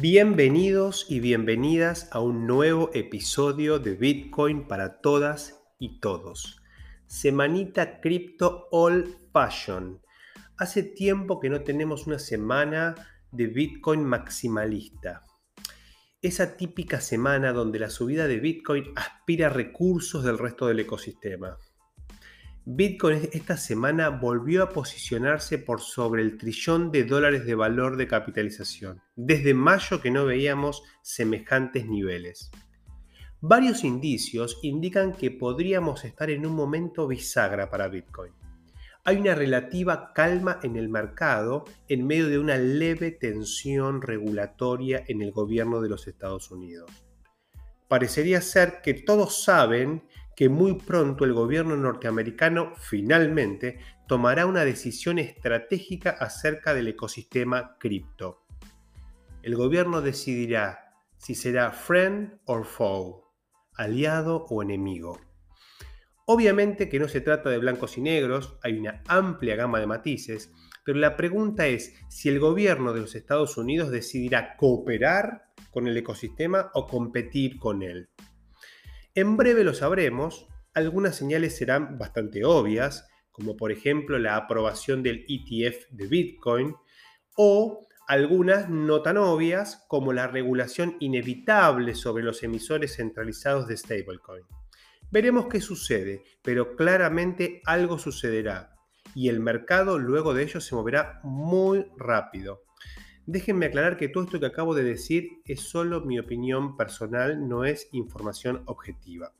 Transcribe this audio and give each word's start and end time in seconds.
Bienvenidos 0.00 1.04
y 1.10 1.20
bienvenidas 1.20 2.08
a 2.10 2.20
un 2.20 2.46
nuevo 2.46 2.90
episodio 2.94 3.78
de 3.78 3.96
Bitcoin 3.96 4.66
para 4.66 5.02
todas 5.02 5.62
y 5.78 6.00
todos. 6.00 6.62
Semanita 7.04 8.00
Crypto 8.00 8.66
All 8.70 9.14
Fashion. 9.30 10.00
Hace 10.56 10.84
tiempo 10.84 11.38
que 11.38 11.50
no 11.50 11.64
tenemos 11.64 12.06
una 12.06 12.18
semana 12.18 12.94
de 13.30 13.48
Bitcoin 13.48 14.02
maximalista. 14.02 15.26
Esa 16.22 16.56
típica 16.56 17.02
semana 17.02 17.52
donde 17.52 17.78
la 17.78 17.90
subida 17.90 18.26
de 18.26 18.40
Bitcoin 18.40 18.84
aspira 18.96 19.50
recursos 19.50 20.24
del 20.24 20.38
resto 20.38 20.66
del 20.66 20.80
ecosistema. 20.80 21.58
Bitcoin 22.72 23.28
esta 23.32 23.56
semana 23.56 24.10
volvió 24.10 24.62
a 24.62 24.68
posicionarse 24.68 25.58
por 25.58 25.80
sobre 25.80 26.22
el 26.22 26.38
trillón 26.38 26.92
de 26.92 27.02
dólares 27.02 27.44
de 27.44 27.56
valor 27.56 27.96
de 27.96 28.06
capitalización. 28.06 29.02
Desde 29.16 29.54
mayo 29.54 30.00
que 30.00 30.12
no 30.12 30.24
veíamos 30.24 30.84
semejantes 31.02 31.86
niveles. 31.86 32.52
Varios 33.40 33.82
indicios 33.82 34.60
indican 34.62 35.14
que 35.14 35.32
podríamos 35.32 36.04
estar 36.04 36.30
en 36.30 36.46
un 36.46 36.54
momento 36.54 37.08
bisagra 37.08 37.68
para 37.70 37.88
Bitcoin. 37.88 38.32
Hay 39.04 39.16
una 39.16 39.34
relativa 39.34 40.12
calma 40.14 40.60
en 40.62 40.76
el 40.76 40.88
mercado 40.88 41.64
en 41.88 42.06
medio 42.06 42.28
de 42.28 42.38
una 42.38 42.56
leve 42.56 43.10
tensión 43.10 44.00
regulatoria 44.00 45.02
en 45.08 45.22
el 45.22 45.32
gobierno 45.32 45.80
de 45.80 45.88
los 45.88 46.06
Estados 46.06 46.52
Unidos. 46.52 46.88
Parecería 47.88 48.40
ser 48.40 48.80
que 48.80 48.94
todos 48.94 49.42
saben 49.42 50.04
que 50.40 50.48
muy 50.48 50.72
pronto 50.72 51.26
el 51.26 51.34
gobierno 51.34 51.76
norteamericano 51.76 52.72
finalmente 52.78 53.78
tomará 54.08 54.46
una 54.46 54.64
decisión 54.64 55.18
estratégica 55.18 56.08
acerca 56.18 56.72
del 56.72 56.88
ecosistema 56.88 57.76
cripto. 57.78 58.46
El 59.42 59.54
gobierno 59.54 60.00
decidirá 60.00 60.94
si 61.18 61.34
será 61.34 61.72
friend 61.72 62.40
or 62.46 62.64
foe, 62.64 63.20
aliado 63.74 64.46
o 64.48 64.62
enemigo. 64.62 65.20
Obviamente 66.24 66.88
que 66.88 66.98
no 66.98 67.08
se 67.08 67.20
trata 67.20 67.50
de 67.50 67.58
blancos 67.58 67.98
y 67.98 68.00
negros, 68.00 68.56
hay 68.62 68.78
una 68.78 69.02
amplia 69.08 69.56
gama 69.56 69.78
de 69.78 69.88
matices, 69.88 70.50
pero 70.86 70.98
la 70.98 71.18
pregunta 71.18 71.66
es 71.66 71.92
si 72.08 72.30
el 72.30 72.40
gobierno 72.40 72.94
de 72.94 73.00
los 73.00 73.14
Estados 73.14 73.58
Unidos 73.58 73.90
decidirá 73.90 74.56
cooperar 74.56 75.50
con 75.70 75.86
el 75.86 75.98
ecosistema 75.98 76.70
o 76.72 76.86
competir 76.86 77.58
con 77.58 77.82
él. 77.82 78.08
En 79.14 79.36
breve 79.36 79.64
lo 79.64 79.74
sabremos, 79.74 80.46
algunas 80.72 81.16
señales 81.16 81.56
serán 81.56 81.98
bastante 81.98 82.44
obvias, 82.44 83.08
como 83.32 83.56
por 83.56 83.72
ejemplo 83.72 84.20
la 84.20 84.36
aprobación 84.36 85.02
del 85.02 85.24
ETF 85.28 85.90
de 85.90 86.06
Bitcoin, 86.06 86.76
o 87.36 87.88
algunas 88.06 88.68
no 88.68 89.02
tan 89.02 89.16
obvias, 89.16 89.84
como 89.88 90.12
la 90.12 90.28
regulación 90.28 90.96
inevitable 91.00 91.96
sobre 91.96 92.22
los 92.22 92.42
emisores 92.44 92.96
centralizados 92.96 93.66
de 93.66 93.76
stablecoin. 93.76 94.44
Veremos 95.10 95.46
qué 95.46 95.60
sucede, 95.60 96.22
pero 96.42 96.76
claramente 96.76 97.62
algo 97.66 97.98
sucederá, 97.98 98.76
y 99.14 99.28
el 99.28 99.40
mercado 99.40 99.98
luego 99.98 100.34
de 100.34 100.44
ello 100.44 100.60
se 100.60 100.76
moverá 100.76 101.20
muy 101.24 101.86
rápido. 101.96 102.62
Déjenme 103.32 103.66
aclarar 103.66 103.96
que 103.96 104.08
todo 104.08 104.24
esto 104.24 104.40
que 104.40 104.46
acabo 104.46 104.74
de 104.74 104.82
decir 104.82 105.28
es 105.44 105.60
solo 105.60 106.00
mi 106.00 106.18
opinión 106.18 106.76
personal, 106.76 107.48
no 107.48 107.64
es 107.64 107.88
información 107.92 108.64
objetiva. 108.66 109.32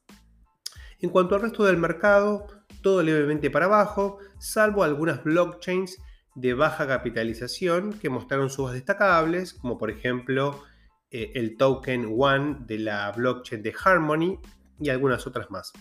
En 1.00 1.10
cuanto 1.10 1.34
al 1.34 1.40
resto 1.40 1.64
del 1.64 1.76
mercado, 1.76 2.46
todo 2.82 3.02
levemente 3.02 3.50
para 3.50 3.64
abajo, 3.64 4.18
salvo 4.38 4.84
algunas 4.84 5.24
blockchains 5.24 5.98
de 6.36 6.54
baja 6.54 6.86
capitalización 6.86 7.94
que 7.94 8.10
mostraron 8.10 8.48
subas 8.48 8.74
destacables, 8.74 9.54
como 9.54 9.76
por 9.76 9.90
ejemplo 9.90 10.62
eh, 11.10 11.32
el 11.34 11.56
token 11.56 12.14
One 12.16 12.58
de 12.60 12.78
la 12.78 13.10
blockchain 13.10 13.60
de 13.60 13.74
Harmony 13.84 14.38
y 14.78 14.90
algunas 14.90 15.26
otras 15.26 15.50
más. 15.50 15.72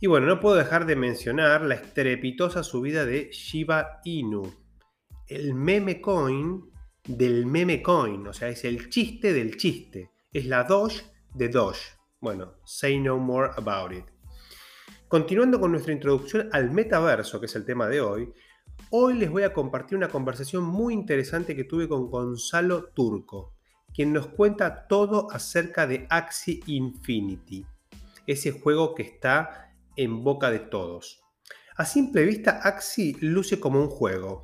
Y 0.00 0.08
bueno, 0.08 0.26
no 0.26 0.40
puedo 0.40 0.56
dejar 0.56 0.86
de 0.86 0.96
mencionar 0.96 1.62
la 1.62 1.76
estrepitosa 1.76 2.64
subida 2.64 3.06
de 3.06 3.30
Shiba 3.30 4.00
Inu, 4.02 4.52
el 5.28 5.54
meme 5.54 6.00
coin 6.00 6.76
del 7.08 7.46
meme 7.46 7.82
coin, 7.82 8.26
o 8.26 8.32
sea, 8.34 8.48
es 8.48 8.64
el 8.64 8.90
chiste 8.90 9.32
del 9.32 9.56
chiste, 9.56 10.12
es 10.30 10.44
la 10.44 10.64
Doge 10.64 11.04
de 11.34 11.48
Doge. 11.48 11.80
Bueno, 12.20 12.56
say 12.64 13.00
no 13.00 13.16
more 13.16 13.50
about 13.56 13.92
it. 13.92 14.04
Continuando 15.08 15.58
con 15.58 15.72
nuestra 15.72 15.94
introducción 15.94 16.50
al 16.52 16.70
metaverso, 16.70 17.40
que 17.40 17.46
es 17.46 17.56
el 17.56 17.64
tema 17.64 17.88
de 17.88 18.02
hoy, 18.02 18.30
hoy 18.90 19.14
les 19.14 19.30
voy 19.30 19.42
a 19.44 19.54
compartir 19.54 19.96
una 19.96 20.10
conversación 20.10 20.64
muy 20.64 20.92
interesante 20.92 21.56
que 21.56 21.64
tuve 21.64 21.88
con 21.88 22.10
Gonzalo 22.10 22.90
Turco, 22.90 23.54
quien 23.94 24.12
nos 24.12 24.26
cuenta 24.26 24.86
todo 24.86 25.28
acerca 25.30 25.86
de 25.86 26.06
Axie 26.10 26.60
Infinity, 26.66 27.64
ese 28.26 28.50
juego 28.52 28.94
que 28.94 29.04
está 29.04 29.72
en 29.96 30.22
boca 30.22 30.50
de 30.50 30.58
todos. 30.58 31.22
A 31.74 31.86
simple 31.86 32.24
vista, 32.24 32.60
Axie 32.62 33.16
luce 33.20 33.58
como 33.58 33.80
un 33.80 33.88
juego, 33.88 34.42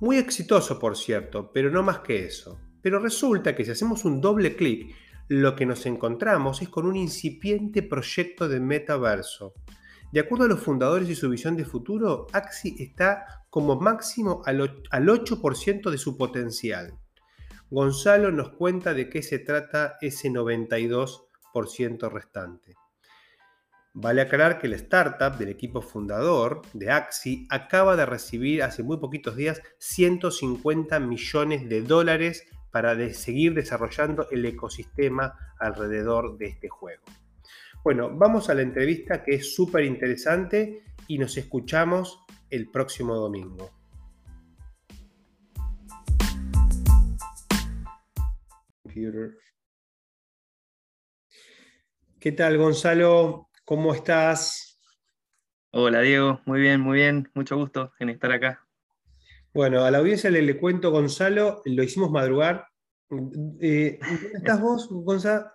muy 0.00 0.16
exitoso, 0.16 0.78
por 0.78 0.96
cierto, 0.96 1.50
pero 1.52 1.70
no 1.70 1.82
más 1.82 2.00
que 2.00 2.24
eso. 2.24 2.58
Pero 2.82 3.00
resulta 3.00 3.54
que 3.54 3.64
si 3.64 3.72
hacemos 3.72 4.04
un 4.04 4.20
doble 4.20 4.54
clic, 4.54 4.94
lo 5.28 5.56
que 5.56 5.66
nos 5.66 5.84
encontramos 5.86 6.62
es 6.62 6.68
con 6.68 6.86
un 6.86 6.96
incipiente 6.96 7.82
proyecto 7.82 8.48
de 8.48 8.60
metaverso. 8.60 9.54
De 10.12 10.20
acuerdo 10.20 10.46
a 10.46 10.48
los 10.48 10.60
fundadores 10.60 11.08
y 11.10 11.14
su 11.14 11.28
visión 11.28 11.56
de 11.56 11.66
futuro, 11.66 12.28
Axi 12.32 12.76
está 12.78 13.44
como 13.50 13.78
máximo 13.78 14.40
al 14.46 14.58
8% 14.60 15.90
de 15.90 15.98
su 15.98 16.16
potencial. 16.16 16.94
Gonzalo 17.70 18.30
nos 18.30 18.50
cuenta 18.50 18.94
de 18.94 19.10
qué 19.10 19.22
se 19.22 19.38
trata 19.38 19.96
ese 20.00 20.30
92% 20.30 22.10
restante. 22.10 22.74
Vale 24.00 24.20
aclarar 24.20 24.60
que 24.60 24.68
el 24.68 24.74
startup 24.74 25.36
del 25.38 25.48
equipo 25.48 25.82
fundador 25.82 26.62
de 26.72 26.88
Axi 26.88 27.48
acaba 27.50 27.96
de 27.96 28.06
recibir 28.06 28.62
hace 28.62 28.84
muy 28.84 28.98
poquitos 28.98 29.34
días 29.34 29.60
150 29.78 31.00
millones 31.00 31.68
de 31.68 31.82
dólares 31.82 32.46
para 32.70 32.94
seguir 33.12 33.54
desarrollando 33.54 34.28
el 34.30 34.44
ecosistema 34.44 35.34
alrededor 35.58 36.38
de 36.38 36.46
este 36.46 36.68
juego. 36.68 37.02
Bueno, 37.82 38.16
vamos 38.16 38.48
a 38.48 38.54
la 38.54 38.62
entrevista 38.62 39.24
que 39.24 39.34
es 39.34 39.52
súper 39.52 39.82
interesante 39.82 40.84
y 41.08 41.18
nos 41.18 41.36
escuchamos 41.36 42.24
el 42.50 42.70
próximo 42.70 43.16
domingo. 43.16 43.72
¿Qué 52.20 52.30
tal, 52.30 52.58
Gonzalo? 52.58 53.47
¿Cómo 53.68 53.92
estás? 53.92 54.80
Hola 55.72 56.00
Diego, 56.00 56.40
muy 56.46 56.58
bien, 56.58 56.80
muy 56.80 57.00
bien, 57.00 57.30
mucho 57.34 57.54
gusto 57.58 57.92
en 57.98 58.08
estar 58.08 58.32
acá. 58.32 58.66
Bueno, 59.52 59.84
a 59.84 59.90
la 59.90 59.98
audiencia 59.98 60.30
le, 60.30 60.56
cuento, 60.56 60.90
Gonzalo, 60.90 61.60
lo 61.66 61.82
hicimos 61.82 62.10
madrugar. 62.10 62.66
Eh, 63.60 63.98
¿Dónde 64.00 64.38
estás 64.38 64.58
vos, 64.62 64.88
Gonzalo? 64.88 65.50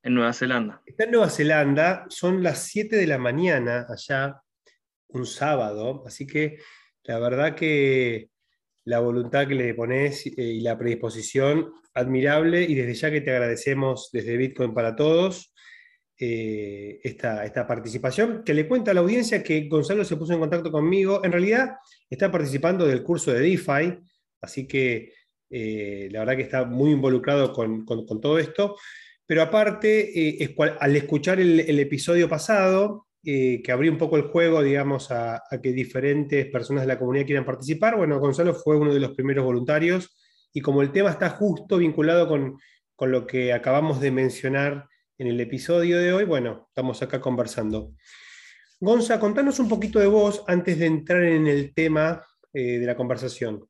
En 0.00 0.14
Nueva 0.14 0.32
Zelanda. 0.32 0.80
Está 0.86 1.06
en 1.06 1.10
Nueva 1.10 1.28
Zelanda, 1.28 2.06
son 2.08 2.40
las 2.40 2.68
7 2.68 2.94
de 2.94 3.06
la 3.08 3.18
mañana 3.18 3.84
allá, 3.88 4.40
un 5.08 5.26
sábado, 5.26 6.04
así 6.06 6.28
que 6.28 6.58
la 7.02 7.18
verdad 7.18 7.56
que 7.56 8.30
la 8.84 9.00
voluntad 9.00 9.48
que 9.48 9.56
le 9.56 9.74
pones 9.74 10.24
eh, 10.24 10.34
y 10.36 10.60
la 10.60 10.78
predisposición, 10.78 11.72
admirable, 11.94 12.62
y 12.62 12.76
desde 12.76 12.94
ya 12.94 13.10
que 13.10 13.22
te 13.22 13.32
agradecemos 13.32 14.10
desde 14.12 14.36
Bitcoin 14.36 14.72
para 14.72 14.94
todos 14.94 15.50
eh, 16.16 17.00
esta, 17.02 17.44
esta, 17.44 17.66
participación, 17.66 18.44
que 18.44 18.54
le 18.54 18.68
cuenta 18.68 18.92
a 18.92 18.94
la 18.94 19.00
audiencia 19.00 19.42
que 19.42 19.66
Gonzalo 19.66 20.04
se 20.04 20.16
puso 20.16 20.32
en 20.32 20.38
contacto 20.38 20.70
conmigo. 20.70 21.24
En 21.24 21.32
realidad 21.32 21.74
está 22.08 22.30
participando 22.30 22.86
del 22.86 23.02
curso 23.02 23.32
de 23.32 23.40
DeFi, 23.40 23.98
así 24.40 24.68
que 24.68 25.12
eh, 25.50 26.08
la 26.12 26.20
verdad 26.20 26.36
que 26.36 26.42
está 26.42 26.64
muy 26.66 26.92
involucrado 26.92 27.52
con, 27.52 27.84
todo 27.84 28.38
esto. 28.38 28.76
Pero 29.26 29.42
aparte, 29.42 30.42
eh, 30.42 30.54
al 30.78 30.94
escuchar 30.94 31.40
el, 31.40 31.80
episodio 31.80 32.28
pasado, 32.28 33.08
que 33.20 33.72
abrió 33.72 33.90
un 33.90 33.98
poco 33.98 34.16
el 34.16 34.24
juego, 34.24 34.62
digamos, 34.62 35.10
a, 35.10 35.42
que 35.60 35.72
diferentes 35.72 36.46
personas 36.46 36.84
de 36.84 36.88
la 36.88 36.98
comunidad 36.98 37.26
quieran 37.26 37.44
participar, 37.44 37.96
bueno, 37.96 38.20
Gonzalo 38.20 38.54
fue 38.54 38.76
uno 38.76 38.94
de 38.94 39.00
los 39.00 39.12
primeros 39.12 39.44
voluntarios 39.44 40.14
y 40.52 40.60
como 40.60 40.80
el 40.82 40.92
tema 40.92 41.10
está 41.10 41.30
justo 41.30 41.78
vinculado 41.78 42.28
con, 42.28 42.58
con 42.94 43.10
lo 43.10 43.26
que 43.26 43.52
acabamos 43.52 44.00
de 44.00 44.12
mencionar 44.12 44.86
en 45.18 45.28
el 45.28 45.40
episodio 45.40 45.98
de 45.98 46.12
hoy, 46.12 46.24
bueno, 46.24 46.66
estamos 46.68 47.02
acá 47.02 47.20
conversando. 47.20 47.94
Gonza, 48.80 49.20
contanos 49.20 49.58
un 49.60 49.68
poquito 49.68 49.98
de 50.00 50.06
vos 50.06 50.44
antes 50.48 50.78
de 50.78 50.86
entrar 50.86 51.22
en 51.22 51.46
el 51.46 51.72
tema 51.72 52.26
eh, 52.52 52.78
de 52.78 52.86
la 52.86 52.96
conversación. 52.96 53.68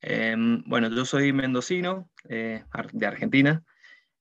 Em, 0.00 0.62
bueno, 0.66 0.90
yo 0.90 1.04
soy 1.04 1.32
mendocino, 1.32 2.10
eh, 2.28 2.64
de 2.92 3.06
Argentina. 3.06 3.64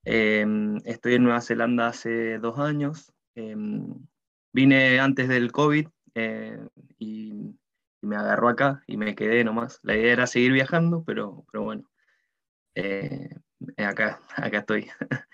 Em, 0.04 0.78
estoy 0.86 1.16
en 1.16 1.24
Nueva 1.24 1.42
Zelanda 1.42 1.88
hace 1.88 2.38
dos 2.40 2.58
años. 2.60 3.12
Em, 3.36 3.94
vine 4.54 5.00
antes 5.00 5.28
del 5.28 5.52
COVID 5.52 5.88
eh, 6.16 6.60
y, 6.98 7.56
me 8.04 8.16
agarró 8.16 8.50
acá 8.50 8.82
y 8.88 8.98
me 8.98 9.14
quedé 9.14 9.44
nomás. 9.44 9.80
La 9.84 9.96
idea 9.96 10.14
era 10.14 10.26
seguir 10.28 10.54
viajando, 10.54 11.04
pero, 11.06 11.46
pero 11.52 11.64
bueno, 11.64 11.84
acá, 13.78 14.22
acá 14.36 14.60
estoy. 14.60 14.88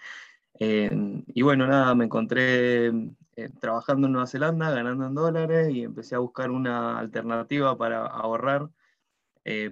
y 0.59 1.41
bueno, 1.41 1.67
nada, 1.67 1.93
me 1.95 2.05
encontré 2.05 2.91
trabajando 3.59 4.07
en 4.07 4.13
Nueva 4.13 4.27
Zelanda, 4.27 4.71
ganando 4.71 5.05
en 5.05 5.13
dólares 5.15 5.69
y 5.69 5.83
empecé 5.83 6.15
a 6.15 6.19
buscar 6.19 6.51
una 6.51 6.97
alternativa 6.97 7.77
para 7.77 8.05
ahorrar, 8.05 8.69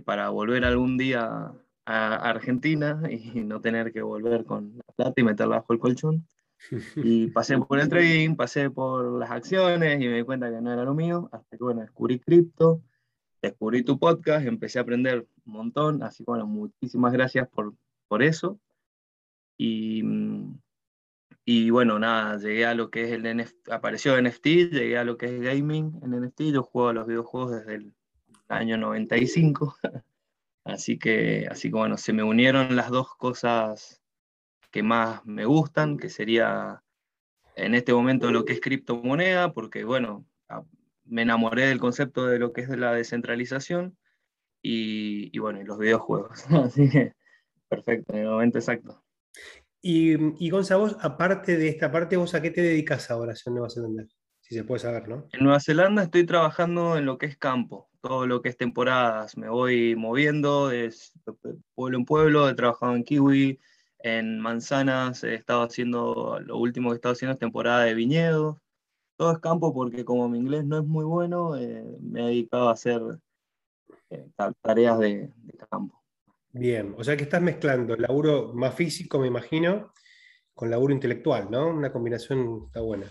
para 0.05 0.29
volver 0.29 0.63
algún 0.65 0.97
día 0.97 1.51
a 1.85 2.15
Argentina 2.15 3.01
y 3.09 3.17
no 3.43 3.61
tener 3.61 3.93
que 3.93 4.01
volver 4.01 4.45
con 4.45 4.77
la 4.77 4.93
plata 4.95 5.21
y 5.21 5.23
meterla 5.23 5.57
bajo 5.57 5.73
el 5.73 5.79
colchón. 5.79 6.27
Y 6.95 7.27
pasé 7.27 7.57
por 7.59 7.79
el 7.79 7.89
trading, 7.89 8.35
pasé 8.35 8.69
por 8.69 9.19
las 9.19 9.29
acciones 9.29 10.01
y 10.01 10.07
me 10.07 10.17
di 10.17 10.23
cuenta 10.23 10.49
que 10.49 10.61
no 10.61 10.71
era 10.71 10.83
lo 10.83 10.95
mío, 10.95 11.29
hasta 11.31 11.57
que 11.57 11.63
bueno, 11.63 11.81
descubrí 11.81 12.19
cripto, 12.19 12.81
descubrí 13.41 13.83
tu 13.83 13.99
podcast, 13.99 14.47
empecé 14.47 14.79
a 14.79 14.81
aprender 14.81 15.27
un 15.45 15.53
montón, 15.53 16.01
así 16.01 16.23
que 16.23 16.31
bueno, 16.31 16.47
muchísimas 16.47 17.13
gracias 17.13 17.47
por, 17.49 17.73
por 18.07 18.23
eso. 18.23 18.59
Y, 19.57 20.03
y 21.45 21.69
bueno, 21.69 21.99
nada, 21.99 22.37
llegué 22.37 22.65
a 22.65 22.73
lo 22.73 22.89
que 22.89 23.05
es 23.05 23.11
el 23.11 23.23
NFT, 23.23 23.71
apareció 23.71 24.19
NFT, 24.21 24.45
llegué 24.71 24.97
a 24.97 25.03
lo 25.03 25.17
que 25.17 25.27
es 25.27 25.41
gaming 25.41 25.99
en 26.03 26.19
NFT, 26.21 26.41
yo 26.53 26.63
juego 26.63 26.89
a 26.89 26.93
los 26.93 27.07
videojuegos 27.07 27.51
desde 27.51 27.75
el 27.75 27.93
año 28.47 28.77
95. 28.77 29.77
Así 30.65 30.97
que, 30.97 31.47
así 31.47 31.69
que 31.69 31.75
bueno, 31.75 31.95
se 31.95 32.11
me 32.11 32.23
unieron 32.23 32.75
las 32.75 32.89
dos 32.89 33.15
cosas 33.17 34.01
que 34.71 34.81
más 34.81 35.23
me 35.23 35.45
gustan, 35.45 35.97
que 35.97 36.09
sería 36.09 36.81
en 37.55 37.75
este 37.75 37.93
momento 37.93 38.31
lo 38.31 38.45
que 38.45 38.53
es 38.53 38.61
criptomoneda, 38.61 39.53
porque 39.53 39.83
bueno, 39.83 40.25
me 41.05 41.21
enamoré 41.21 41.67
del 41.67 41.79
concepto 41.79 42.25
de 42.25 42.39
lo 42.39 42.51
que 42.51 42.61
es 42.61 42.69
la 42.69 42.93
descentralización 42.93 43.95
y, 44.61 45.29
y 45.31 45.39
bueno, 45.39 45.61
y 45.61 45.65
los 45.65 45.77
videojuegos. 45.77 46.45
Así 46.51 46.89
que, 46.89 47.13
perfecto, 47.69 48.13
en 48.13 48.19
el 48.19 48.29
momento 48.29 48.57
exacto. 48.57 49.03
Y, 49.81 50.43
y 50.43 50.49
Gonza, 50.49 50.77
vos, 50.77 50.97
aparte 50.99 51.57
de 51.57 51.67
esta 51.67 51.91
parte, 51.91 52.17
¿vos 52.17 52.33
a 52.33 52.41
qué 52.41 52.51
te 52.51 52.61
dedicas 52.61 53.11
ahora 53.11 53.33
en 53.45 53.53
Nueva 53.53 53.69
Zelanda? 53.69 54.05
Si 54.39 54.55
se 54.55 54.63
puede 54.63 54.79
saber, 54.79 55.07
¿no? 55.07 55.27
En 55.31 55.43
Nueva 55.43 55.59
Zelanda 55.59 56.03
estoy 56.03 56.25
trabajando 56.25 56.97
en 56.97 57.05
lo 57.05 57.17
que 57.17 57.25
es 57.25 57.37
campo 57.37 57.89
todo 58.05 58.27
lo 58.27 58.41
que 58.43 58.49
es 58.49 58.57
temporadas. 58.57 59.35
Me 59.35 59.49
voy 59.49 59.95
moviendo 59.95 60.67
de 60.69 60.93
pueblo 61.73 61.97
en 61.97 62.05
pueblo, 62.05 62.47
he 62.47 62.53
trabajado 62.53 62.95
en 62.95 63.03
Kiwi, 63.03 63.59
en 63.97 64.39
Manzanas, 64.39 65.23
he 65.23 65.33
estado 65.33 65.63
haciendo, 65.63 66.39
lo 66.41 66.57
último 66.57 66.89
que 66.89 66.93
he 66.93 66.97
estado 66.97 67.13
haciendo 67.13 67.33
es 67.33 67.39
temporada 67.39 67.83
de 67.85 67.95
viñedos. 67.95 68.57
Todo 69.17 69.31
es 69.31 69.39
campo 69.39 69.73
porque 69.73 70.05
como 70.05 70.29
mi 70.29 70.37
inglés 70.37 70.65
no 70.65 70.77
es 70.77 70.85
muy 70.85 71.03
bueno, 71.03 71.57
eh, 71.57 71.83
me 71.99 72.21
he 72.21 72.25
dedicado 72.27 72.69
a 72.69 72.73
hacer 72.73 73.01
eh, 74.11 74.29
tareas 74.61 74.99
de, 74.99 75.33
de, 75.37 75.57
campo. 75.67 76.03
Bien, 76.57 76.95
o 76.97 77.03
sea 77.03 77.17
que 77.17 77.23
estás 77.23 77.41
mezclando 77.41 77.97
laburo 77.97 78.53
más 78.53 78.73
físico, 78.73 79.19
me 79.19 79.27
imagino, 79.27 79.91
con 80.53 80.69
laburo 80.69 80.93
intelectual, 80.93 81.51
¿no? 81.51 81.67
Una 81.67 81.91
combinación 81.91 82.63
está 82.67 82.79
buena. 82.79 83.07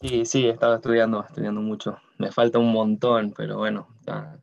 Sí, 0.00 0.24
sí, 0.24 0.46
estaba 0.46 0.76
estudiando, 0.76 1.24
estudiando 1.26 1.60
mucho. 1.60 1.98
Me 2.18 2.30
falta 2.30 2.60
un 2.60 2.70
montón, 2.70 3.34
pero 3.36 3.58
bueno, 3.58 3.88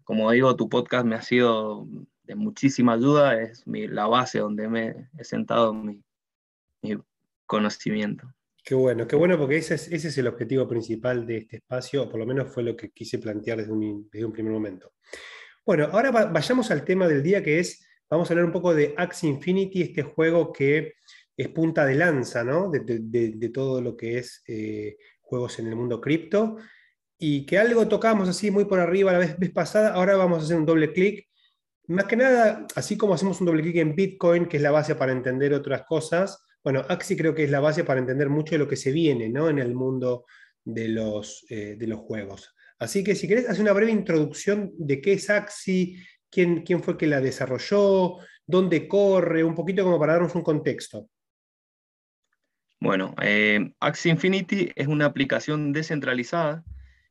como 0.04 0.30
digo, 0.32 0.58
tu 0.58 0.68
podcast 0.68 1.06
me 1.06 1.16
ha 1.16 1.22
sido 1.22 1.88
de 2.24 2.36
muchísima 2.36 2.94
ayuda, 2.94 3.42
es 3.42 3.64
la 3.66 4.08
base 4.08 4.40
donde 4.40 4.68
me 4.68 5.10
he 5.18 5.24
sentado 5.24 5.74
mi, 5.74 6.04
conocimiento. 7.46 8.28
Qué 8.66 8.76
bueno, 8.76 9.08
qué 9.08 9.16
bueno, 9.16 9.38
porque 9.38 9.56
ese 9.56 9.76
es, 9.76 10.18
el 10.18 10.28
objetivo 10.28 10.68
principal 10.68 11.26
de 11.26 11.38
este 11.38 11.58
espacio, 11.58 12.04
o 12.04 12.10
por 12.10 12.20
lo 12.20 12.26
menos 12.26 12.52
fue 12.54 12.64
lo 12.64 12.76
que 12.76 12.90
quise 12.90 13.20
plantear 13.20 13.60
desde 13.60 13.72
un, 13.72 14.10
primer 14.10 14.52
momento. 14.52 14.92
Bueno, 15.66 15.88
ahora 15.94 16.12
vayamos 16.12 16.72
al 16.72 16.84
tema 16.84 17.08
del 17.08 17.24
día 17.24 17.42
que 17.42 17.60
es, 17.60 17.88
vamos 18.10 18.30
a 18.30 18.34
hablar 18.34 18.46
un 18.46 18.52
poco 18.52 18.76
de 18.76 18.94
Axie 18.98 19.30
Infinity, 19.30 19.82
este 19.82 20.04
juego 20.04 20.52
que 20.52 20.96
es 21.38 21.48
punta 21.50 21.86
de 21.86 21.96
lanza, 21.96 22.44
¿no? 22.44 22.70
De, 22.70 23.50
todo 23.54 23.82
lo 23.82 23.96
que 23.96 24.18
es 24.18 24.44
eh, 24.46 24.98
juegos 25.22 25.60
en 25.60 25.68
el 25.68 25.78
mundo 25.78 26.02
cripto, 26.02 26.58
y 27.18 27.46
que 27.46 27.58
algo 27.60 27.88
tocamos 27.88 28.28
así 28.28 28.52
muy 28.52 28.66
por 28.66 28.82
arriba 28.82 29.14
la 29.14 29.20
vez, 29.20 29.38
pasada, 29.54 29.94
ahora 29.94 30.18
vamos 30.18 30.42
a 30.42 30.46
hacer 30.46 30.58
un 30.58 30.66
doble 30.66 30.92
clic. 30.92 31.30
Más 31.88 32.06
que 32.06 32.18
nada, 32.18 32.68
así 32.76 32.98
como 32.98 33.14
hacemos 33.14 33.40
un 33.40 33.48
doble 33.48 33.64
clic 33.64 33.78
en 33.78 33.96
Bitcoin, 33.96 34.48
que 34.48 34.58
es 34.58 34.64
la 34.64 34.72
base 34.72 34.96
para 34.96 35.14
entender 35.14 35.54
otras 35.54 35.84
cosas, 35.84 36.46
bueno, 36.62 36.84
Axi 36.90 37.16
creo 37.16 37.34
que 37.34 37.46
es 37.46 37.52
la 37.52 37.62
base 37.62 37.86
para 37.86 38.02
entender 38.02 38.30
mucho 38.30 38.56
de 38.56 38.60
lo 38.60 38.68
que 38.68 38.76
se 38.76 38.92
viene 38.92 39.30
¿no? 39.30 39.50
en 39.50 39.60
el 39.60 39.76
mundo 39.76 40.26
de 40.66 40.90
los, 40.90 41.46
eh, 41.50 41.76
de 41.78 41.88
los 41.88 42.00
juegos. 42.00 42.53
Así 42.84 43.04
que 43.04 43.16
si 43.16 43.28
querés, 43.28 43.50
hacer 43.50 43.64
una 43.64 43.74
breve 43.74 43.92
introducción 43.92 44.72
de 44.78 45.02
qué 45.02 45.14
es 45.14 45.30
Axi, 45.30 45.98
quién, 46.30 46.64
quién 46.64 46.84
fue 46.84 46.98
que 46.98 47.08
la 47.08 47.22
desarrolló, 47.22 48.18
dónde 48.46 48.88
corre, 48.88 49.44
un 49.44 49.56
poquito 49.56 49.84
como 49.84 50.00
para 50.00 50.14
darnos 50.14 50.36
un 50.36 50.44
contexto. 50.44 51.10
Bueno, 52.80 53.16
eh, 53.22 53.72
Infinity 54.04 54.72
es 54.76 54.88
una 54.88 55.06
aplicación 55.06 55.72
descentralizada 55.72 56.66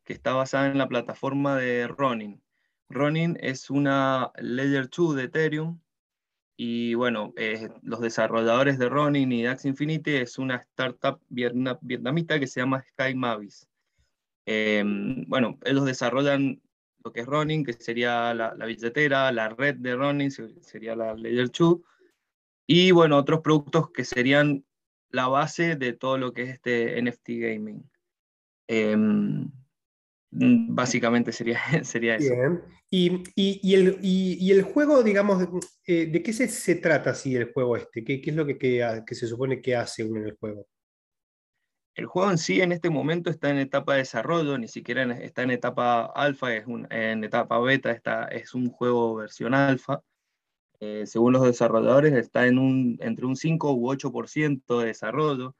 que 0.04 0.12
está 0.12 0.34
basada 0.34 0.66
en 0.66 0.76
la 0.76 0.88
plataforma 0.88 1.56
de 1.56 1.88
Ronin. 1.88 2.42
Ronin 2.90 3.38
es 3.40 3.70
una 3.70 4.30
Layer 4.36 4.90
2 4.94 5.16
de 5.16 5.24
Ethereum 5.24 5.80
y 6.58 6.92
bueno, 6.94 7.32
los 7.80 8.00
desarrolladores 8.00 8.78
de 8.78 8.90
Ronin 8.90 9.32
y 9.32 9.42
de 9.42 9.48
Axie 9.48 9.70
Infinity 9.70 10.16
es 10.16 10.38
una 10.38 10.56
startup 10.56 11.18
vietnamita 11.30 12.38
que 12.38 12.46
se 12.46 12.60
llama 12.60 12.84
Sky 12.92 13.14
Mavis. 13.14 13.66
Em, 14.46 15.24
bueno, 15.28 15.58
ellos 15.64 15.84
desarrollan 15.84 16.60
lo 17.04 17.12
que 17.12 17.20
es 17.20 17.26
Ronin, 17.26 17.64
que 17.64 17.72
sería 17.72 18.32
la, 18.34 18.54
la 18.54 18.66
billetera, 18.66 19.32
la 19.32 19.48
red 19.48 19.76
de 19.76 19.96
Ronin 19.96 20.30
sería 20.30 20.94
la 20.94 21.14
Layer 21.14 21.50
2, 21.50 21.80
y 22.66 22.90
bueno, 22.92 23.18
otros 23.18 23.40
productos 23.40 23.90
que 23.90 24.04
serían 24.04 24.64
la 25.10 25.28
base 25.28 25.76
de 25.76 25.92
todo 25.92 26.16
lo 26.18 26.32
que 26.32 26.42
es 26.42 26.48
este 26.50 27.00
NFT 27.00 27.28
gaming. 27.28 27.90
Em, 28.68 29.50
mm, 30.30 30.74
básicamente 30.74 31.32
sería, 31.32 31.60
sería 31.84 32.16
eso. 32.16 32.34
Bien. 32.34 32.62
Y, 32.90 33.22
y, 33.34 33.74
el, 33.74 33.98
y, 34.02 34.50
el, 34.52 34.62
juego, 34.62 35.02
digamos, 35.02 35.42
eh, 35.86 36.06
¿de 36.06 36.22
qué 36.22 36.32
se, 36.34 36.46
se, 36.48 36.74
trata 36.74 37.10
así 37.10 37.34
el 37.34 37.50
juego 37.50 37.76
este? 37.76 38.04
¿Qué, 38.04 38.20
qué 38.20 38.30
es 38.30 38.36
lo 38.36 38.44
que, 38.44 38.58
que, 38.58 39.02
que, 39.06 39.14
se 39.14 39.26
supone 39.26 39.62
que 39.62 39.74
hace 39.74 40.04
uno 40.04 40.20
en 40.20 40.26
el 40.26 40.36
juego? 40.36 40.66
El 41.94 42.06
juego 42.06 42.30
en 42.30 42.38
sí 42.38 42.60
en 42.62 42.72
este 42.72 42.88
momento 42.88 43.30
está 43.30 43.50
en 43.50 43.58
etapa 43.58 43.92
de 43.92 43.98
desarrollo, 43.98 44.56
ni 44.56 44.68
siquiera 44.68 45.02
está 45.18 45.42
en 45.42 45.50
etapa 45.50 46.06
alfa, 46.06 46.54
es 46.54 46.64
en 46.90 47.24
etapa 47.24 47.58
beta, 47.60 47.90
está, 47.90 48.24
es 48.24 48.54
un 48.54 48.70
juego 48.70 49.14
versión 49.16 49.52
alfa. 49.52 50.02
Eh, 50.80 51.06
según 51.06 51.34
los 51.34 51.44
desarrolladores, 51.44 52.14
está 52.14 52.46
en 52.46 52.58
un, 52.58 52.98
entre 53.00 53.26
un 53.26 53.36
5 53.36 53.72
u 53.72 53.92
8% 53.92 54.80
de 54.80 54.86
desarrollo. 54.86 55.54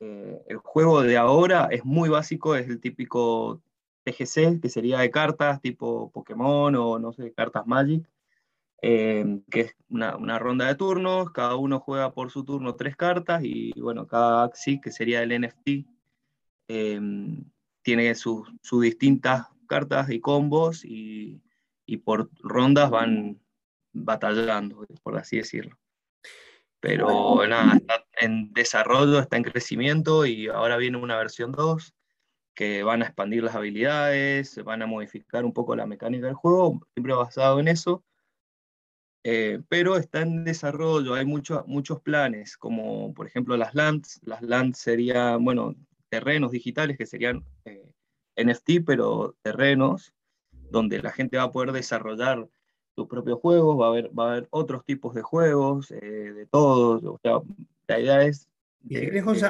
Eh, 0.00 0.42
el 0.48 0.58
juego 0.58 1.02
de 1.02 1.16
ahora 1.16 1.68
es 1.70 1.84
muy 1.84 2.08
básico, 2.08 2.54
es 2.54 2.68
el 2.68 2.80
típico 2.80 3.62
TGC, 4.04 4.60
que 4.60 4.68
sería 4.68 5.00
de 5.00 5.10
cartas 5.10 5.60
tipo 5.60 6.10
Pokémon 6.12 6.74
o 6.76 6.98
no 6.98 7.12
sé, 7.12 7.32
cartas 7.32 7.66
Magic, 7.66 8.06
eh, 8.82 9.40
que 9.50 9.60
es 9.60 9.76
una, 9.88 10.16
una, 10.16 10.38
ronda 10.38 10.66
de 10.66 10.74
turnos, 10.74 11.30
cada 11.30 11.56
uno 11.56 11.80
juega 11.80 12.12
por 12.12 12.30
su 12.30 12.44
turno 12.44 12.74
tres 12.74 12.96
cartas 12.96 13.42
y 13.44 13.72
bueno, 13.80 14.06
cada 14.06 14.44
Axi, 14.44 14.80
que 14.80 14.90
sería 14.90 15.22
el 15.22 15.40
NFT, 15.40 15.86
tiene 17.82 18.14
sus 18.14 18.48
distintas 18.80 19.46
cartas 19.66 20.10
y 20.10 20.20
combos 20.20 20.84
y, 20.84 21.42
y 21.86 21.98
por 21.98 22.30
rondas 22.42 22.90
van, 22.90 23.42
batallando, 23.92 24.86
por 25.02 25.18
así 25.18 25.36
decirlo. 25.36 25.78
Pero 26.80 27.46
nada, 27.46 27.76
está 27.76 28.04
en 28.20 28.52
desarrollo, 28.52 29.20
está 29.20 29.36
en 29.36 29.44
crecimiento 29.44 30.26
y 30.26 30.48
ahora 30.48 30.76
viene 30.76 30.98
una 30.98 31.16
versión 31.16 31.52
2 31.52 31.94
que 32.54 32.82
van 32.82 33.02
a 33.02 33.06
expandir 33.06 33.42
las 33.42 33.54
habilidades, 33.54 34.62
van 34.64 34.82
a 34.82 34.86
modificar 34.86 35.44
un 35.44 35.52
poco 35.52 35.76
la 35.76 35.86
mecánica 35.86 36.26
del 36.26 36.34
juego, 36.34 36.80
siempre 36.94 37.14
basado 37.14 37.60
en 37.60 37.68
eso. 37.68 38.04
Eh, 39.24 39.60
pero 39.68 39.96
está 39.96 40.22
en 40.22 40.44
desarrollo, 40.44 41.14
hay 41.14 41.24
muchos 41.24 41.64
muchos 41.68 42.00
planes, 42.00 42.56
como 42.56 43.14
por 43.14 43.26
ejemplo 43.26 43.56
las 43.56 43.74
lands. 43.74 44.20
Las 44.24 44.42
lands 44.42 44.78
serían, 44.78 45.44
bueno, 45.44 45.76
terrenos 46.08 46.50
digitales 46.52 46.98
que 46.98 47.06
serían 47.06 47.44
eh, 47.64 47.88
NFT, 48.36 48.84
pero 48.84 49.36
terrenos 49.42 50.12
donde 50.70 51.00
la 51.02 51.12
gente 51.12 51.36
va 51.36 51.44
a 51.44 51.52
poder 51.52 51.72
desarrollar 51.72 52.48
tus 52.94 53.06
propios 53.06 53.38
juegos, 53.38 53.80
va 53.80 53.86
a 53.86 53.88
haber, 53.90 54.10
va 54.18 54.24
a 54.24 54.32
haber 54.32 54.48
otros 54.50 54.84
tipos 54.84 55.14
de 55.14 55.22
juegos, 55.22 55.90
eh, 55.90 55.96
de 56.00 56.46
todos. 56.46 57.04
O 57.04 57.18
sea, 57.22 57.40
la 57.86 58.00
idea 58.00 58.22
es. 58.24 58.48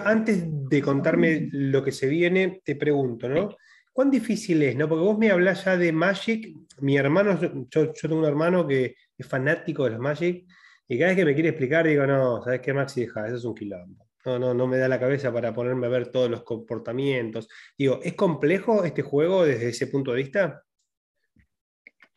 antes 0.05 0.45
de 0.69 0.83
contarme 0.83 1.49
lo 1.51 1.83
que 1.83 1.93
se 1.93 2.09
viene, 2.09 2.61
te 2.65 2.77
pregunto, 2.77 3.29
¿no? 3.29 3.57
¿Cuán 3.93 4.11
difícil 4.11 4.63
es, 4.63 4.75
no? 4.75 4.89
Porque 4.89 5.05
vos 5.05 5.19
me 5.19 5.31
hablas 5.31 5.65
ya 5.65 5.77
de 5.77 5.93
Magic, 5.93 6.57
mi 6.81 6.97
hermano, 6.97 7.39
yo, 7.71 7.93
tengo 7.93 8.17
un 8.17 8.25
hermano 8.25 8.67
que 8.67 8.97
es 9.17 9.27
fanático 9.27 9.85
de 9.85 9.91
los 9.91 10.01
Magic, 10.01 10.47
y 10.89 10.99
cada 10.99 11.11
vez 11.11 11.17
que 11.17 11.25
me 11.25 11.35
quiere 11.35 11.51
explicar, 11.51 11.87
digo, 11.87 12.07
no, 12.07 12.43
¿sabes 12.43 12.61
qué, 12.61 12.73
Maxi? 12.73 13.03
Deja, 13.03 13.27
eso 13.27 13.37
es 13.37 13.45
un 13.45 13.55
quilombo. 13.55 14.09
No, 14.25 14.39
no, 14.39 14.55
no 14.55 14.67
me 14.67 14.79
da 14.79 14.89
la 14.89 15.01
cabeza 15.01 15.33
para 15.33 15.53
ponerme 15.53 15.87
a 15.87 15.91
ver 15.91 16.11
todos 16.11 16.31
los 16.31 16.43
comportamientos. 16.43 17.49
Digo, 17.77 18.01
¿es 18.03 18.15
complejo 18.15 18.85
este 18.85 19.03
juego 19.03 19.45
desde 19.45 19.71
ese 19.71 19.89
punto 19.89 20.13
de 20.13 20.17
vista? 20.19 20.63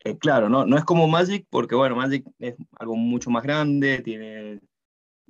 Eh, 0.04 0.16
claro, 0.18 0.48
¿no? 0.48 0.64
no 0.64 0.76
es 0.76 0.84
como 0.84 1.08
Magic, 1.08 1.46
porque 1.50 1.74
bueno, 1.74 1.96
Magic 1.96 2.24
es 2.38 2.54
algo 2.78 2.96
mucho 2.96 3.28
más 3.30 3.42
grande, 3.42 4.02
tiene 4.02 4.60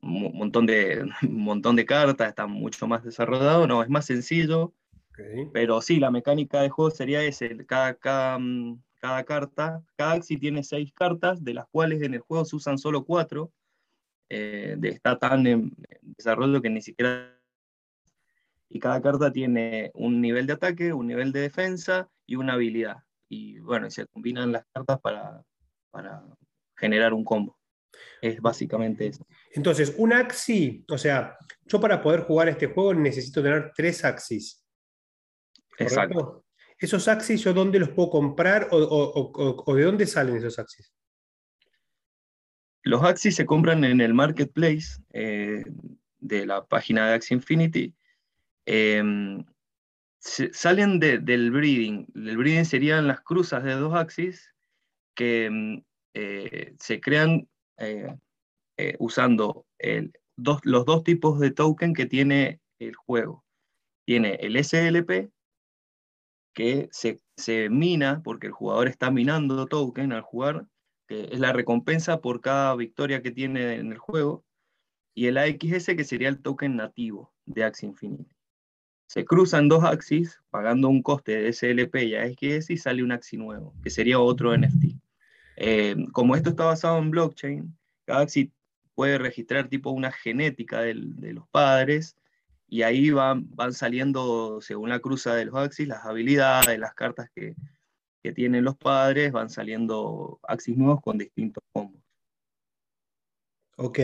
un 0.02 0.36
montón 0.36 0.66
de, 0.66 1.08
un 1.22 1.44
montón 1.44 1.76
de 1.76 1.86
cartas, 1.86 2.28
está 2.28 2.46
mucho 2.46 2.86
más 2.86 3.02
desarrollado, 3.02 3.66
no, 3.66 3.82
es 3.82 3.88
más 3.88 4.04
sencillo, 4.04 4.74
pero 5.52 5.80
sí, 5.80 5.98
la 5.98 6.10
mecánica 6.10 6.60
de 6.60 6.70
juego 6.70 6.90
sería 6.90 7.22
ese, 7.22 7.64
cada, 7.66 7.94
cada, 7.94 8.38
mm, 8.38 8.82
cada 9.00 9.24
carta, 9.24 9.82
cada 9.96 10.12
Axi 10.12 10.36
tiene 10.36 10.62
seis 10.62 10.92
cartas, 10.92 11.44
de 11.44 11.54
las 11.54 11.66
cuales 11.68 12.02
en 12.02 12.14
el 12.14 12.20
juego 12.20 12.44
se 12.44 12.56
usan 12.56 12.78
solo 12.78 13.04
cuatro, 13.04 13.52
eh, 14.28 14.76
está 14.82 15.18
tan 15.18 15.46
en 15.46 15.72
desarrollo 16.02 16.60
que 16.60 16.70
ni 16.70 16.82
siquiera... 16.82 17.32
Y 18.68 18.80
cada 18.80 19.00
carta 19.00 19.32
tiene 19.32 19.92
un 19.94 20.20
nivel 20.20 20.46
de 20.46 20.54
ataque, 20.54 20.92
un 20.92 21.06
nivel 21.06 21.30
de 21.30 21.40
defensa 21.40 22.10
y 22.26 22.34
una 22.34 22.54
habilidad. 22.54 22.96
Y 23.28 23.60
bueno, 23.60 23.88
se 23.90 24.06
combinan 24.08 24.50
las 24.50 24.64
cartas 24.72 25.00
para, 25.00 25.42
para 25.92 26.24
generar 26.76 27.14
un 27.14 27.24
combo. 27.24 27.56
Es 28.20 28.40
básicamente 28.40 29.06
eso. 29.06 29.24
Entonces, 29.52 29.94
un 29.98 30.12
Axi, 30.12 30.84
o 30.90 30.98
sea, 30.98 31.38
yo 31.64 31.80
para 31.80 32.02
poder 32.02 32.22
jugar 32.22 32.48
este 32.48 32.66
juego 32.66 32.92
necesito 32.92 33.40
tener 33.40 33.72
tres 33.74 34.04
Axis. 34.04 34.65
Exacto. 35.78 36.44
¿Esos 36.78 37.08
Axis 37.08 37.42
yo 37.42 37.54
dónde 37.54 37.78
los 37.78 37.88
puedo 37.90 38.10
comprar 38.10 38.68
o, 38.70 39.74
de 39.74 39.82
dónde 39.82 40.06
salen 40.06 40.36
esos 40.36 40.58
Axis? 40.58 40.92
Los 42.82 43.02
Axis 43.02 43.34
se 43.34 43.46
compran 43.46 43.82
en 43.84 44.00
el 44.00 44.14
marketplace 44.14 45.00
eh, 45.12 45.64
de 46.18 46.46
la 46.46 46.66
página 46.66 47.08
de 47.08 47.14
Axie 47.14 47.34
Infinity. 47.34 47.94
Em, 48.66 49.44
salen 50.18 51.00
del 51.00 51.50
breeding. 51.50 52.06
El 52.14 52.36
breeding 52.36 52.66
serían 52.66 53.08
las 53.08 53.22
cruzas 53.22 53.64
de 53.64 53.72
dos 53.72 53.94
Axis 53.94 54.52
que 55.14 55.46
em, 55.46 55.82
eh, 56.12 56.74
se 56.78 57.00
crean 57.00 57.48
eh, 57.78 58.16
usando 58.98 59.66
los 60.36 60.84
dos 60.84 61.04
tipos 61.04 61.40
de 61.40 61.50
token 61.50 61.94
que 61.94 62.06
tiene 62.06 62.60
el 62.78 62.94
juego. 62.94 63.44
Tiene 64.04 64.34
el 64.34 64.62
SLP, 64.62 65.30
que 66.56 66.88
se, 66.90 67.20
se, 67.36 67.68
mina, 67.68 68.22
porque 68.24 68.46
el 68.46 68.52
jugador 68.54 68.88
está 68.88 69.10
minando 69.10 69.66
token 69.66 70.10
al 70.12 70.22
jugar, 70.22 70.66
que 71.06 71.28
es 71.30 71.38
la 71.38 71.52
recompensa 71.52 72.22
por 72.22 72.40
cada 72.40 72.74
victoria 72.74 73.20
que 73.20 73.30
tiene 73.30 73.74
en 73.74 73.92
el 73.92 73.98
juego, 73.98 74.42
y 75.14 75.26
el 75.26 75.36
AXS, 75.36 75.94
que 75.94 76.04
sería 76.04 76.30
el 76.30 76.40
token 76.40 76.76
nativo 76.76 77.30
de 77.44 77.62
Axie 77.62 77.90
Infinity. 77.90 78.34
Se 79.06 79.26
cruzan 79.26 79.68
dos 79.68 79.84
Axis, 79.84 80.40
pagando 80.48 80.88
un 80.88 81.02
coste 81.02 81.42
de 81.42 81.52
SLP 81.52 81.94
y 82.04 82.14
AXS, 82.14 82.70
y 82.70 82.78
sale 82.78 83.04
un 83.04 83.12
Axie 83.12 83.38
nuevo, 83.38 83.74
que 83.82 83.90
sería 83.90 84.18
otro 84.18 84.56
NFT. 84.56 84.96
Eh, 85.58 85.94
como 86.12 86.36
esto 86.36 86.50
está 86.50 86.64
basado 86.64 86.96
en 86.98 87.10
blockchain, 87.10 87.78
cada 88.06 88.22
Axie 88.22 88.50
puede 88.94 89.18
registrar 89.18 89.68
tipo 89.68 89.90
una 89.90 90.10
genética 90.10 90.80
de 90.80 90.94
los 90.94 91.46
padres, 91.48 92.16
y 92.68 92.82
ahí 92.82 93.10
van, 93.10 93.46
van 93.54 93.72
saliendo, 93.72 94.60
según 94.60 94.88
la 94.88 95.00
cruza 95.00 95.34
de 95.34 95.44
los 95.44 95.54
Axis, 95.54 95.86
las 95.86 96.04
habilidades, 96.04 96.78
las 96.78 96.94
cartas 96.94 97.30
que, 97.34 97.54
que 98.22 98.32
tienen 98.32 98.64
los 98.64 98.76
padres, 98.76 99.30
van 99.30 99.48
saliendo 99.48 100.40
Axis 100.42 100.76
nuevos 100.76 101.00
con 101.00 101.18
distintos 101.18 101.62
combos. 101.72 102.02
Ok. 103.76 104.00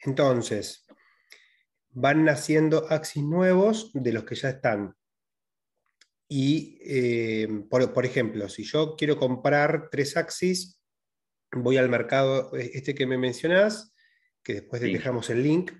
Entonces, 0.00 0.86
van 1.90 2.24
naciendo 2.24 2.86
Axis 2.88 3.22
nuevos 3.22 3.90
de 3.92 4.12
los 4.12 4.24
que 4.24 4.36
ya 4.36 4.50
están. 4.50 4.96
Y, 6.28 6.78
eh, 6.82 7.48
por, 7.68 8.04
ejemplo, 8.04 8.48
si 8.48 8.62
yo 8.64 8.96
quiero 8.96 9.18
comprar 9.18 9.88
tres 9.90 10.16
Axis, 10.16 10.80
voy 11.50 11.78
al 11.78 11.88
mercado 11.88 12.54
eh, 12.56 12.70
este 12.74 12.94
que 12.94 13.06
me 13.06 13.18
mencionás, 13.18 13.94
que 14.42 14.54
después 14.54 14.80
dejamos 14.80 15.30
el 15.30 15.42
link, 15.42 15.72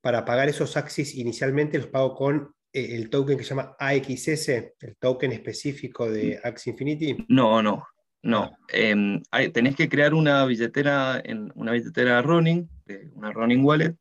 para 0.00 0.24
pagar 0.24 0.48
esos 0.48 0.76
Axis 0.76 1.14
inicialmente 1.14 1.78
los 1.78 1.88
pago 1.88 2.14
con 2.14 2.54
eh, 2.72 2.96
el 2.96 3.10
token 3.10 3.36
que 3.36 3.44
se 3.44 3.50
llama 3.50 3.76
AXS, 3.78 4.48
el 4.48 4.96
token 4.98 5.32
específico 5.32 6.10
de 6.10 6.40
mm. 6.42 6.46
Axie 6.46 6.72
Infinity? 6.72 7.24
No, 7.28 7.62
no, 7.62 7.86
no. 8.22 8.44
Ah. 8.44 8.58
Em, 8.72 9.22
tenés 9.52 9.76
que 9.76 9.88
crear 9.88 10.14
una 10.14 10.44
billetera, 10.46 11.20
en, 11.24 11.52
una 11.54 11.72
billetera 11.72 12.22
Running, 12.22 12.68
una 13.14 13.32
Running 13.32 13.64
Wallet, 13.64 13.96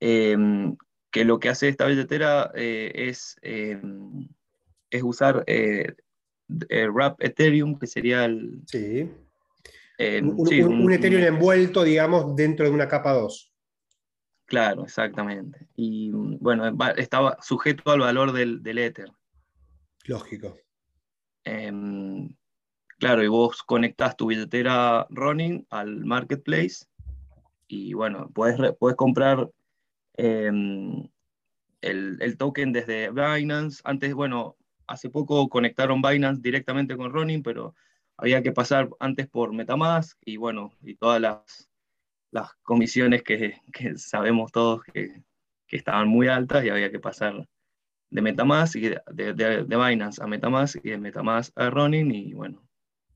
em, 0.00 0.76
que 1.10 1.24
lo 1.24 1.38
que 1.38 1.48
hace 1.48 1.68
esta 1.68 1.86
billetera 1.86 2.50
eh, 2.54 2.92
es, 2.94 3.36
em, 3.42 4.28
es 4.90 5.02
usar 5.02 5.44
eh, 5.46 5.94
Wrap 6.92 7.22
Ethereum, 7.22 7.78
que 7.78 7.86
sería 7.86 8.24
el... 8.24 8.60
Sí. 8.66 9.10
un, 9.98 10.92
Ethereum 10.92 11.22
envuelto, 11.22 11.82
digamos, 11.82 12.36
dentro 12.36 12.66
de 12.66 12.72
una 12.72 12.88
capa 12.88 13.12
2. 13.12 13.53
Claro, 14.46 14.84
exactamente. 14.84 15.66
Y 15.74 16.10
bueno, 16.12 16.70
estaba 16.96 17.38
sujeto 17.40 17.90
al 17.90 18.00
valor 18.00 18.32
del, 18.32 18.62
del 18.62 18.78
Ether. 18.78 19.10
Lógico. 20.04 20.56
Em, 21.44 22.34
claro, 22.98 23.22
y 23.22 23.28
vos 23.28 23.62
conectás 23.62 24.16
tu 24.16 24.26
billetera 24.26 25.06
running 25.10 25.66
al 25.70 26.04
marketplace 26.04 26.86
y 27.68 27.94
bueno, 27.94 28.30
puedes, 28.34 28.58
puedes 28.78 28.96
comprar 28.96 29.50
em, 30.14 31.08
el, 31.80 32.36
token 32.38 32.72
desde 32.72 33.10
Binance. 33.10 33.80
Antes, 33.84 34.14
bueno, 34.14 34.56
hace 34.86 35.10
poco 35.10 35.48
conectaron 35.48 36.02
Binance 36.02 36.40
directamente 36.42 36.96
con 36.96 37.12
running, 37.12 37.42
pero 37.42 37.74
había 38.16 38.42
que 38.42 38.52
pasar 38.52 38.90
antes 39.00 39.26
por 39.26 39.52
Metamask 39.52 40.18
y 40.24 40.36
bueno, 40.36 40.72
y 40.82 40.94
todas 40.96 41.20
las 41.20 41.68
las 42.34 42.52
comisiones 42.64 43.22
que, 43.22 43.60
sabemos 43.96 44.50
todos 44.50 44.82
que, 44.82 45.22
estaban 45.68 46.06
muy 46.06 46.28
altas 46.28 46.64
y 46.64 46.68
había 46.68 46.90
que 46.92 47.00
pasar 47.00 47.48
de 48.10 48.22
Metamask 48.22 48.76
y 48.76 48.90
de, 48.90 49.34
de, 49.34 49.64
Binance 49.64 50.22
a 50.22 50.26
Metamask 50.28 50.76
y 50.84 50.90
de 50.90 50.98
Metamask 50.98 51.52
a 51.58 51.68
Ronin 51.68 52.12
y 52.12 52.32
bueno, 52.32 52.62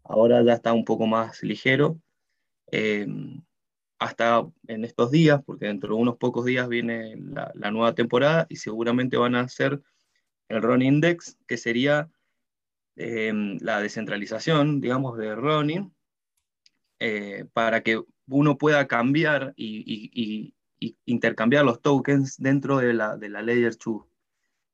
ahora 0.03 0.43
ya 0.43 0.55
está 0.55 0.73
un 0.73 0.85
poco 0.85 1.07
más 1.07 1.41
ligero. 1.45 2.01
Em, 2.73 3.41
hasta 4.01 4.45
en 4.67 4.85
estos 4.85 5.13
días, 5.13 5.41
porque 5.45 5.67
dentro 5.67 5.95
de 5.95 6.01
unos 6.01 6.17
pocos 6.17 6.45
días 6.45 6.69
viene 6.69 7.17
la, 7.17 7.71
nueva 7.71 7.95
temporada 7.95 8.47
y 8.49 8.57
seguramente 8.57 9.17
van 9.17 9.37
a 9.37 9.41
hacer 9.41 9.81
el 10.49 10.63
Ronin 10.63 10.95
Index, 10.95 11.37
que 11.47 11.57
sería 11.57 12.09
em, 12.97 13.59
la 13.61 13.81
descentralización, 13.81 14.81
digamos, 14.81 15.17
de 15.17 15.35
Ronin, 15.35 15.95
eh, 16.99 17.47
para 17.53 17.83
que 17.83 18.03
uno 18.29 18.59
pueda 18.59 18.87
cambiar 18.87 19.55
y, 19.57 20.55
intercambiar 21.07 21.65
los 21.65 21.83
tokens 21.83 22.37
dentro 22.39 22.79
de 22.79 22.93
la, 22.93 23.17
de 23.17 23.29
la 23.29 23.43
Layer 23.43 23.75
2. 23.77 24.03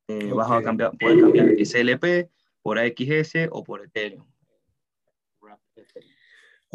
Eh, 0.09 0.33
vas 0.35 0.51
a 0.51 0.63
cambiar, 0.63 0.93
poder 0.99 1.21
cambiar 1.21 1.49
SLP 1.59 2.31
por 2.63 2.79
AXS 2.79 3.49
o 3.51 3.65
por 3.65 3.85
Ethereum. 3.85 4.27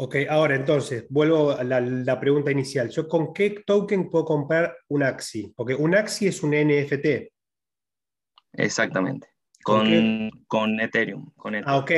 Ok, 0.02 0.16
ahora 0.30 0.56
entonces, 0.56 1.04
vuelvo 1.10 1.50
a 1.50 1.62
la, 1.62 2.18
pregunta 2.18 2.50
inicial. 2.50 2.88
¿Yo 2.88 3.06
con 3.06 3.34
qué 3.34 3.62
token 3.66 4.08
puedo 4.08 4.24
comprar 4.24 4.74
un 4.88 5.02
AXI? 5.02 5.52
Porque 5.54 5.74
un 5.74 5.94
AXI 5.94 6.28
es 6.28 6.42
un 6.42 6.52
NFT. 6.52 7.30
Exactamente. 8.54 9.28
Con, 9.62 10.30
con, 10.46 10.80
Ethereum, 10.80 11.30
Ah, 11.66 11.76
ok. 11.76 11.90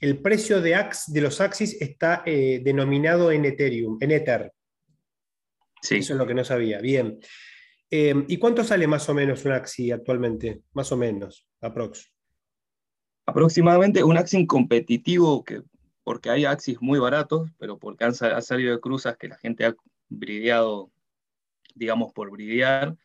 El 0.00 0.20
precio 0.22 0.60
de, 0.60 0.74
Ax, 0.76 1.12
de 1.12 1.20
los 1.20 1.40
Axis 1.40 1.80
está 1.80 2.22
eh, 2.24 2.60
denominado 2.62 3.32
en 3.32 3.44
Ethereum, 3.44 3.98
en 4.00 4.12
Ether. 4.12 4.52
Sí. 5.82 5.96
Eso 5.96 6.12
es 6.12 6.18
lo 6.18 6.26
que 6.26 6.34
no 6.34 6.44
sabía. 6.44 6.80
Bien. 6.80 7.18
Em, 7.90 8.24
¿Y 8.28 8.36
cuánto 8.36 8.62
sale 8.64 8.86
más 8.86 9.08
o 9.08 9.14
menos 9.14 9.44
un 9.44 9.52
Axi 9.52 9.90
actualmente? 9.90 10.62
Más 10.72 10.92
o 10.92 10.96
menos, 10.96 11.46
aprox. 11.60 12.12
Aproximadamente 13.26 14.04
un 14.04 14.18
Axi 14.18 14.46
competitivo, 14.46 15.42
que, 15.42 15.62
porque 16.04 16.30
hay 16.30 16.44
Axis 16.44 16.80
muy 16.80 16.98
baratos, 16.98 17.50
pero 17.58 17.78
porque 17.78 18.04
han, 18.04 18.14
salido 18.14 18.72
de 18.74 18.80
cruzas 18.80 19.16
que 19.16 19.28
la 19.28 19.38
gente 19.38 19.64
ha 19.64 19.74
brideado, 20.08 20.90
digamos, 21.74 22.12
por 22.12 22.30
bridear 22.30 22.96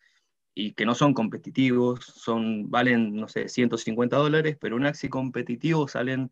y 0.54 0.74
que 0.74 0.86
no 0.86 0.96
son 0.96 1.14
competitivos, 1.14 2.06
son, 2.06 2.70
valen, 2.70 3.16
no 3.16 3.28
sé, 3.28 3.48
150 3.50 4.18
dólares, 4.18 4.58
pero 4.60 4.76
un 4.76 4.86
Axi 4.86 5.08
competitivo 5.08 5.88
salen 5.88 6.30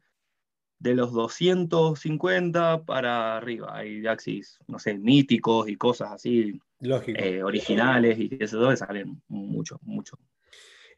de 0.82 0.96
los 0.96 1.14
250 1.14 2.86
para 2.86 3.38
arriba. 3.38 3.78
Hay 3.78 4.06
Axis, 4.08 4.58
no 4.68 4.80
sé, 4.80 4.98
míticos 4.98 5.70
y 5.70 5.76
cosas 5.76 6.12
así, 6.12 6.60
eh, 6.82 7.44
originales 7.44 8.18
y 8.18 8.36
eso 8.40 8.68
que 8.68 8.78
salen 8.78 9.22
mucho, 9.28 9.80
mucho. 9.84 10.18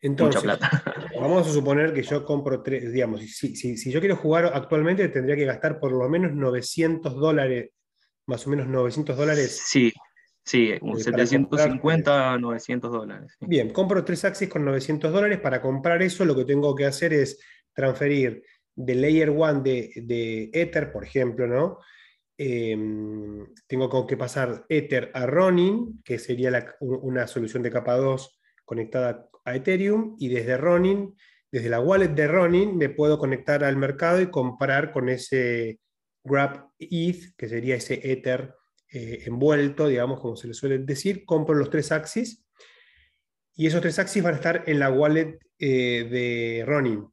Entonces, 0.02 0.42
mucha 0.42 0.58
plata. 0.58 0.84
vamos 1.20 1.48
a 1.48 1.52
suponer 1.52 1.94
que 1.94 2.02
yo 2.02 2.24
compro 2.24 2.62
tres, 2.62 2.94
digamos, 2.94 3.22
si, 3.22 3.56
si, 3.58 3.76
si 3.76 3.92
yo 3.92 4.00
quiero 4.00 4.16
jugar 4.16 4.52
actualmente 4.54 5.10
tendría 5.10 5.36
que 5.36 5.46
gastar 5.46 5.80
por 5.80 5.92
lo 5.92 6.08
menos 6.08 6.32
900 6.32 7.16
dólares, 7.16 7.72
más 8.26 8.48
o 8.48 8.50
menos 8.50 8.68
900 8.68 9.18
dólares. 9.18 9.64
Sí, 9.66 9.92
Sí, 10.46 10.74
un 10.82 11.00
750 11.00 12.34
a 12.34 12.38
900 12.38 12.92
dólares. 12.92 13.32
Bien, 13.40 13.70
compro 13.70 14.04
tres 14.04 14.26
Axis 14.26 14.50
con 14.50 14.66
900 14.66 15.10
dólares. 15.14 15.40
Para 15.40 15.62
comprar 15.62 16.02
eso, 16.02 16.26
lo 16.26 16.36
que 16.36 16.44
tengo 16.44 16.76
que 16.76 16.86
hacer 16.86 17.14
es 17.14 17.40
transferir 17.74 18.44
de 18.76 18.96
Layer 18.96 19.30
1 19.30 19.62
de, 19.62 20.50
Ether, 20.54 20.92
por 20.92 21.04
ejemplo, 21.04 21.48
¿no? 21.48 21.80
Em, 22.38 23.46
tengo 23.68 24.08
que 24.08 24.18
pasar 24.18 24.66
Ether 24.68 25.12
a 25.14 25.26
Ronin, 25.26 26.02
que 26.04 26.18
sería 26.18 26.76
una 26.82 27.28
solución 27.28 27.62
de 27.64 27.72
capa 27.72 27.96
2 27.96 28.40
conectada 28.66 29.30
a 29.46 29.56
Ethereum, 29.56 30.16
y 30.20 30.30
desde 30.30 30.58
Ronin, 30.58 31.16
desde 31.52 31.70
la 31.70 31.80
wallet 31.80 32.10
de 32.10 32.28
Ronin, 32.28 32.78
me 32.78 32.90
puedo 32.90 33.20
conectar 33.20 33.64
al 33.64 33.78
mercado 33.78 34.22
y 34.22 34.32
comprar 34.32 34.92
con 34.92 35.10
ese 35.10 35.80
Grab 36.24 36.70
ETH, 36.80 37.36
que 37.38 37.50
sería 37.50 37.76
ese 37.76 38.00
Ether 38.12 38.56
eh, 38.92 39.24
envuelto, 39.26 39.88
digamos, 39.88 40.20
como 40.20 40.36
se 40.36 40.48
le 40.48 40.54
suele 40.54 40.80
decir, 40.80 41.26
compro 41.26 41.56
los 41.56 41.70
tres 41.70 41.92
Axis, 41.92 42.44
y 43.56 43.68
esos 43.68 43.82
tres 43.82 44.00
Axis 44.00 44.24
van 44.24 44.34
a 44.34 44.38
estar 44.38 44.64
en 44.66 44.80
la 44.80 44.90
wallet 44.92 45.38
eh, 45.60 46.08
de 46.10 46.64
Ronin. 46.66 47.13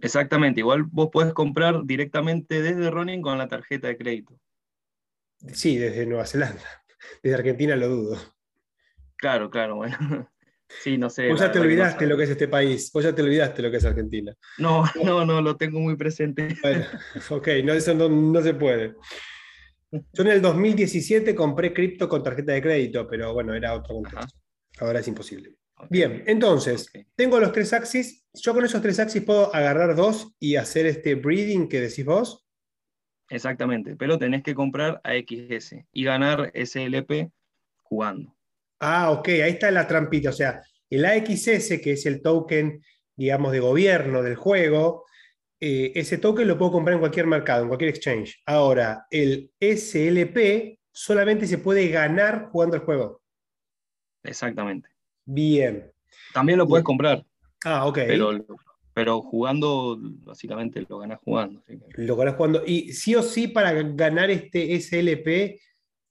Exactamente, 0.00 0.60
igual 0.60 0.84
vos 0.84 1.08
podés 1.12 1.32
comprar 1.32 1.84
directamente 1.84 2.62
desde 2.62 2.90
Ronin 2.90 3.22
con 3.22 3.38
la 3.38 3.48
tarjeta 3.48 3.88
de 3.88 3.96
crédito. 3.96 4.38
Sí, 5.52 5.76
desde 5.76 6.06
Nueva 6.06 6.26
Zelanda. 6.26 6.62
Desde 7.22 7.36
Argentina 7.36 7.76
lo 7.76 7.88
dudo. 7.88 8.18
Claro, 9.16 9.50
claro, 9.50 9.76
bueno. 9.76 9.96
Sí, 10.82 10.96
no 10.96 11.10
sé. 11.10 11.28
Vos 11.28 11.40
ya 11.40 11.50
te 11.50 11.58
olvidaste 11.58 12.06
lo 12.06 12.16
que 12.16 12.22
es 12.22 12.30
este 12.30 12.46
país. 12.46 12.92
Vos 12.92 13.02
ya 13.02 13.12
te 13.12 13.22
olvidaste 13.22 13.60
lo 13.60 13.72
que 13.72 13.78
es 13.78 13.84
Argentina. 13.84 14.32
No, 14.58 14.84
no, 15.04 15.24
no, 15.24 15.42
lo 15.42 15.56
tengo 15.56 15.80
muy 15.80 15.96
presente. 15.96 16.56
Bueno, 16.62 16.86
ok, 17.30 17.48
no, 17.64 17.72
eso 17.72 17.92
no, 17.92 18.40
se 18.40 18.54
puede. 18.54 18.94
Yo 19.90 20.22
en 20.22 20.28
el 20.28 20.40
2017 20.40 21.34
compré 21.34 21.74
cripto 21.74 22.08
con 22.08 22.22
tarjeta 22.22 22.52
de 22.52 22.62
crédito, 22.62 23.08
pero 23.08 23.34
bueno, 23.34 23.52
era 23.52 23.74
otro 23.74 23.96
contexto. 23.96 24.38
Ahora 24.78 25.00
es 25.00 25.08
imposible. 25.08 25.56
Bien, 25.88 26.22
entonces, 26.26 26.88
tengo 27.16 27.40
los 27.40 27.50
tres 27.50 27.72
axis. 27.72 28.19
Yo 28.34 28.54
con 28.54 28.64
esos 28.64 28.80
tres 28.80 29.00
axis 29.00 29.22
puedo 29.22 29.54
agarrar 29.54 29.96
dos 29.96 30.34
y 30.38 30.56
hacer 30.56 30.86
este 30.86 31.16
breeding 31.16 31.68
que 31.68 31.80
decís 31.80 32.04
vos. 32.04 32.46
Exactamente, 33.28 33.96
pero 33.96 34.18
tenés 34.18 34.42
que 34.42 34.54
comprar 34.54 35.00
AXS 35.04 35.76
y 35.92 36.04
ganar 36.04 36.50
SLP 36.54 37.30
jugando. 37.82 38.36
Ah, 38.80 39.10
ok, 39.10 39.28
ahí 39.28 39.52
está 39.52 39.70
la 39.70 39.86
trampita. 39.86 40.30
O 40.30 40.32
sea, 40.32 40.62
el 40.88 41.04
AXS, 41.04 41.80
que 41.80 41.92
es 41.92 42.06
el 42.06 42.22
token, 42.22 42.82
digamos, 43.16 43.52
de 43.52 43.60
gobierno 43.60 44.22
del 44.22 44.36
juego, 44.36 45.04
eh, 45.60 45.92
ese 45.94 46.18
token 46.18 46.48
lo 46.48 46.56
puedo 46.56 46.72
comprar 46.72 46.94
en 46.94 47.00
cualquier 47.00 47.26
mercado, 47.26 47.62
en 47.62 47.68
cualquier 47.68 47.90
exchange. 47.90 48.42
Ahora, 48.46 49.06
el 49.10 49.52
SLP 49.60 50.78
solamente 50.90 51.46
se 51.46 51.58
puede 51.58 51.88
ganar 51.88 52.48
jugando 52.50 52.76
el 52.76 52.82
juego. 52.82 53.22
Exactamente. 54.22 54.88
Bien. 55.24 55.92
También 56.32 56.58
lo 56.58 56.66
puedes 56.66 56.84
comprar. 56.84 57.24
Ah, 57.64 57.86
ok. 57.86 57.98
Pero, 58.92 59.22
jugando, 59.22 59.98
básicamente 60.00 60.84
lo 60.88 60.98
ganas 60.98 61.20
jugando. 61.24 61.62
Lo 61.96 62.16
ganas 62.16 62.34
jugando. 62.34 62.62
Y 62.66 62.92
sí 62.92 63.14
o 63.14 63.22
sí, 63.22 63.48
para 63.48 63.72
ganar 63.72 64.30
este 64.30 64.74
SLP, 64.74 65.60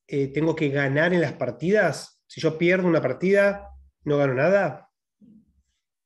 eh, 0.08 0.28
tengo 0.34 0.56
que 0.56 0.70
ganar 0.70 1.14
en 1.14 1.22
las 1.22 1.34
partidas. 1.34 2.22
Si 2.26 2.42
yo 2.42 2.58
pierdo 2.58 2.88
una 2.88 3.02
partida, 3.02 3.70
no 4.06 4.18
gano 4.18 4.34
nada. 4.34 4.90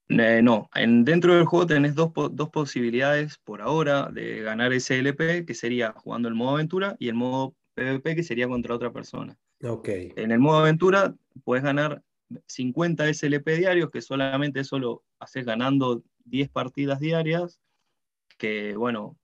Eh, 0.09 0.41
no, 0.43 0.69
en, 0.75 1.05
dentro 1.05 1.35
del 1.35 1.45
juego 1.45 1.65
tenés 1.65 1.95
dos, 1.95 2.11
dos, 2.31 2.49
posibilidades 2.49 3.37
por 3.37 3.61
ahora 3.61 4.09
de 4.11 4.41
ganar 4.41 4.73
SLP, 4.73 5.45
que 5.45 5.53
sería 5.53 5.93
jugando 5.93 6.27
el 6.27 6.35
modo 6.35 6.55
aventura 6.55 6.95
y 6.99 7.07
el 7.07 7.15
modo 7.15 7.55
PvP, 7.75 8.15
que 8.15 8.23
sería 8.23 8.47
contra 8.47 8.75
otra 8.75 8.91
persona. 8.91 9.37
Ok. 9.63 9.89
En 9.89 10.31
el 10.31 10.39
modo 10.39 10.59
aventura 10.59 11.15
puedes 11.43 11.63
ganar 11.63 12.03
50 12.47 13.13
SLP 13.13 13.57
diarios, 13.57 13.89
que 13.89 14.01
solamente 14.01 14.63
solo 14.63 15.03
haces 15.23 15.45
ganando 15.45 16.03
10 16.25 16.49
partidas 16.49 16.99
diarias, 16.99 17.59
que 18.37 18.75
bueno, 18.75 19.17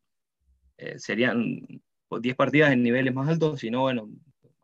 eh, 0.77 0.97
serían 1.00 1.82
10 2.10 2.36
partidas 2.36 2.71
en 2.71 2.84
niveles 2.84 3.13
más 3.13 3.30
altos, 3.30 3.60
si 3.60 3.69
no, 3.69 3.82
bueno, 3.82 4.10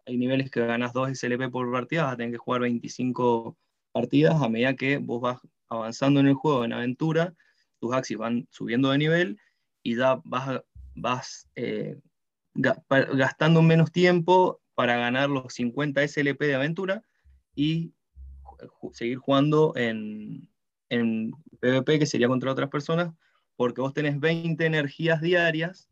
hay 0.06 0.18
niveles 0.18 0.52
que 0.52 0.66
ganas 0.66 0.94
2 0.94 1.10
SLP 1.12 1.50
por 1.50 1.72
partida, 1.72 2.04
vas 2.04 2.14
a 2.14 2.18
tener 2.18 2.32
que 2.32 2.38
jugar 2.38 2.62
25 2.62 3.58
partidas. 3.92 4.42
A 4.42 4.50
medida 4.50 4.76
que 4.76 4.98
vos 4.98 5.22
vas 5.22 5.40
avanzando 5.68 6.20
en 6.20 6.28
el 6.28 6.36
juego, 6.36 6.64
en 6.64 6.74
aventura, 6.74 7.34
tus 7.80 7.94
axis 7.94 8.18
van 8.18 8.48
subiendo 8.52 8.92
de 8.92 8.98
nivel 8.98 9.40
y 9.84 9.96
ya 9.96 10.22
vas, 10.24 10.62
vas 10.96 11.50
eh, 11.56 12.00
gastando 12.54 13.62
menos 13.62 13.92
tiempo 13.92 14.62
para 14.76 14.98
ganar 14.98 15.30
los 15.30 15.54
50 15.54 16.08
SLP 16.08 16.46
de 16.46 16.56
aventura 16.56 17.04
y 17.56 17.94
seguir 18.94 19.18
jugando 19.18 19.74
en, 19.76 20.50
en 20.90 21.32
PvP, 21.60 22.00
que 22.00 22.06
sería 22.06 22.28
contra 22.28 22.52
otras 22.52 22.70
personas, 22.70 23.14
porque 23.56 23.82
vos 23.82 23.94
tenés 23.94 24.20
20 24.20 24.66
energías 24.66 25.22
diarias 25.22 25.90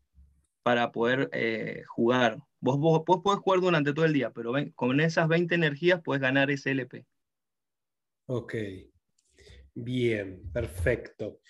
para 0.62 0.92
poder 0.92 1.28
eh, 1.32 1.82
jugar. 1.86 2.42
Vos, 2.60 2.78
vos, 2.78 3.02
podés 3.04 3.40
jugar 3.40 3.60
durante 3.60 3.92
todo 3.92 4.04
el 4.04 4.12
día, 4.12 4.30
pero 4.30 4.52
con 4.74 5.00
esas 5.00 5.28
20 5.28 5.54
energías 5.54 6.00
puedes 6.02 6.22
ganar 6.22 6.50
ese 6.50 6.70
LP. 6.70 7.06
Ok. 8.26 8.54
Bien, 9.74 10.50
perfecto. 10.52 11.40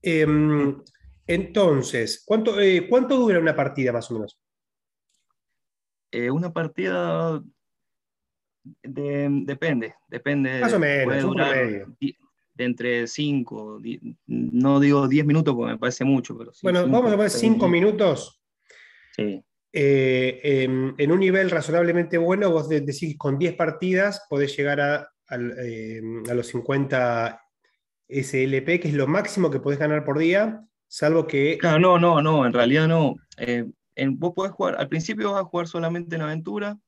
Em, 0.00 0.80
entonces, 1.26 2.22
¿cuánto, 2.24 2.60
eh, 2.60 2.86
¿cuánto 2.88 3.16
dura 3.16 3.38
una 3.38 3.56
partida 3.56 3.92
más 3.92 4.10
o 4.10 4.14
menos? 4.14 4.38
Eh, 6.10 6.30
una 6.30 6.52
partida 6.52 7.42
depende, 8.82 9.94
depende. 10.08 10.60
Más 10.60 10.72
o 10.74 10.78
menos, 10.78 11.34
de 12.54 12.64
entre 12.64 13.06
5, 13.06 13.80
no 14.26 14.80
digo 14.80 15.08
10 15.08 15.26
minutos 15.26 15.54
porque 15.54 15.72
me 15.72 15.78
parece 15.78 16.04
mucho, 16.04 16.36
pero 16.36 16.52
Bueno, 16.62 16.82
vamos 16.82 17.12
a 17.12 17.16
poner 17.16 17.30
5 17.30 17.68
minutos. 17.68 18.42
Sí. 19.16 19.42
Eh, 19.74 20.64
en 20.98 21.12
un 21.12 21.20
nivel 21.20 21.50
razonablemente 21.50 22.18
bueno, 22.18 22.50
vos 22.50 22.68
decís 22.68 23.16
con 23.16 23.38
10 23.38 23.54
partidas 23.54 24.26
podés 24.28 24.54
llegar 24.54 24.80
a, 24.80 25.08
a, 25.28 25.38
los 26.34 26.46
50 26.48 27.40
SLP, 28.08 28.80
que 28.80 28.88
es 28.88 28.94
lo 28.94 29.06
máximo 29.06 29.50
que 29.50 29.60
podés 29.60 29.78
ganar 29.78 30.04
por 30.04 30.18
día, 30.18 30.62
salvo 30.88 31.26
que... 31.26 31.56
Claro, 31.58 31.78
no, 31.78 31.98
no, 31.98 32.20
no, 32.20 32.44
en 32.44 32.52
realidad 32.52 32.86
no. 32.86 33.16
Eh, 33.38 33.64
vos 34.10 34.32
podés 34.34 34.52
jugar, 34.52 34.76
al 34.76 34.88
principio 34.88 35.32
vas 35.32 35.40
a 35.40 35.46
jugar 35.46 35.66
solamente 35.66 36.16
en 36.16 36.22
aventura, 36.22 36.78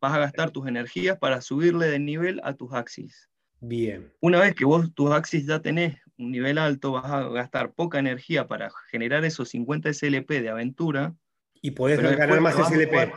vas 0.00 0.14
a 0.14 0.18
gastar 0.18 0.50
tus 0.50 0.66
energías 0.66 1.18
para 1.18 1.40
subirle 1.40 1.88
de 1.88 1.98
nivel 1.98 2.40
a 2.44 2.54
tus 2.54 2.72
axis. 2.72 3.30
Bien. 3.66 4.12
Una 4.20 4.40
vez 4.40 4.54
que 4.54 4.66
vos 4.66 4.92
tus 4.94 5.10
axis 5.10 5.46
ya 5.46 5.60
tenés 5.60 5.96
un 6.18 6.30
nivel 6.30 6.58
alto, 6.58 6.92
vas 6.92 7.06
a 7.06 7.28
gastar 7.28 7.72
poca 7.72 7.98
energía 7.98 8.46
para 8.46 8.70
generar 8.90 9.24
esos 9.24 9.48
50 9.48 9.88
SLP 9.88 10.42
de 10.42 10.50
aventura. 10.50 11.14
Y 11.62 11.70
podés 11.70 11.98
ganar 12.00 12.40
más 12.40 12.58
SLP. 12.58 13.12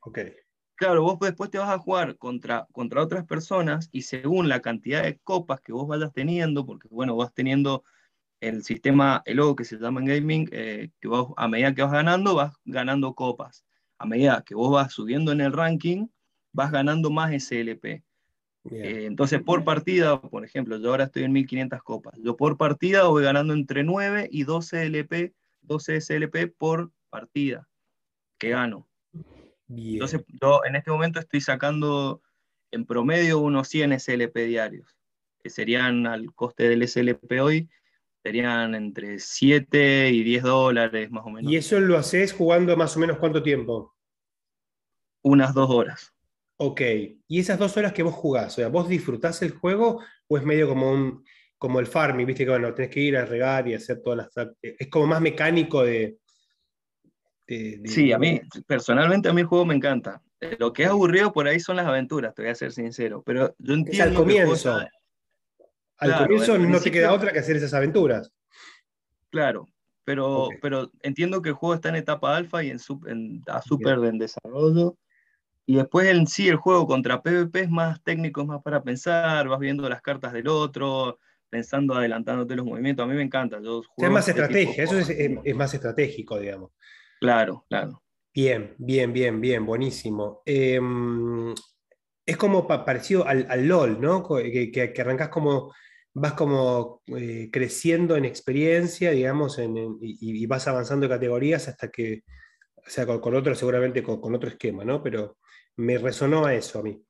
Ok. 0.00 0.18
Claro, 0.76 1.02
vos 1.02 1.18
después 1.20 1.50
te 1.50 1.58
vas 1.58 1.68
a 1.68 1.78
jugar 1.78 2.16
contra, 2.16 2.66
contra 2.72 3.02
otras 3.02 3.26
personas 3.26 3.88
y 3.92 4.02
según 4.02 4.48
la 4.48 4.60
cantidad 4.60 5.02
de 5.02 5.18
copas 5.18 5.60
que 5.60 5.72
vos 5.72 5.86
vayas 5.86 6.12
teniendo, 6.12 6.64
porque 6.66 6.88
bueno, 6.90 7.14
vas 7.14 7.32
teniendo 7.32 7.84
el 8.40 8.64
sistema, 8.64 9.22
el 9.26 9.36
logo 9.36 9.54
que 9.54 9.64
se 9.64 9.76
llama 9.76 10.00
en 10.00 10.06
gaming, 10.06 10.48
eh, 10.50 10.90
que 11.00 11.08
vos 11.08 11.32
a 11.36 11.46
medida 11.46 11.74
que 11.74 11.82
vas 11.82 11.92
ganando, 11.92 12.34
vas 12.34 12.54
ganando 12.64 13.14
copas. 13.14 13.64
A 13.98 14.06
medida 14.06 14.42
que 14.44 14.54
vos 14.54 14.72
vas 14.72 14.92
subiendo 14.92 15.30
en 15.30 15.42
el 15.42 15.52
ranking, 15.52 16.08
vas 16.52 16.72
ganando 16.72 17.10
más 17.10 17.32
SLP. 17.32 18.02
Eh, 18.70 19.04
entonces, 19.06 19.42
por 19.42 19.64
partida, 19.64 20.20
por 20.20 20.44
ejemplo, 20.44 20.78
yo 20.78 20.90
ahora 20.90 21.04
estoy 21.04 21.24
en 21.24 21.32
1500 21.32 21.82
copas. 21.82 22.14
Yo 22.22 22.36
por 22.36 22.56
partida 22.56 23.04
voy 23.04 23.22
ganando 23.22 23.52
entre 23.52 23.84
9 23.84 24.28
y 24.30 24.44
12 24.44 24.86
LP, 24.86 25.34
12 25.62 26.00
SLP 26.00 26.46
por 26.56 26.90
partida 27.10 27.68
que 28.38 28.50
gano. 28.50 28.88
Entonces, 29.68 30.22
yo 30.40 30.64
en 30.64 30.76
este 30.76 30.90
momento 30.90 31.18
estoy 31.18 31.40
sacando 31.40 32.22
en 32.70 32.84
promedio 32.84 33.38
unos 33.38 33.68
100 33.68 33.98
SLP 33.98 34.46
diarios, 34.46 34.96
que 35.42 35.50
serían 35.50 36.06
al 36.06 36.32
coste 36.34 36.68
del 36.68 36.86
SLP 36.86 37.40
hoy, 37.40 37.70
serían 38.22 38.74
entre 38.74 39.18
7 39.18 40.10
y 40.10 40.22
10 40.22 40.42
dólares 40.42 41.10
más 41.10 41.24
o 41.26 41.30
menos. 41.30 41.50
¿Y 41.50 41.56
eso 41.56 41.78
lo 41.80 41.96
haces 41.96 42.32
jugando 42.32 42.76
más 42.76 42.96
o 42.96 43.00
menos 43.00 43.18
cuánto 43.18 43.42
tiempo? 43.42 43.94
Unas 45.22 45.54
dos 45.54 45.70
horas. 45.70 46.13
Ok, 46.66 46.80
y 47.28 47.40
esas 47.40 47.58
dos 47.58 47.76
horas 47.76 47.92
que 47.92 48.02
vos 48.02 48.14
jugás, 48.14 48.54
o 48.54 48.56
sea, 48.56 48.68
¿vos 48.68 48.88
disfrutás 48.88 49.42
el 49.42 49.50
juego 49.50 50.02
o 50.26 50.38
es 50.38 50.44
medio 50.44 50.66
como 50.66 50.90
un 50.90 51.22
como 51.58 51.78
el 51.78 51.86
farming, 51.86 52.26
viste 52.26 52.44
que 52.44 52.50
bueno, 52.50 52.72
tenés 52.74 52.90
que 52.90 53.00
ir 53.00 53.16
a 53.16 53.24
regar 53.24 53.68
y 53.68 53.74
hacer 53.74 54.02
todas 54.02 54.30
las... 54.34 54.48
Es 54.60 54.88
como 54.88 55.06
más 55.06 55.20
mecánico 55.20 55.82
de... 55.82 56.18
sí, 57.46 58.12
a 58.12 58.18
mí, 58.18 58.40
personalmente 58.66 59.28
a 59.28 59.32
mí 59.32 59.42
el 59.42 59.46
juego 59.46 59.64
me 59.66 59.74
encanta. 59.74 60.22
Lo 60.58 60.72
que 60.72 60.84
es 60.84 60.88
aburrido 60.88 61.32
por 61.32 61.46
ahí 61.46 61.60
son 61.60 61.76
las 61.76 61.86
aventuras, 61.86 62.34
te 62.34 62.42
voy 62.42 62.50
a 62.50 62.54
ser 62.54 62.72
sincero, 62.72 63.22
pero 63.24 63.54
yo 63.58 63.74
entiendo... 63.74 64.04
al 64.04 64.14
comienzo. 64.14 64.78
Al 65.98 66.18
comienzo 66.18 66.58
no 66.58 66.80
te 66.80 66.90
queda 66.90 67.12
otra 67.12 67.32
que 67.32 67.40
hacer 67.40 67.56
esas 67.56 67.74
aventuras. 67.74 68.30
Claro, 69.30 69.68
pero, 70.04 70.48
pero 70.62 70.90
entiendo 71.02 71.42
que 71.42 71.50
el 71.50 71.54
juego 71.54 71.74
está 71.74 71.90
en 71.90 71.96
etapa 71.96 72.36
alfa 72.36 72.62
y 72.62 72.70
en, 72.70 72.78
en 73.06 73.42
a 73.46 73.62
super 73.62 73.98
en 74.04 74.18
desarrollo 74.18 74.98
y 75.66 75.76
después 75.76 76.08
en 76.08 76.26
sí 76.26 76.48
el 76.48 76.56
juego 76.56 76.86
contra 76.86 77.22
PvP 77.22 77.60
es 77.60 77.70
más 77.70 78.02
técnico, 78.02 78.42
es 78.42 78.46
más 78.46 78.62
para 78.62 78.82
pensar, 78.82 79.48
vas 79.48 79.58
viendo 79.58 79.88
las 79.88 80.02
cartas 80.02 80.32
del 80.32 80.48
otro, 80.48 81.18
pensando, 81.48 81.94
adelantándote 81.94 82.56
los 82.56 82.66
movimientos. 82.66 83.04
A 83.04 83.06
mí 83.06 83.14
me 83.14 83.22
encanta. 83.22 83.60
Yo 83.62 83.82
es 83.96 84.10
más 84.10 84.28
estrategia, 84.28 84.84
eso 84.84 84.98
es, 84.98 85.54
más 85.54 85.72
estratégico, 85.72 86.38
digamos. 86.38 86.72
Claro, 87.20 87.64
claro. 87.68 88.02
Bien, 88.34 88.74
bien, 88.78 89.12
bien, 89.12 89.40
bien, 89.40 89.64
buenísimo. 89.64 90.42
Em, 90.44 91.54
es 92.26 92.36
como 92.36 92.66
parecido 92.66 93.26
al, 93.26 93.68
LOL, 93.68 94.00
¿no? 94.00 94.26
Que, 94.26 94.72
que, 94.72 95.00
arrancas 95.00 95.28
como, 95.28 95.72
vas 96.12 96.32
como 96.32 97.02
eh, 97.06 97.48
creciendo 97.52 98.16
en 98.16 98.24
experiencia, 98.24 99.12
digamos, 99.12 99.58
y, 100.00 100.46
vas 100.46 100.66
avanzando 100.66 101.06
de 101.06 101.14
categorías 101.14 101.68
hasta 101.68 101.88
que, 101.90 102.24
o 102.76 102.90
sea, 102.90 103.06
con, 103.06 103.34
otro, 103.34 103.54
seguramente 103.54 104.02
con, 104.02 104.34
otro 104.34 104.48
esquema, 104.48 104.84
¿no? 104.84 105.02
Pero 105.02 105.38
me 105.76 105.98
resonó 105.98 106.46
a 106.46 106.54
eso 106.54 106.78
a 106.78 106.82
mí. 106.82 107.04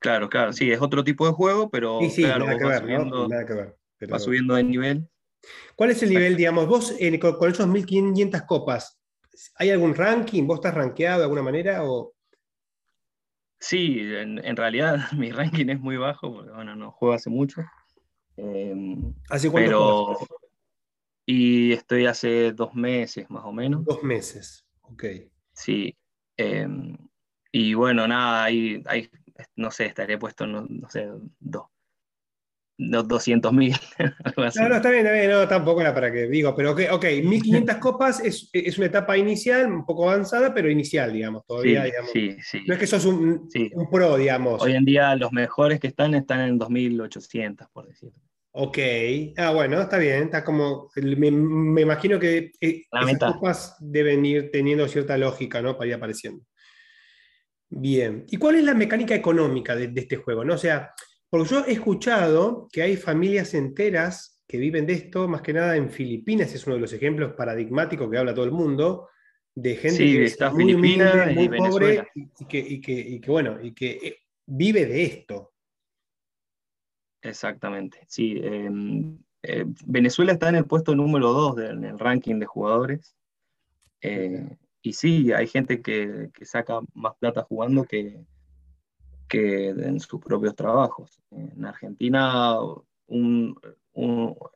Claro, 0.00 0.28
claro, 0.28 0.52
sí, 0.52 0.70
es 0.70 0.82
otro 0.82 1.02
tipo 1.02 1.26
de 1.26 1.32
juego, 1.32 1.70
pero 1.70 1.98
sí, 2.00 2.10
sí, 2.10 2.22
claro, 2.24 2.44
nada, 2.44 2.58
que 2.58 2.64
ver, 2.66 2.80
subiendo, 2.80 3.28
nada 3.28 3.46
que 3.46 3.54
ver, 3.54 3.76
va 4.12 4.18
subiendo 4.18 4.54
de 4.54 4.62
nivel. 4.62 5.08
¿Cuál 5.76 5.90
es 5.90 6.02
el 6.02 6.10
nivel, 6.10 6.36
digamos, 6.36 6.66
vos 6.66 6.94
con, 7.38 7.50
esos 7.50 7.66
1500 7.66 8.42
copas, 8.42 9.00
¿hay 9.56 9.70
algún 9.70 9.94
ranking? 9.94 10.46
¿Vos 10.46 10.56
estás 10.56 10.74
rankeado 10.74 11.18
de 11.18 11.24
alguna 11.24 11.42
manera? 11.42 11.84
O... 11.84 12.14
Sí, 13.58 13.98
en, 14.00 14.56
realidad 14.56 14.98
mi 15.16 15.32
ranking 15.32 15.68
es 15.68 15.80
muy 15.80 15.96
bajo, 15.96 16.32
porque 16.32 16.50
bueno, 16.50 16.76
no 16.76 16.92
juego 16.92 17.14
hace 17.14 17.30
mucho. 17.30 17.62
Em, 18.36 19.14
¿Hace 19.30 19.50
cuánto 19.50 20.18
pero, 20.18 20.18
Y 21.24 21.72
estoy 21.72 22.06
hace 22.06 22.52
dos 22.52 22.74
meses 22.74 23.30
más 23.30 23.44
o 23.44 23.52
menos. 23.52 23.84
Dos 23.84 24.02
meses, 24.02 24.66
ok. 24.82 25.04
Sí. 25.54 25.96
Em, 26.36 26.98
y 27.56 27.72
bueno, 27.74 28.08
nada, 28.08 28.42
hay, 28.42 28.82
hay 28.86 29.08
no 29.54 29.70
sé, 29.70 29.86
estaría 29.86 30.18
puesto, 30.18 30.44
no, 30.44 30.66
sé, 30.88 31.06
dos, 31.38 31.66
los 32.76 33.06
200 33.06 33.52
mil. 33.52 33.72
no, 34.36 34.68
no, 34.68 34.76
está 34.76 34.90
bien, 34.90 35.06
está 35.06 35.12
bien, 35.12 35.30
no, 35.30 35.46
tampoco 35.46 35.80
era 35.80 35.94
para 35.94 36.10
que 36.10 36.26
digo, 36.26 36.52
pero 36.56 36.72
ok, 36.72 36.80
okay 36.90 37.22
1500 37.22 37.76
copas 37.76 38.18
es, 38.18 38.50
es, 38.52 38.76
una 38.76 38.88
etapa 38.88 39.16
inicial, 39.16 39.72
un 39.72 39.86
poco 39.86 40.10
avanzada, 40.10 40.52
pero 40.52 40.68
inicial, 40.68 41.12
digamos, 41.12 41.46
todavía, 41.46 41.82
sí, 41.82 41.86
digamos. 41.86 42.10
Sí, 42.10 42.36
sí. 42.42 42.64
No 42.66 42.74
es 42.74 42.80
que 42.80 42.88
sos 42.88 43.04
un, 43.04 43.48
un, 43.72 43.88
pro, 43.88 44.16
digamos. 44.16 44.60
Hoy 44.60 44.72
en 44.72 44.84
día 44.84 45.14
los 45.14 45.30
mejores 45.30 45.78
que 45.78 45.86
están 45.86 46.12
están 46.16 46.40
en 46.40 46.58
2800, 46.58 47.68
por 47.72 47.86
decirlo. 47.86 48.18
Ok, 48.50 48.78
ah, 49.36 49.52
bueno, 49.52 49.80
está 49.80 49.98
bien, 49.98 50.24
está 50.24 50.42
como, 50.42 50.90
me, 50.96 51.30
me 51.30 51.82
imagino 51.82 52.18
que 52.18 52.50
eh, 52.60 52.82
esas 52.90 53.32
copas 53.34 53.76
deben 53.78 54.26
ir 54.26 54.50
teniendo 54.50 54.88
cierta 54.88 55.16
lógica, 55.16 55.62
¿no? 55.62 55.76
Para 55.76 55.88
ir 55.88 55.94
apareciendo. 55.94 56.44
Bien. 57.76 58.24
¿Y 58.30 58.36
cuál 58.36 58.54
es 58.56 58.64
la 58.64 58.74
mecánica 58.74 59.14
económica 59.16 59.74
de, 59.74 59.90
este 59.96 60.16
juego? 60.16 60.44
¿no? 60.44 60.54
O 60.54 60.58
sea, 60.58 60.94
porque 61.28 61.48
yo 61.48 61.64
he 61.66 61.72
escuchado 61.72 62.68
que 62.72 62.82
hay 62.82 62.96
familias 62.96 63.52
enteras 63.54 64.40
que 64.46 64.58
viven 64.58 64.86
de 64.86 64.92
esto, 64.92 65.26
más 65.26 65.42
que 65.42 65.52
nada 65.52 65.76
en 65.76 65.90
Filipinas, 65.90 66.54
es 66.54 66.66
uno 66.66 66.76
de 66.76 66.82
los 66.82 66.92
ejemplos 66.92 67.32
paradigmáticos 67.32 68.08
que 68.08 68.18
habla 68.18 68.34
todo 68.34 68.44
el 68.44 68.52
mundo, 68.52 69.08
de 69.56 69.74
gente 69.76 69.98
que 69.98 70.24
está 70.24 70.50
muy 70.50 70.74
humilde, 70.74 71.32
muy 71.34 71.48
pobre 71.48 72.06
y 72.14 72.44
que, 72.46 72.58
y, 72.58 72.80
que, 72.80 72.92
y 72.92 73.20
que, 73.20 73.30
bueno, 73.30 73.60
y 73.60 73.72
que 73.72 73.90
eh, 73.90 74.18
vive 74.46 74.86
de 74.86 75.02
esto. 75.02 75.52
Exactamente, 77.22 78.04
sí. 78.06 78.38
Em, 78.40 79.18
eh, 79.42 79.64
Venezuela 79.86 80.32
está 80.32 80.48
en 80.48 80.56
el 80.56 80.66
puesto 80.66 80.94
número 80.94 81.32
2 81.32 81.58
en 81.70 81.84
el 81.84 81.98
ranking 81.98 82.38
de 82.38 82.46
jugadores. 82.46 83.16
Eh, 84.00 84.56
y 84.84 84.92
sí, 84.92 85.32
hay 85.32 85.46
gente 85.46 85.80
que, 85.80 86.30
saca 86.42 86.80
más 86.92 87.14
plata 87.18 87.42
jugando 87.42 87.84
que, 87.84 88.20
que 89.26 89.70
en 89.70 89.98
sus 89.98 90.20
propios 90.20 90.54
trabajos. 90.54 91.22
En 91.30 91.64
Argentina 91.64 92.58
un, 93.06 93.58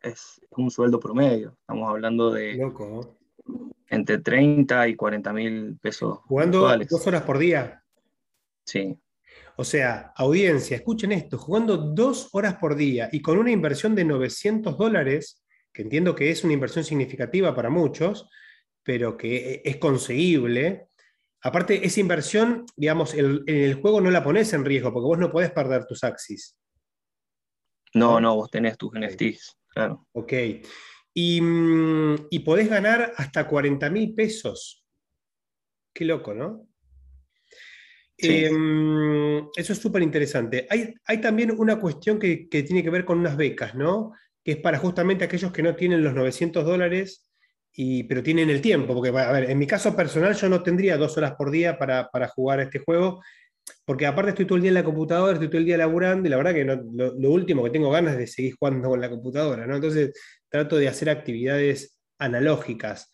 es 0.02 0.38
un 0.50 0.70
sueldo 0.70 1.00
promedio, 1.00 1.56
estamos 1.58 1.88
hablando 1.88 2.30
de 2.30 2.60
entre 3.88 4.18
30 4.18 4.88
y 4.88 4.96
40 4.96 5.32
mil 5.32 5.78
pesos. 5.80 6.18
¿Jugando 6.26 6.76
dos 6.76 7.06
horas 7.06 7.22
por 7.22 7.38
día? 7.38 7.82
Sí. 8.66 8.98
O 9.56 9.64
sea, 9.64 10.12
audiencia, 10.14 10.76
escuchen 10.76 11.12
esto, 11.12 11.38
jugando 11.38 11.78
dos 11.78 12.28
horas 12.32 12.56
por 12.56 12.76
día 12.76 13.08
y 13.12 13.22
con 13.22 13.38
una 13.38 13.50
inversión 13.50 13.94
de 13.94 14.04
900 14.04 14.76
dólares, 14.76 15.42
que 15.72 15.80
entiendo 15.80 16.14
que 16.14 16.30
es 16.30 16.44
una 16.44 16.52
inversión 16.52 16.84
significativa 16.84 17.54
para 17.54 17.70
muchos, 17.70 18.28
pero 18.88 19.18
que 19.18 19.60
es 19.66 19.76
conseguible. 19.76 20.88
Aparte, 21.42 21.86
esa 21.86 22.00
inversión, 22.00 22.64
digamos, 22.74 23.12
en 23.12 23.42
el 23.46 23.74
juego 23.74 24.00
no 24.00 24.10
la 24.10 24.24
pones 24.24 24.50
en 24.54 24.64
riesgo, 24.64 24.94
porque 24.94 25.04
vos 25.04 25.18
no 25.18 25.30
podés 25.30 25.50
perder 25.50 25.84
tus 25.84 26.04
Axis. 26.04 26.56
No, 27.92 28.18
no, 28.18 28.36
vos 28.36 28.50
tenés 28.50 28.78
tus 28.78 28.90
NFTs, 28.94 29.58
claro. 29.68 30.06
Ok. 30.12 30.32
Y, 31.12 31.38
mm, 31.38 32.28
y 32.30 32.38
podés 32.38 32.70
ganar 32.70 33.12
hasta 33.18 33.46
40 33.46 33.90
mil 33.90 34.14
pesos. 34.14 34.82
Qué 35.92 36.06
loco, 36.06 36.32
¿no? 36.32 36.66
Em, 38.16 39.50
eso 39.54 39.74
es 39.74 39.78
súper 39.78 40.00
interesante. 40.00 40.66
Hay, 40.70 40.94
hay, 41.04 41.20
también 41.20 41.50
una 41.50 41.78
cuestión 41.78 42.18
que, 42.18 42.48
que, 42.48 42.62
tiene 42.62 42.82
que 42.82 42.88
ver 42.88 43.04
con 43.04 43.18
unas 43.18 43.36
becas, 43.36 43.74
¿no? 43.74 44.14
Que 44.42 44.52
es 44.52 44.56
para 44.56 44.78
justamente 44.78 45.26
aquellos 45.26 45.52
que 45.52 45.62
no 45.62 45.76
tienen 45.76 46.02
los 46.02 46.14
900 46.14 46.64
dólares 46.64 47.27
pero 48.08 48.24
tienen 48.24 48.50
el 48.50 48.60
tiempo, 48.60 48.92
porque, 48.92 49.16
a 49.16 49.30
ver, 49.30 49.50
en 49.50 49.56
mi 49.56 49.64
caso 49.64 49.94
personal 49.94 50.34
yo 50.34 50.48
no 50.48 50.64
tendría 50.64 50.96
dos 50.96 51.16
horas 51.16 51.34
por 51.38 51.48
día 51.48 51.78
para, 51.78 52.08
para 52.08 52.26
jugar 52.26 52.58
a 52.58 52.64
este 52.64 52.80
juego, 52.80 53.20
porque 53.84 54.04
aparte 54.04 54.30
estoy 54.30 54.46
todo 54.46 54.56
el 54.56 54.62
día 54.62 54.70
en 54.70 54.74
la 54.74 54.84
computadora, 54.84 55.34
estoy 55.34 55.46
todo 55.46 55.58
el 55.58 55.64
día 55.64 55.78
laburando, 55.78 56.26
y 56.26 56.30
la 56.30 56.38
verdad 56.38 56.54
que 56.54 56.64
lo, 56.64 57.30
último 57.30 57.62
que 57.62 57.70
tengo 57.70 57.88
ganas 57.92 58.14
es 58.14 58.18
de 58.18 58.26
seguir 58.26 58.56
jugando 58.58 58.88
con 58.88 59.00
la 59.00 59.08
computadora, 59.08 59.64
¿no? 59.64 59.76
Entonces 59.76 60.12
trato 60.48 60.76
de 60.76 60.88
hacer 60.88 61.08
actividades 61.08 62.00
analógicas, 62.18 63.12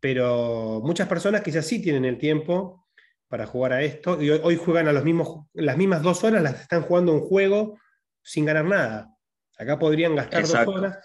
pero 0.00 0.80
muchas 0.82 1.06
personas 1.06 1.42
quizás 1.42 1.66
sí 1.66 1.82
tienen 1.82 2.06
el 2.06 2.16
tiempo 2.16 2.86
para 3.28 3.44
jugar 3.44 3.74
a 3.74 3.82
esto, 3.82 4.22
y 4.22 4.30
hoy, 4.30 4.56
juegan 4.56 4.88
a 4.88 4.92
los 4.94 5.04
mismos, 5.04 5.48
las 5.52 5.76
mismas 5.76 6.02
dos 6.02 6.24
horas, 6.24 6.42
las 6.42 6.62
están 6.62 6.80
jugando 6.80 7.12
un 7.12 7.20
juego 7.20 7.78
sin 8.22 8.46
ganar 8.46 8.64
nada. 8.64 9.14
Acá 9.58 9.78
podrían 9.78 10.16
gastar 10.16 10.46
dos 10.46 10.66
horas 10.66 10.98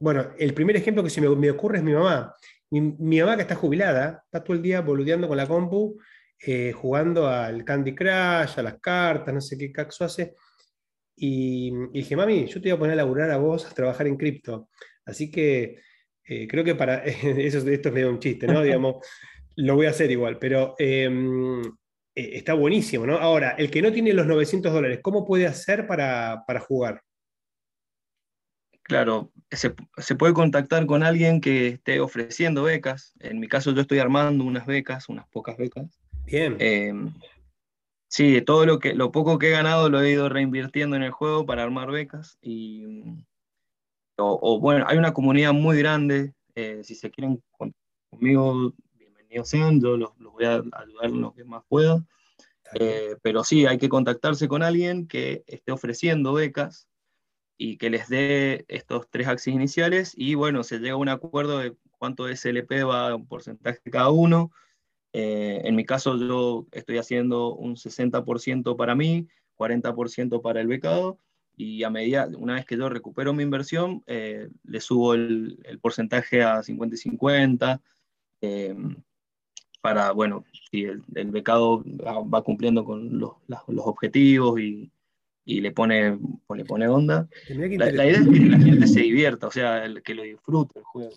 bueno, 0.00 0.32
el 0.38 0.54
primer 0.54 0.76
ejemplo 0.76 1.04
que 1.04 1.10
se 1.10 1.20
me, 1.20 1.50
ocurre 1.50 1.78
es 1.78 1.84
mi 1.84 1.92
mamá. 1.92 2.34
Mi, 2.70 3.20
mamá 3.20 3.36
que 3.36 3.42
está 3.42 3.54
jubilada, 3.54 4.22
está 4.24 4.42
todo 4.42 4.56
el 4.56 4.62
día 4.62 4.80
boludeando 4.80 5.28
con 5.28 5.36
la 5.36 5.46
compu, 5.46 5.98
eh, 6.40 6.72
jugando 6.72 7.28
al 7.28 7.64
Candy 7.64 7.94
Crush, 7.94 8.58
a 8.58 8.62
las 8.62 8.80
cartas, 8.80 9.34
no 9.34 9.40
sé 9.42 9.58
qué 9.58 9.70
caxo 9.70 10.04
hace. 10.04 10.34
Y, 11.16 11.70
dije, 11.92 12.16
mami, 12.16 12.46
yo 12.46 12.62
te 12.62 12.70
voy 12.70 12.76
a 12.76 12.78
poner 12.78 12.92
a 12.94 12.96
laburar 12.96 13.30
a 13.30 13.36
vos, 13.36 13.66
a 13.66 13.74
trabajar 13.74 14.06
en 14.06 14.16
cripto. 14.16 14.70
Así 15.04 15.30
que 15.30 15.80
eh, 16.24 16.48
creo 16.48 16.64
que 16.64 16.74
para. 16.74 17.04
eso, 17.04 17.58
esto 17.58 17.88
es 17.88 17.94
medio 17.94 18.08
un 18.08 18.20
chiste, 18.20 18.46
¿no? 18.46 18.62
Digamos, 18.62 19.06
lo 19.56 19.74
voy 19.74 19.86
a 19.86 19.90
hacer 19.90 20.10
igual, 20.10 20.38
pero 20.38 20.74
em, 20.78 21.60
eh, 21.60 21.70
está 22.14 22.54
buenísimo, 22.54 23.06
¿no? 23.06 23.18
Ahora, 23.18 23.50
el 23.58 23.70
que 23.70 23.82
no 23.82 23.92
tiene 23.92 24.14
los 24.14 24.26
900 24.26 24.72
dólares, 24.72 25.00
¿cómo 25.02 25.26
puede 25.26 25.46
hacer 25.46 25.86
para, 25.86 26.42
para 26.46 26.60
jugar? 26.60 27.02
Claro, 28.90 29.30
se, 29.52 29.70
puede 30.16 30.34
contactar 30.34 30.84
con 30.84 31.04
alguien 31.04 31.40
que 31.40 31.68
esté 31.68 32.00
ofreciendo 32.00 32.64
becas. 32.64 33.14
En 33.20 33.38
mi 33.38 33.46
caso 33.46 33.70
yo 33.70 33.82
estoy 33.82 34.00
armando 34.00 34.42
unas 34.42 34.66
becas, 34.66 35.08
unas 35.08 35.28
pocas 35.28 35.56
becas. 35.56 36.00
Bien. 36.24 36.56
Em, 36.58 37.14
sí, 38.08 38.42
todo 38.42 38.66
lo, 38.66 38.80
que, 38.80 38.94
lo 38.94 39.12
poco 39.12 39.38
que 39.38 39.46
he 39.46 39.52
ganado 39.52 39.90
lo 39.90 40.02
he 40.02 40.10
ido 40.10 40.28
reinvirtiendo 40.28 40.96
en 40.96 41.04
el 41.04 41.12
juego 41.12 41.46
para 41.46 41.62
armar 41.62 41.92
becas. 41.92 42.36
Y, 42.42 43.04
o, 44.16 44.58
bueno, 44.58 44.84
hay 44.88 44.98
una 44.98 45.14
comunidad 45.14 45.52
muy 45.52 45.78
grande. 45.78 46.34
Eh, 46.56 46.80
si 46.82 46.96
se 46.96 47.12
quieren 47.12 47.40
conmigo, 48.10 48.74
bienvenidos 48.98 49.50
sean. 49.50 49.80
Yo 49.80 49.96
los, 49.96 50.18
voy 50.18 50.46
a 50.46 50.54
ayudar 50.54 51.04
en 51.04 51.20
lo 51.20 51.32
que 51.32 51.44
más 51.44 51.62
pueda. 51.68 52.04
Eh, 52.74 53.14
pero 53.22 53.44
sí, 53.44 53.66
hay 53.66 53.78
que 53.78 53.88
contactarse 53.88 54.48
con 54.48 54.64
alguien 54.64 55.06
que 55.06 55.44
esté 55.46 55.70
ofreciendo 55.70 56.32
becas 56.32 56.89
y 57.62 57.76
que 57.76 57.90
les 57.90 58.08
dé 58.08 58.64
estos 58.68 59.10
tres 59.10 59.28
axis 59.28 59.52
iniciales 59.52 60.14
y 60.16 60.34
bueno, 60.34 60.62
se 60.64 60.78
llega 60.78 60.94
a 60.94 60.96
un 60.96 61.10
acuerdo 61.10 61.58
de 61.58 61.76
cuánto 61.98 62.26
SLP 62.26 62.86
va 62.88 63.14
un 63.14 63.26
porcentaje 63.26 63.82
cada 63.90 64.08
uno. 64.08 64.50
Eh, 65.12 65.60
en 65.64 65.76
mi 65.76 65.84
caso 65.84 66.16
yo 66.16 66.66
estoy 66.72 66.96
haciendo 66.96 67.54
un 67.54 67.76
60% 67.76 68.76
para 68.76 68.94
mí, 68.94 69.28
40% 69.58 70.40
para 70.40 70.62
el 70.62 70.68
becado 70.68 71.18
y 71.54 71.82
a 71.82 71.90
medida, 71.90 72.30
una 72.38 72.54
vez 72.54 72.64
que 72.64 72.78
yo 72.78 72.88
recupero 72.88 73.34
mi 73.34 73.42
inversión, 73.42 74.02
eh, 74.06 74.48
le 74.64 74.80
subo 74.80 75.12
el, 75.12 75.58
porcentaje 75.82 76.42
a 76.42 76.62
50 76.62 76.94
y 76.94 76.98
50 76.98 77.82
eh, 78.40 78.74
para, 79.82 80.12
bueno, 80.12 80.46
si 80.70 80.84
el, 80.84 81.02
becado 81.30 81.84
va, 81.84 82.42
cumpliendo 82.42 82.86
con 82.86 83.18
los, 83.18 83.32
los 83.46 83.86
objetivos 83.86 84.58
y, 84.58 84.90
y 85.50 85.60
le 85.60 85.72
pone, 85.72 86.18
le 86.54 86.64
pone 86.64 86.86
onda. 86.86 87.28
La, 87.48 87.66
idea 87.66 88.20
es 88.20 88.28
que 88.28 88.40
la 88.46 88.58
gente 88.58 88.86
se 88.86 89.00
divierta, 89.00 89.48
o 89.48 89.50
sea, 89.50 89.82
que 90.04 90.14
lo 90.14 90.22
disfrute 90.22 90.78
el 90.78 90.84
juego. 90.84 91.12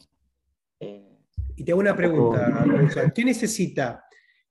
Eh, 0.79 1.19
y 1.55 1.63
te 1.63 1.71
hago 1.71 1.81
una 1.81 1.95
pregunta, 1.95 3.11
¿qué 3.13 3.23
necesita 3.23 4.05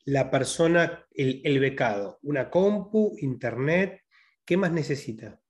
la 0.04 0.30
persona, 0.30 1.04
el, 1.10 1.58
becado? 1.58 2.20
¿Una 2.22 2.48
compu, 2.48 3.16
internet? 3.18 4.02
¿Qué 4.44 4.56
más 4.56 4.70
necesita? 4.70 5.40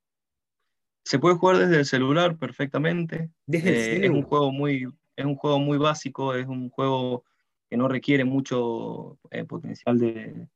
Se 1.05 1.19
puede 1.19 1.35
jugar 1.35 1.59
desde 1.59 1.81
el 1.81 1.85
celular 1.85 2.39
perfectamente. 2.39 3.31
Desde 3.47 3.97
el 3.97 4.05
eh, 4.05 4.07
Es 4.07 4.11
un 4.11 4.23
juego 4.23 4.51
muy, 4.51 4.89
es 5.15 5.25
un 5.27 5.37
juego 5.37 5.59
muy 5.59 5.77
básico, 5.77 6.35
es 6.35 6.47
un 6.47 6.71
juego 6.71 7.25
que 7.69 7.77
no 7.77 7.87
requiere 7.87 8.25
mucho 8.25 9.19
eh, 9.31 9.45
potencial 9.45 9.99
de, 9.99 10.49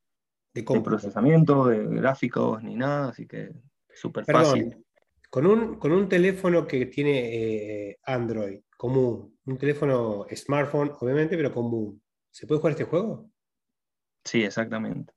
de, 0.62 0.81
procesamiento, 0.81 1.66
de 1.66 1.85
gráficos 1.87 2.62
ni 2.62 2.77
nada, 2.77 3.11
así 3.11 3.27
que 3.27 3.53
súper 3.92 4.25
fácil. 4.25 4.77
Con 5.31 5.47
un, 5.47 5.79
con 5.79 5.92
un 5.92 6.09
teléfono 6.09 6.66
que 6.66 6.87
tiene 6.87 7.90
eh, 7.90 7.99
Android 8.05 8.61
común, 8.77 9.38
un 9.45 9.59
teléfono 9.59 10.27
smartphone, 10.35 10.92
obviamente, 11.01 11.37
pero 11.37 11.53
común, 11.53 12.01
¿se 12.31 12.47
puede 12.47 12.61
jugar 12.61 12.73
este 12.73 12.85
juego? 12.85 13.31
Sí, 14.25 14.45
exactamente. 14.45 15.12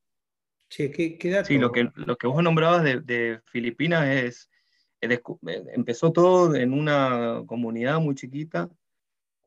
Che, 0.70 0.92
¿qué, 0.92 1.32
dato? 1.32 1.48
Sí, 1.48 1.58
lo 1.58 1.72
que, 1.72 1.90
lo 1.96 2.16
que 2.16 2.28
vos 2.28 2.44
nombrabas 2.44 2.84
de, 2.84 3.40
Filipinas 3.46 4.08
es, 4.08 4.50
eh, 5.02 5.20
empezó 5.74 6.12
todo 6.12 6.56
en 6.56 6.74
una 6.74 7.44
comunidad 7.48 8.00
muy 8.00 8.16
chiquita 8.16 8.70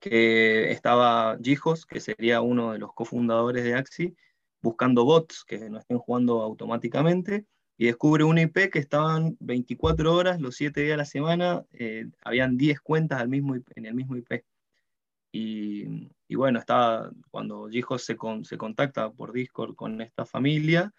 que 0.00 0.72
estaba 0.72 1.38
Gijos, 1.40 1.86
que 1.86 2.00
sería 2.00 2.40
uno 2.40 2.72
de 2.72 2.80
los 2.80 2.92
cofundadores 2.92 3.62
de 3.62 3.74
Axi, 3.74 4.16
buscando 4.62 5.04
bots 5.04 5.44
que 5.44 5.68
no 5.70 5.78
estén 5.78 5.98
jugando 5.98 6.40
automáticamente, 6.42 7.46
y 7.76 7.86
descubre 7.86 8.24
una 8.24 8.42
IP 8.42 8.70
que 8.70 8.78
estaban 8.78 9.36
24 9.40 10.14
horas, 10.14 10.40
los 10.40 10.54
7 10.56 10.80
días 10.82 10.92
de 10.92 10.96
la 10.98 11.04
semana, 11.04 11.64
eh, 11.72 12.06
habían 12.22 12.56
10 12.56 12.80
cuentas 12.80 13.20
al 13.20 13.28
mismo, 13.28 13.56
en 13.56 13.86
el 13.86 13.94
mismo 13.94 14.16
IP. 14.16 14.44
Y, 15.32 16.10
y 16.28 16.34
bueno, 16.36 16.58
estaba, 16.58 17.10
cuando 17.30 17.68
Gijos 17.68 18.04
se, 18.04 18.16
se 18.44 18.56
contacta 18.56 19.10
por 19.10 19.32
Discord 19.32 19.74
con 19.74 20.00
esta 20.00 20.26
familia, 20.26 20.92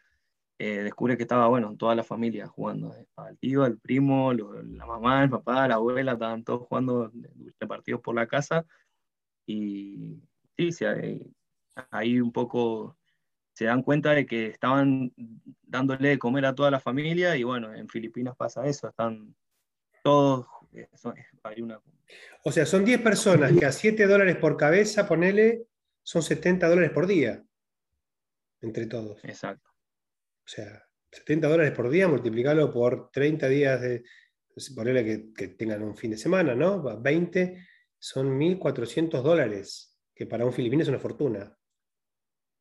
eh, 0.60 0.84
descubre 0.84 1.18
que 1.18 1.24
estaba, 1.24 1.48
bueno, 1.48 1.76
toda 1.78 1.96
la 1.96 2.04
familia 2.04 2.48
jugando. 2.48 2.94
Estaba 2.96 3.30
el 3.30 3.38
tío, 3.38 3.66
el 3.66 3.78
primo, 3.78 4.34
la 4.34 4.86
mamá, 4.86 5.24
el 5.24 5.30
papá, 5.30 5.68
la 5.68 5.76
abuela, 5.76 6.14
estaban 6.14 6.44
todos 6.44 6.68
jugando 6.68 7.12
de 7.14 7.68
partidos 7.68 8.02
por 8.02 8.16
la 8.16 8.28
casa. 8.28 8.66
Y 9.46 10.22
sí, 10.58 10.70
ahí 11.92 12.20
un 12.22 12.32
poco 12.32 12.98
se 13.54 13.66
dan 13.66 13.84
cuenta 13.84 14.12
de 14.12 14.26
que 14.26 14.48
estaban 14.48 15.14
dándole 15.62 16.10
de 16.10 16.20
comer 16.20 16.46
a 16.46 16.56
toda 16.56 16.72
la 16.72 16.80
familia 16.80 17.38
y 17.38 17.44
bueno, 17.44 17.74
en 17.74 17.88
Filipinas 17.88 18.36
pasa 18.36 18.66
eso, 18.66 18.90
están 18.90 19.36
todos, 20.04 20.48
eh, 20.74 20.88
hay 21.44 21.62
una... 21.62 21.80
O 22.44 22.52
sea, 22.52 22.66
son 22.66 22.84
10 22.84 23.02
personas 23.02 23.54
que 23.58 23.66
a 23.66 23.72
7 23.72 24.06
dólares 24.06 24.36
por 24.38 24.58
cabeza, 24.58 25.08
ponele, 25.08 25.66
son 26.02 26.22
70 26.22 26.68
dólares 26.68 26.92
por 26.92 27.08
día, 27.08 27.44
entre 28.62 28.88
todos. 28.88 29.24
Exacto. 29.24 29.70
O 30.46 30.48
sea, 30.48 30.84
70 31.12 31.48
dólares 31.48 31.72
por 31.74 31.90
día, 31.90 32.08
multiplicarlo 32.08 32.72
por 32.74 33.12
30 33.12 33.48
días 33.48 33.82
de, 33.82 34.04
ponele 34.76 35.06
que, 35.06 35.34
que 35.34 35.48
tengan 35.50 35.84
un 35.84 35.96
fin 35.96 36.12
de 36.12 36.18
semana, 36.18 36.56
¿no? 36.56 36.84
20, 37.02 37.66
son 37.98 38.38
1.400 38.38 39.22
dólares, 39.22 39.98
que 40.14 40.26
para 40.26 40.46
un 40.46 40.54
filipino 40.54 40.82
es 40.82 40.90
una 40.90 41.00
fortuna. 41.00 41.58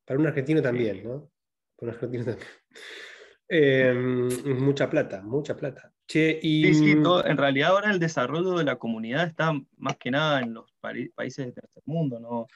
Para 0.05 0.19
un 0.19 0.27
argentino 0.27 0.61
también, 0.61 1.03
¿no? 1.03 1.31
Para 1.77 1.91
un 1.91 1.95
argentino 1.95 2.25
también. 2.25 2.47
Em, 3.49 4.29
mucha 4.63 4.89
plata, 4.89 5.21
mucha 5.21 5.55
plata. 5.55 5.93
y... 6.11 6.91
en 6.91 7.37
realidad 7.37 7.69
ahora 7.69 7.91
el 7.91 7.99
desarrollo 7.99 8.57
de 8.57 8.63
la 8.63 8.77
comunidad 8.77 9.27
está 9.27 9.53
más 9.77 9.97
que 9.97 10.09
nada 10.09 10.39
en 10.39 10.53
los 10.53 10.73
países 11.15 11.45
del 11.45 11.53
tercer 11.53 11.83
mundo, 11.85 12.19
¿no? 12.19 12.47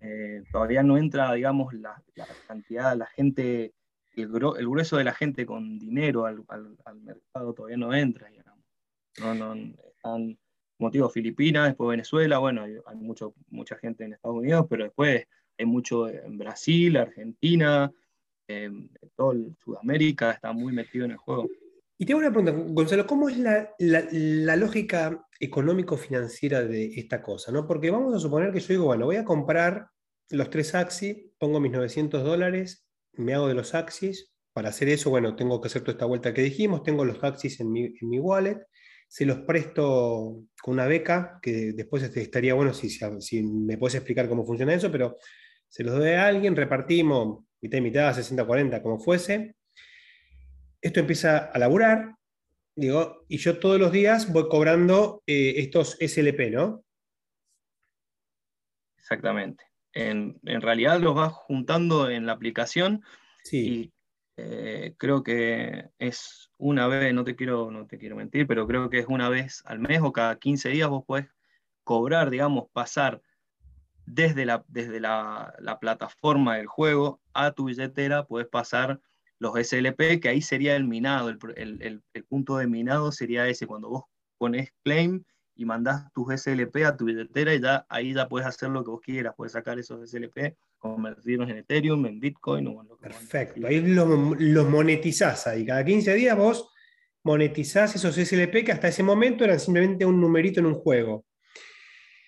Eh, 0.00 0.42
todavía 0.52 0.82
no 0.82 0.98
entra, 0.98 1.32
digamos, 1.32 1.72
la, 1.74 2.00
la 2.14 2.26
cantidad, 2.46 2.96
la 2.96 3.06
gente, 3.06 3.72
el, 4.14 4.28
grueso 4.28 4.96
de 4.96 5.04
la 5.04 5.14
gente 5.14 5.46
con 5.46 5.78
dinero 5.78 6.26
al, 6.26 6.44
mercado 7.02 7.54
todavía 7.54 7.78
no 7.78 7.94
entra, 7.94 8.28
digamos. 8.28 8.60
No, 9.18 9.34
no, 9.34 9.54
están, 9.54 10.38
motivo 10.78 11.08
Filipinas, 11.08 11.68
después 11.68 11.90
Venezuela, 11.90 12.38
bueno, 12.38 12.62
hay, 12.62 12.76
hay 12.86 12.96
mucho, 12.96 13.34
mucha 13.48 13.76
gente 13.76 14.04
en 14.04 14.12
Estados 14.12 14.38
Unidos, 14.38 14.66
pero 14.68 14.84
después 14.84 15.26
hay 15.58 15.66
mucho 15.66 16.08
en 16.08 16.38
Brasil, 16.38 16.96
Argentina, 16.96 17.92
en 18.48 18.90
todo 19.16 19.34
Sudamérica 19.62 20.32
está 20.32 20.52
muy 20.52 20.72
metido 20.72 21.04
en 21.04 21.12
el 21.12 21.16
juego. 21.16 21.48
Y 21.98 22.06
tengo 22.06 22.18
una 22.18 22.32
pregunta, 22.32 22.52
Gonzalo, 22.72 23.06
¿cómo 23.06 23.28
es 23.28 23.38
la, 23.38 24.56
lógica 24.56 25.24
económico-financiera 25.38 26.62
de 26.64 26.86
esta 26.96 27.22
cosa? 27.22 27.52
¿no? 27.52 27.66
Porque 27.66 27.90
vamos 27.90 28.14
a 28.14 28.18
suponer 28.18 28.52
que 28.52 28.60
yo 28.60 28.68
digo, 28.68 28.86
bueno, 28.86 29.06
voy 29.06 29.16
a 29.16 29.24
comprar 29.24 29.86
los 30.30 30.50
tres 30.50 30.74
Axis, 30.74 31.16
pongo 31.38 31.60
mis 31.60 31.70
900 31.70 32.24
dólares, 32.24 32.86
me 33.12 33.34
hago 33.34 33.48
de 33.48 33.54
los 33.54 33.74
Axis. 33.74 34.32
Para 34.52 34.70
hacer 34.70 34.88
eso, 34.88 35.10
bueno, 35.10 35.36
tengo 35.36 35.60
que 35.60 35.68
hacer 35.68 35.82
toda 35.82 35.92
esta 35.92 36.04
vuelta 36.06 36.34
que 36.34 36.42
dijimos, 36.42 36.82
tengo 36.82 37.04
los 37.04 37.22
Axis 37.22 37.60
en 37.60 37.70
mi, 37.70 37.84
en 37.84 38.08
mi 38.08 38.18
wallet, 38.18 38.58
se 39.06 39.24
los 39.24 39.38
presto 39.40 40.42
con 40.60 40.74
una 40.74 40.86
beca, 40.86 41.38
que 41.40 41.72
después 41.72 42.02
este, 42.02 42.22
estaría 42.22 42.54
bueno 42.54 42.74
si, 42.74 42.90
si 42.90 43.42
me 43.42 43.78
puedes 43.78 43.94
explicar 43.94 44.28
cómo 44.28 44.44
funciona 44.44 44.74
eso, 44.74 44.90
pero 44.90 45.18
se 45.72 45.82
los 45.82 45.98
doy 45.98 46.10
a 46.10 46.26
alguien, 46.26 46.54
repartimos 46.54 47.46
mitad 47.62 47.78
y 47.78 47.80
mitad, 47.80 48.14
60-40, 48.14 48.82
como 48.82 48.98
fuese. 48.98 49.56
Esto 50.82 51.00
empieza 51.00 51.38
a 51.46 51.58
laburar, 51.58 52.14
digo, 52.76 53.24
y 53.26 53.38
yo 53.38 53.58
todos 53.58 53.80
los 53.80 53.90
días 53.90 54.30
voy 54.30 54.50
cobrando 54.50 55.22
eh, 55.26 55.54
estos 55.56 55.96
SLP, 55.98 56.50
¿no? 56.50 56.84
Exactamente. 58.98 59.64
En, 59.94 60.38
realidad 60.42 61.00
los 61.00 61.14
vas 61.14 61.32
juntando 61.32 62.10
en 62.10 62.26
la 62.26 62.32
aplicación 62.32 63.02
sí. 63.42 63.58
y 63.66 63.92
eh, 64.36 64.94
creo 64.98 65.22
que 65.22 65.88
es 65.98 66.50
una 66.58 66.86
vez, 66.86 67.14
no 67.14 67.24
te, 67.24 67.34
quiero, 67.34 67.70
no 67.70 67.86
te 67.86 67.96
quiero 67.96 68.16
mentir, 68.16 68.46
pero 68.46 68.66
creo 68.66 68.90
que 68.90 68.98
es 68.98 69.06
una 69.08 69.30
vez 69.30 69.62
al 69.64 69.78
mes 69.78 70.00
o 70.02 70.12
cada 70.12 70.38
15 70.38 70.68
días 70.68 70.90
vos 70.90 71.04
podés 71.06 71.28
cobrar, 71.82 72.28
digamos, 72.28 72.68
pasar 72.74 73.22
desde 74.06 74.44
la, 74.44 74.64
desde 74.68 75.00
la, 75.00 75.78
plataforma 75.80 76.56
del 76.56 76.66
juego 76.66 77.20
a 77.32 77.52
tu 77.52 77.64
billetera 77.64 78.24
puedes 78.24 78.48
pasar 78.48 79.00
los 79.38 79.54
SLP, 79.54 80.20
que 80.20 80.28
ahí 80.28 80.40
sería 80.40 80.76
el 80.76 80.84
minado, 80.84 81.28
el, 81.28 82.02
punto 82.28 82.58
de 82.58 82.66
minado 82.66 83.10
sería 83.10 83.48
ese, 83.48 83.66
cuando 83.66 83.88
vos 83.88 84.04
pones 84.38 84.70
claim 84.84 85.24
y 85.54 85.64
mandás 85.64 86.12
tus 86.12 86.32
SLP 86.40 86.84
a 86.84 86.96
tu 86.96 87.06
billetera 87.06 87.54
y 87.54 87.60
ya 87.60 87.84
ahí 87.88 88.14
ya 88.14 88.28
puedes 88.28 88.46
hacer 88.46 88.70
lo 88.70 88.84
que 88.84 88.90
vos 88.90 89.00
quieras, 89.00 89.34
puedes 89.36 89.52
sacar 89.52 89.78
esos 89.78 90.08
SLP, 90.08 90.56
convertirlos 90.78 91.50
en 91.50 91.58
Ethereum, 91.58 92.06
en 92.06 92.20
Bitcoin 92.20 92.68
o 92.68 92.82
en 92.82 92.88
lo 92.88 92.96
que 92.96 93.08
Perfecto, 93.08 93.66
ahí 93.66 93.80
los 93.80 94.68
monetizás 94.68 95.46
ahí, 95.46 95.66
cada 95.66 95.84
15 95.84 96.14
días 96.14 96.36
vos 96.36 96.72
monetizás 97.24 97.94
esos 97.94 98.16
SLP 98.16 98.64
que 98.64 98.72
hasta 98.72 98.88
ese 98.88 99.02
momento 99.02 99.44
eran 99.44 99.60
simplemente 99.60 100.04
un 100.04 100.20
numerito 100.20 100.60
en 100.60 100.66
un 100.66 100.74
juego. 100.74 101.24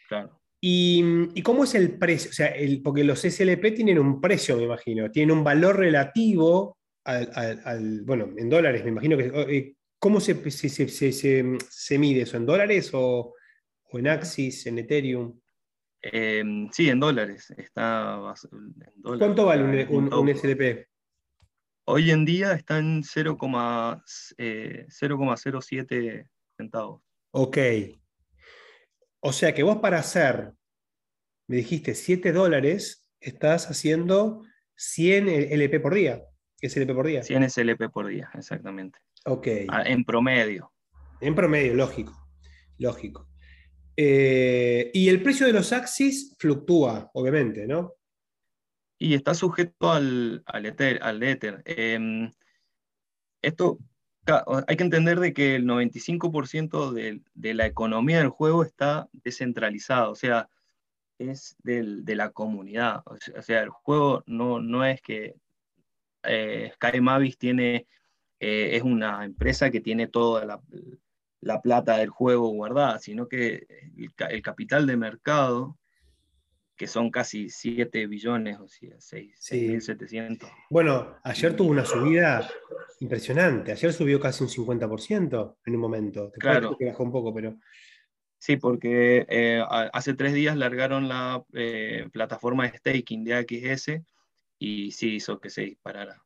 Claro. 0.08 0.43
¿Y, 0.66 1.42
cómo 1.42 1.64
es 1.64 1.74
el 1.74 1.98
precio? 1.98 2.30
O 2.30 2.32
sea, 2.32 2.46
el, 2.46 2.80
porque 2.80 3.04
los 3.04 3.20
SLP 3.20 3.74
tienen 3.74 3.98
un 3.98 4.18
precio, 4.18 4.56
me 4.56 4.62
imagino, 4.62 5.10
tienen 5.10 5.36
un 5.36 5.44
valor 5.44 5.76
relativo 5.76 6.78
al, 7.04 8.00
bueno, 8.06 8.30
en 8.34 8.48
dólares, 8.48 8.82
me 8.82 8.88
imagino 8.88 9.18
que... 9.18 9.30
Eh, 9.54 9.74
¿Cómo 9.98 10.20
se, 10.20 10.50
se, 10.50 11.98
mide 11.98 12.22
eso? 12.22 12.38
¿En 12.38 12.46
dólares 12.46 12.92
o, 12.94 13.34
en 13.92 14.08
Axis, 14.08 14.66
en 14.66 14.78
Ethereum? 14.78 15.38
Em, 16.00 16.70
sí, 16.72 16.88
en 16.88 17.00
dólares. 17.00 17.52
Está 17.58 18.34
¿Cuánto 19.02 19.44
vale 19.44 19.86
un, 19.90 20.14
un, 20.14 20.34
SLP? 20.34 20.86
Hoy 21.84 22.10
en 22.10 22.24
día 22.24 22.54
está 22.54 22.78
en 22.78 23.02
0,07 23.02 25.86
eh, 25.90 26.26
centavos. 26.56 27.02
Ok, 27.32 27.58
o 29.26 29.32
sea 29.32 29.54
que 29.54 29.62
vos 29.62 29.78
para 29.78 29.98
hacer, 29.98 30.52
me 31.48 31.56
dijiste 31.56 31.94
7 31.94 32.30
dólares, 32.32 33.10
estás 33.20 33.70
haciendo 33.70 34.44
100 34.76 35.28
LP 35.28 35.80
por 35.80 35.94
día. 35.94 36.22
SLP 36.60 36.94
por 36.94 37.06
día. 37.06 37.22
100 37.22 37.48
SLP 37.48 37.88
por 37.90 38.06
día, 38.06 38.30
exactamente. 38.34 38.98
Ok. 39.24 39.48
Ah, 39.68 39.82
en 39.86 40.04
promedio. 40.04 40.74
En 41.22 41.34
promedio, 41.34 41.74
lógico. 41.74 42.12
Lógico. 42.76 43.30
Eh, 43.96 44.90
y 44.92 45.08
el 45.08 45.22
precio 45.22 45.46
de 45.46 45.54
los 45.54 45.72
Axis 45.72 46.36
fluctúa, 46.38 47.10
obviamente, 47.14 47.66
¿no? 47.66 47.94
Y 48.98 49.14
está 49.14 49.32
sujeto 49.32 49.90
al, 49.90 50.42
al 50.44 50.66
Ether. 50.66 51.02
Al 51.02 51.22
ether. 51.22 51.62
Em, 51.64 52.30
esto 53.40 53.78
hay 54.66 54.76
que 54.76 54.84
entender 54.84 55.20
de 55.20 55.34
que 55.34 55.56
el 55.56 55.66
95% 55.66 56.92
de, 56.92 57.54
la 57.54 57.66
economía 57.66 58.18
del 58.18 58.28
juego 58.28 58.62
está 58.62 59.08
descentralizado, 59.12 60.12
o 60.12 60.14
sea, 60.14 60.48
es 61.18 61.56
de 61.62 62.14
la 62.14 62.30
comunidad. 62.30 63.02
O 63.06 63.42
sea, 63.42 63.62
el 63.62 63.70
juego 63.70 64.22
no, 64.26 64.60
no 64.60 64.84
es 64.84 65.00
que 65.02 65.36
eh, 66.24 66.72
Sky 66.74 67.00
Mavis 67.00 67.38
tiene, 67.38 67.86
eh, 68.40 68.76
es 68.76 68.82
una 68.82 69.24
empresa 69.24 69.70
que 69.70 69.80
tiene 69.80 70.06
toda 70.06 70.44
la, 70.46 71.60
plata 71.62 71.98
del 71.98 72.08
juego 72.08 72.48
guardada, 72.48 72.98
sino 72.98 73.28
que 73.28 73.66
el, 73.96 74.42
capital 74.42 74.86
de 74.86 74.96
mercado 74.96 75.78
que 76.76 76.86
son 76.86 77.10
casi 77.10 77.48
7 77.48 78.06
billones, 78.06 78.58
o 78.58 78.66
sea, 78.66 78.96
6.700. 78.96 80.50
Bueno, 80.70 81.16
ayer 81.22 81.54
tuvo 81.54 81.70
una 81.70 81.84
subida 81.84 82.48
impresionante. 83.00 83.72
Ayer 83.72 83.92
subió 83.92 84.18
casi 84.18 84.42
un 84.42 84.50
50% 84.50 85.56
en 85.64 85.74
un 85.74 85.80
momento. 85.80 86.24
Después 86.24 86.40
claro. 86.40 86.76
que 86.76 86.86
bajó 86.86 87.04
un 87.04 87.12
poco, 87.12 87.32
pero. 87.32 87.56
Sí, 88.38 88.56
porque 88.56 89.24
eh, 89.28 89.64
hace 89.68 90.14
tres 90.14 90.34
días 90.34 90.56
largaron 90.56 91.08
la 91.08 91.42
eh, 91.54 92.06
plataforma 92.12 92.68
de 92.68 92.76
staking 92.76 93.24
de 93.24 93.34
AXS 93.34 94.02
y 94.58 94.90
sí 94.90 95.14
hizo 95.14 95.40
que 95.40 95.48
se 95.48 95.62
disparara. 95.62 96.22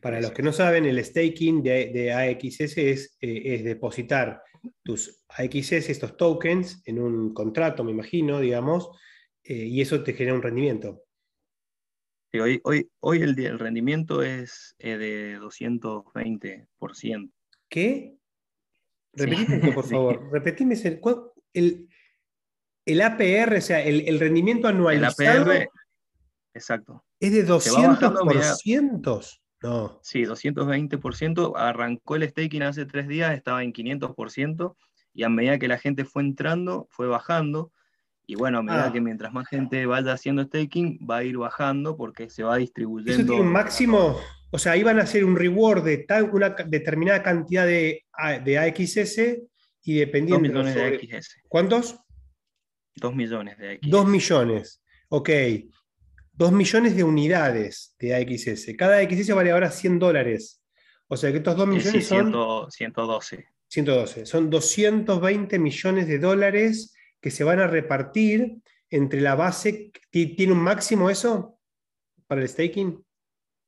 Para 0.00 0.20
los 0.20 0.32
que 0.32 0.42
no 0.42 0.52
saben, 0.52 0.84
el 0.84 1.02
staking 1.02 1.62
de, 1.62 2.12
AXS 2.12 2.76
es, 2.76 3.16
eh, 3.20 3.42
es, 3.54 3.64
depositar 3.64 4.42
tus 4.82 5.22
AXS, 5.28 5.88
estos 5.88 6.16
tokens, 6.16 6.82
en 6.84 6.98
un 6.98 7.32
contrato, 7.32 7.84
me 7.84 7.92
imagino, 7.92 8.40
digamos, 8.40 8.90
y 9.44 9.80
eso 9.80 10.02
te 10.02 10.14
genera 10.14 10.34
un 10.34 10.42
rendimiento. 10.42 11.02
Sí, 12.32 12.40
hoy, 12.40 12.60
hoy, 12.64 12.90
hoy 13.00 13.22
el, 13.22 13.38
el 13.38 13.58
rendimiento 13.58 14.22
es 14.22 14.74
de 14.78 15.38
220%. 15.38 17.30
¿Qué? 17.68 18.16
Repetime, 19.12 19.72
por 19.72 19.84
favor. 19.88 20.28
Repetime 20.32 20.74
ese, 20.74 21.00
el, 21.52 21.88
el 22.86 23.00
APR, 23.02 23.56
o 23.56 23.60
sea, 23.60 23.82
el, 23.82 24.18
rendimiento 24.18 24.68
anualizado. 24.68 25.52
El 25.52 25.62
APR, 25.62 25.70
exacto. 26.54 27.04
Es 27.20 27.32
de 27.32 27.46
200%. 27.46 29.38
No. 29.62 30.00
Sí, 30.02 30.24
220%. 30.24 31.52
Arrancó 31.56 32.16
el 32.16 32.28
staking 32.28 32.62
hace 32.62 32.84
tres 32.84 33.06
días, 33.06 33.32
estaba 33.34 33.62
en 33.62 33.72
500%, 33.72 34.74
y 35.14 35.22
a 35.22 35.28
medida 35.28 35.58
que 35.58 35.68
la 35.68 35.78
gente 35.78 36.04
fue 36.04 36.22
entrando, 36.22 36.88
fue 36.90 37.06
bajando. 37.06 37.70
Y 38.26 38.34
bueno, 38.36 38.58
a 38.58 38.62
medida 38.62 38.86
ah. 38.86 38.92
que 38.92 39.00
mientras 39.00 39.32
más 39.32 39.48
gente 39.48 39.84
vaya 39.86 40.12
haciendo 40.12 40.44
staking, 40.44 41.00
va 41.08 41.18
a 41.18 41.24
ir 41.24 41.36
bajando 41.36 41.96
porque 41.96 42.30
se 42.30 42.42
va 42.42 42.56
distribuyendo. 42.56 43.12
¿Eso 43.12 43.24
tiene 43.24 43.42
un 43.42 43.52
máximo? 43.52 44.18
O 44.50 44.58
sea, 44.58 44.76
iban 44.76 44.98
a 44.98 45.02
hacer 45.02 45.24
un 45.24 45.36
reward 45.36 45.84
de 45.84 46.06
una 46.30 46.50
determinada 46.50 47.22
cantidad 47.22 47.66
de, 47.66 48.04
de 48.44 48.58
AXS 48.58 49.18
y 49.82 49.94
dependiendo. 49.94 50.48
millones 50.48 50.74
de 50.74 51.20
XS. 51.20 51.36
¿Cuántos? 51.48 51.98
Dos 52.94 53.14
millones 53.14 53.58
de 53.58 53.72
AXS. 53.72 53.90
Dos 53.90 54.06
millones, 54.06 54.82
ok. 55.08 55.30
Dos 56.34 56.52
millones 56.52 56.96
de 56.96 57.04
unidades 57.04 57.96
de 57.98 58.14
AXS. 58.14 58.76
Cada 58.76 58.98
AXS 58.98 59.34
vale 59.34 59.50
ahora 59.52 59.70
100 59.70 59.98
dólares. 59.98 60.62
O 61.08 61.16
sea 61.16 61.30
que 61.30 61.38
estos 61.38 61.56
dos 61.56 61.66
millones 61.66 62.06
son. 62.06 62.32
112. 62.70 63.46
112. 63.68 64.26
Son 64.26 64.50
220 64.50 65.58
millones 65.58 66.06
de 66.06 66.18
dólares 66.18 66.94
que 67.22 67.30
se 67.30 67.44
van 67.44 67.60
a 67.60 67.66
repartir 67.66 68.58
entre 68.90 69.22
la 69.22 69.34
base. 69.34 69.92
¿Tiene 70.10 70.52
un 70.52 70.62
máximo 70.62 71.08
eso 71.08 71.58
para 72.26 72.42
el 72.42 72.48
staking? 72.48 73.02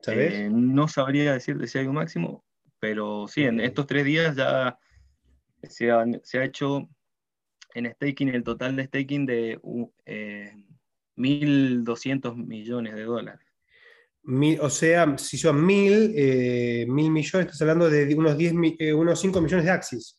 ¿Sabes? 0.01 0.35
Eh, 0.35 0.51
no 0.51 0.89
sabría 0.89 1.33
decirte 1.33 1.67
si 1.67 1.79
hay 1.79 1.87
un 1.87 1.95
máximo, 1.95 2.45
pero 2.79 3.27
sí, 3.27 3.45
en 3.45 3.61
estos 3.61 3.87
tres 3.87 4.05
días 4.05 4.37
ya 4.37 4.79
se 5.63 5.91
ha, 5.91 6.05
hecho 6.45 6.91
en 7.75 7.91
staking, 7.91 8.29
el 8.29 8.45
total 8.45 8.77
de 8.77 8.85
staking 8.85 9.25
de 9.25 9.59
1.200 9.63 9.93
eh, 10.05 10.53
millones 12.37 12.95
de 12.95 13.05
dólares. 13.05 13.47
o 14.61 14.69
sea, 14.69 15.17
si 15.17 15.39
son 15.39 15.65
mil, 15.65 16.13
eh, 16.15 16.85
mil 16.87 17.11
millones, 17.11 17.47
estás 17.47 17.63
hablando 17.63 17.89
de 17.89 18.15
unos, 18.15 18.37
10, 18.37 18.53
eh, 18.79 18.93
unos 18.93 19.19
5 19.19 19.41
millones 19.41 19.65
de 19.65 19.71
Axis. 19.71 20.19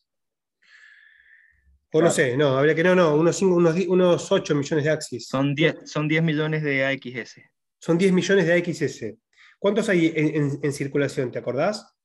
O 1.92 2.02
no 2.02 2.10
sé, 2.10 2.36
no, 2.36 2.58
habría 2.58 2.74
que 2.74 2.84
no, 2.84 2.94
no, 2.94 3.14
unos, 3.14 3.40
unos, 3.42 3.76
unos 3.86 4.32
8 4.32 4.54
millones 4.54 4.84
de 4.84 4.90
Axis. 4.90 5.28
Son 5.28 5.54
10, 5.54 5.90
son 5.90 6.08
10 6.08 6.22
millones 6.22 6.62
de 6.62 6.84
AXS. 6.84 7.40
Son 7.78 7.96
10 7.96 8.12
millones 8.12 8.46
de 8.46 8.52
AXS. 8.52 9.14
¿Cuántos 9.58 9.88
hay 9.88 10.12
en 10.14 10.72
circulación? 10.72 11.30
¿Te 11.30 11.38
acordás? 11.38 11.96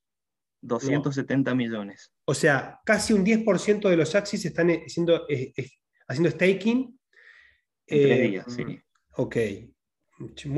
270 0.62 1.56
millones. 1.56 2.14
O 2.26 2.34
sea, 2.34 2.80
casi 2.86 3.14
un 3.14 3.26
10% 3.26 3.90
de 3.90 3.98
los 3.98 4.16
Axis 4.16 4.46
están 4.46 4.70
eh, 4.70 4.84
haciendo, 4.86 5.26
eh, 5.28 5.54
haciendo 6.08 6.30
staking. 6.30 7.00
En 7.88 8.32
días, 8.32 8.46
sí. 8.48 8.62
Eh, 8.62 8.84
ok. 9.18 9.36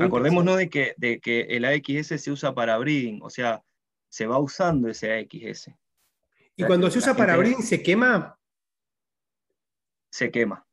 Acordémonos 0.00 0.58
de 0.58 0.68
que, 0.68 0.94
de 0.98 1.20
que 1.20 1.40
el 1.42 1.64
AXS 1.64 2.20
se 2.20 2.30
usa 2.30 2.54
para 2.54 2.76
breeding, 2.76 3.20
o 3.22 3.30
sea, 3.30 3.62
se 4.08 4.26
va 4.26 4.38
usando 4.38 4.88
ese 4.88 5.12
AXS. 5.12 5.70
¿Y 6.56 6.64
cuando 6.64 6.90
se 6.90 6.98
usa 6.98 7.16
para 7.16 7.36
breeding 7.36 7.62
se 7.62 7.82
quema? 7.82 8.38
Se 10.14 10.30
quema. 10.30 10.64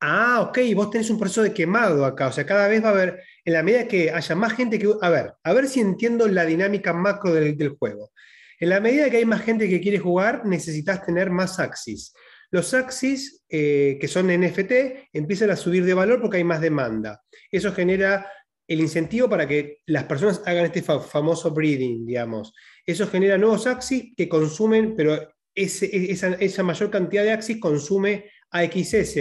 Ah, 0.00 0.40
ok, 0.40 0.58
vos 0.74 0.90
tenés 0.90 1.10
un 1.10 1.18
proceso 1.18 1.44
de 1.44 1.54
quemado 1.54 2.04
acá, 2.04 2.26
o 2.26 2.32
sea, 2.32 2.44
cada 2.44 2.66
vez 2.66 2.82
va 2.82 2.88
a 2.88 2.92
haber, 2.92 3.22
en 3.44 3.52
la 3.52 3.62
medida 3.62 3.86
que 3.86 4.10
haya 4.10 4.34
más 4.34 4.54
gente 4.54 4.80
que... 4.80 4.92
A 5.00 5.10
ver, 5.10 5.34
a 5.44 5.52
ver 5.52 5.68
si 5.68 5.78
entiendo 5.78 6.26
la 6.26 6.44
dinámica 6.44 6.92
macro 6.92 7.32
del, 7.32 7.56
del 7.56 7.68
juego. 7.68 8.10
En 8.58 8.68
la 8.68 8.80
medida 8.80 9.08
que 9.08 9.18
hay 9.18 9.24
más 9.24 9.42
gente 9.42 9.68
que 9.68 9.80
quiere 9.80 10.00
jugar, 10.00 10.44
necesitas 10.44 11.06
tener 11.06 11.30
más 11.30 11.60
Axis. 11.60 12.12
Los 12.50 12.74
Axis, 12.74 13.44
eh, 13.48 13.96
que 14.00 14.08
son 14.08 14.26
NFT, 14.26 14.72
empiezan 15.12 15.50
a 15.50 15.56
subir 15.56 15.84
de 15.84 15.94
valor 15.94 16.20
porque 16.20 16.38
hay 16.38 16.44
más 16.44 16.60
demanda. 16.60 17.22
Eso 17.48 17.72
genera 17.72 18.26
el 18.66 18.80
incentivo 18.80 19.28
para 19.28 19.46
que 19.46 19.82
las 19.86 20.02
personas 20.02 20.42
hagan 20.46 20.64
este 20.64 20.82
famoso 20.82 21.52
breeding, 21.52 22.06
digamos. 22.06 22.52
Eso 22.84 23.06
genera 23.06 23.38
nuevos 23.38 23.68
Axis 23.68 24.14
que 24.16 24.28
consumen, 24.28 24.96
pero 24.96 25.28
esa, 25.54 26.62
mayor 26.62 26.90
cantidad 26.90 27.22
de 27.22 27.32
Axis 27.32 27.60
consume 27.60 28.30
AXS. 28.50 29.14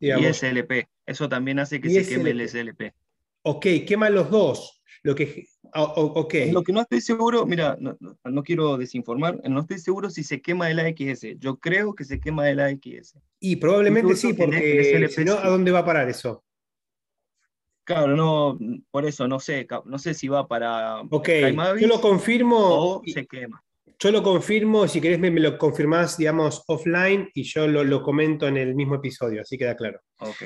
Digamos. 0.00 0.26
Y 0.26 0.34
SLP. 0.34 0.88
Eso 1.06 1.28
también 1.28 1.58
hace 1.58 1.80
que 1.80 1.90
se 1.90 2.06
queme 2.06 2.30
el 2.30 2.48
SLP. 2.48 2.94
Ok, 3.42 3.66
quema 3.86 4.08
los 4.10 4.30
dos. 4.30 4.82
Lo 5.02 5.14
que 5.14 5.46
okay. 5.74 6.50
Lo 6.50 6.62
que 6.62 6.72
no 6.72 6.80
estoy 6.80 7.00
seguro, 7.00 7.44
mira, 7.44 7.76
no, 7.78 8.42
quiero 8.42 8.78
desinformar, 8.78 9.38
no 9.48 9.60
estoy 9.60 9.78
seguro 9.78 10.08
si 10.08 10.24
se 10.24 10.40
quema 10.40 10.70
el 10.70 10.80
AXS. 10.80 11.38
Yo 11.38 11.58
creo 11.58 11.94
que 11.94 12.04
se 12.04 12.20
quema 12.20 12.48
el 12.48 12.60
AXS. 12.60 13.18
Y 13.40 13.56
probablemente 13.56 14.16
sí, 14.16 14.32
porque 14.32 15.10
si 15.10 15.24
no, 15.24 15.34
¿a 15.34 15.48
dónde 15.48 15.72
va 15.72 15.80
a 15.80 15.84
parar 15.84 16.08
eso? 16.08 16.44
Claro, 17.84 18.16
no, 18.16 18.58
por 18.90 19.04
eso 19.04 19.28
no 19.28 19.40
sé, 19.40 19.66
no 19.84 19.98
sé 19.98 20.14
si 20.14 20.28
va 20.28 20.48
para 20.48 21.02
Ok, 21.10 21.28
yo 21.78 21.86
lo 21.86 22.00
confirmo. 22.00 22.56
O 22.58 23.02
se 23.04 23.26
quema. 23.26 23.62
Yo 23.98 24.10
lo 24.10 24.22
confirmo, 24.22 24.88
si 24.88 25.00
querés 25.00 25.18
me, 25.18 25.30
lo 25.30 25.56
confirmás, 25.56 26.16
digamos, 26.16 26.64
offline 26.66 27.30
y 27.34 27.44
yo 27.44 27.66
lo, 27.66 27.84
lo, 27.84 28.02
comento 28.02 28.46
en 28.48 28.56
el 28.56 28.74
mismo 28.74 28.96
episodio, 28.96 29.42
así 29.42 29.56
queda 29.56 29.76
claro. 29.76 30.00
Ok. 30.18 30.44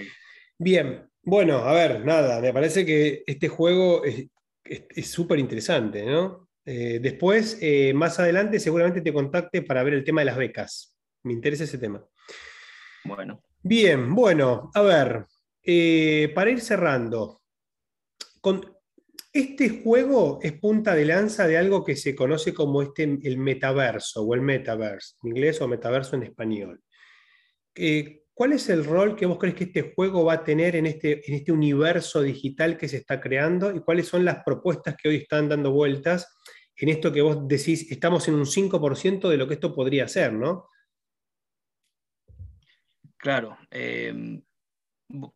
Bien, 0.58 1.08
bueno, 1.22 1.58
a 1.58 1.72
ver, 1.72 2.04
nada, 2.04 2.40
me 2.40 2.52
parece 2.52 2.84
que 2.84 3.22
este 3.26 3.48
juego 3.48 4.02
es 4.04 5.10
súper 5.10 5.38
interesante, 5.38 6.04
¿no? 6.04 6.48
Eh, 6.70 6.98
después, 7.00 7.56
eh, 7.62 7.94
más 7.94 8.18
adelante, 8.18 8.60
seguramente 8.60 9.00
te 9.00 9.12
contacte 9.12 9.62
para 9.62 9.82
ver 9.82 9.94
el 9.94 10.04
tema 10.04 10.20
de 10.20 10.26
las 10.26 10.36
becas. 10.36 10.94
Me 11.22 11.32
interesa 11.32 11.64
ese 11.64 11.78
tema. 11.78 12.04
Bueno. 13.04 13.42
Bien, 13.62 14.14
bueno, 14.14 14.70
a 14.74 14.82
ver, 14.82 15.24
eh, 15.62 16.30
para 16.34 16.50
ir 16.50 16.60
cerrando, 16.60 17.40
con, 18.42 18.77
este 19.40 19.82
juego 19.82 20.38
es 20.42 20.52
punta 20.52 20.94
de 20.94 21.04
lanza 21.04 21.46
de 21.46 21.56
algo 21.56 21.84
que 21.84 21.96
se 21.96 22.14
conoce 22.14 22.54
como 22.54 22.82
este, 22.82 23.04
el 23.22 23.38
metaverso 23.38 24.22
o 24.22 24.34
el 24.34 24.42
metaverse, 24.42 25.16
en 25.22 25.30
inglés 25.30 25.60
o 25.60 25.68
metaverso 25.68 26.16
en 26.16 26.24
español. 26.24 26.82
¿Cuál 28.34 28.52
es 28.52 28.68
el 28.68 28.84
rol 28.84 29.16
que 29.16 29.26
vos 29.26 29.38
crees 29.38 29.56
que 29.56 29.64
este 29.64 29.92
juego 29.94 30.24
va 30.24 30.34
a 30.34 30.44
tener 30.44 30.76
en 30.76 30.86
este, 30.86 31.28
en 31.28 31.34
este 31.34 31.50
universo 31.50 32.22
digital 32.22 32.76
que 32.76 32.88
se 32.88 32.98
está 32.98 33.20
creando 33.20 33.74
y 33.74 33.80
cuáles 33.80 34.06
son 34.06 34.24
las 34.24 34.44
propuestas 34.44 34.96
que 34.96 35.08
hoy 35.08 35.16
están 35.16 35.48
dando 35.48 35.72
vueltas 35.72 36.28
en 36.78 36.88
esto 36.88 37.12
que 37.12 37.20
vos 37.20 37.48
decís, 37.48 37.90
estamos 37.90 38.28
en 38.28 38.34
un 38.34 38.46
5% 38.46 39.28
de 39.28 39.36
lo 39.36 39.48
que 39.48 39.54
esto 39.54 39.74
podría 39.74 40.06
ser, 40.06 40.32
¿no? 40.32 40.68
Claro. 43.16 43.58
Em, 43.70 44.40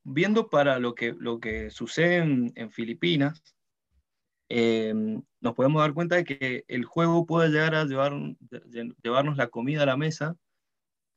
viendo 0.05 0.49
para 0.49 0.79
lo 0.79 0.95
que, 0.95 1.13
lo 1.19 1.41
que 1.41 1.71
sucede 1.71 2.19
en, 2.19 2.71
Filipinas, 2.71 3.43
em, 4.55 5.23
nos 5.41 5.55
podemos 5.55 5.81
dar 5.81 5.95
cuenta 5.95 6.17
de 6.17 6.25
que 6.25 6.65
el 6.69 6.85
juego 6.85 7.25
puede 7.25 7.49
llegar 7.49 7.75
a 7.75 7.85
llevar, 7.85 8.13
llevarnos 9.03 9.39
la 9.39 9.49
comida 9.49 9.83
a 9.83 9.87
la 9.87 9.97
mesa 9.97 10.37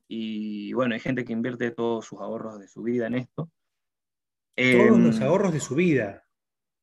y 0.08 0.72
bueno, 0.72 0.94
hay 0.94 1.00
gente 1.00 1.24
que 1.24 1.32
invierte 1.32 1.70
todos 1.70 2.06
sus 2.06 2.20
ahorros 2.20 2.58
de 2.58 2.68
su 2.68 2.82
vida 2.82 3.08
en 3.08 3.14
esto. 3.16 3.50
Todos 4.56 4.98
los 4.98 5.16
em, 5.16 5.22
ahorros 5.22 5.52
de 5.52 5.60
su 5.60 5.74
vida. 5.74 6.24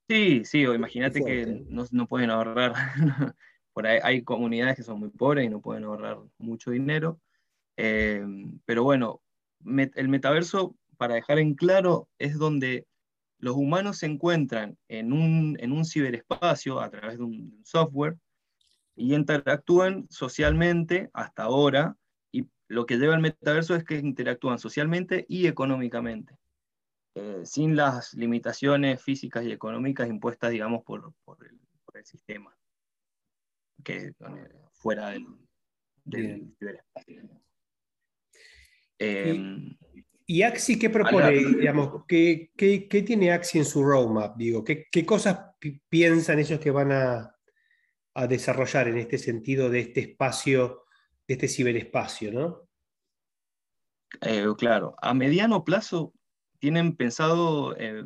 Sí, 0.08 0.46
sí, 0.46 0.66
o 0.68 0.76
imagínate 0.76 1.24
que 1.24 1.66
no, 1.70 1.86
no, 1.92 2.08
pueden 2.08 2.30
ahorrar. 2.30 2.74
Por 3.74 3.88
ahí 3.88 4.00
hay 4.04 4.24
comunidades 4.24 4.76
que 4.76 4.84
son 4.84 5.00
muy 5.00 5.10
pobres 5.10 5.46
y 5.46 5.50
no 5.50 5.62
pueden 5.62 5.86
ahorrar 5.86 6.20
mucho 6.38 6.70
dinero. 6.70 7.20
Em, 7.78 8.60
pero 8.66 8.84
bueno, 8.84 9.22
el 9.66 10.10
metaverso, 10.10 10.76
para 10.98 11.16
dejar 11.16 11.40
en 11.40 11.56
claro, 11.56 12.10
es 12.20 12.38
donde 12.38 12.86
los 13.44 13.58
humanos 13.58 13.98
se 13.98 14.06
encuentran 14.06 14.78
en 14.88 15.12
un, 15.12 15.58
en 15.60 15.74
un 15.74 15.84
ciberespacio 15.84 16.80
a 16.80 16.90
través 16.90 17.18
de 17.18 17.26
un 17.26 17.62
software 17.66 18.18
y 18.96 19.14
interactúan 19.14 20.08
socialmente 20.10 21.10
hasta 21.14 21.44
ahora 21.44 21.98
lo 22.70 22.86
que 22.86 22.98
lleva 22.98 23.16
al 23.16 23.22
metaverso 23.22 23.76
es 23.76 23.84
que 23.84 23.98
interactúan 23.98 24.60
socialmente 24.60 25.26
y 25.28 25.48
económicamente. 25.48 26.38
eh, 27.16 27.42
sin 27.46 27.76
las 27.76 28.14
limitaciones 28.16 29.04
físicas 29.04 29.46
y 29.46 29.52
económicas 29.52 30.08
impuestas, 30.10 30.50
digamos, 30.50 30.84
por, 30.84 31.14
el, 31.42 32.06
sistema, 32.06 32.58
que 33.84 34.14
fuera 34.72 35.10
del, 35.10 35.28
del 36.06 36.56
em, 38.98 39.78
¿Y, 40.26 40.42
Axi 40.44 40.80
qué 40.80 40.90
propone? 40.90 41.32
digamos, 41.32 42.06
¿qué, 42.08 42.50
tiene 43.06 43.32
Axi 43.32 43.60
en 43.60 43.66
su 43.66 43.84
roadmap? 43.84 44.38
Digo, 44.38 44.64
¿qué, 44.64 45.06
cosas 45.06 45.40
piensan 45.90 46.40
ellos 46.40 46.60
que 46.60 46.72
van 46.72 46.92
a, 46.92 47.36
a, 48.14 48.28
desarrollar 48.28 48.88
en 48.88 48.98
este 48.98 49.18
sentido 49.18 49.70
de 49.70 49.80
este 49.82 50.00
espacio, 50.02 50.86
de 51.28 51.34
este 51.34 51.48
ciberespacio, 51.48 52.32
¿no? 52.32 52.70
Eh, 54.22 54.46
claro, 54.58 54.96
a 55.02 55.14
mediano 55.14 55.64
plazo 55.64 56.14
tienen 56.60 56.96
pensado 56.96 57.76
eh, 57.78 58.04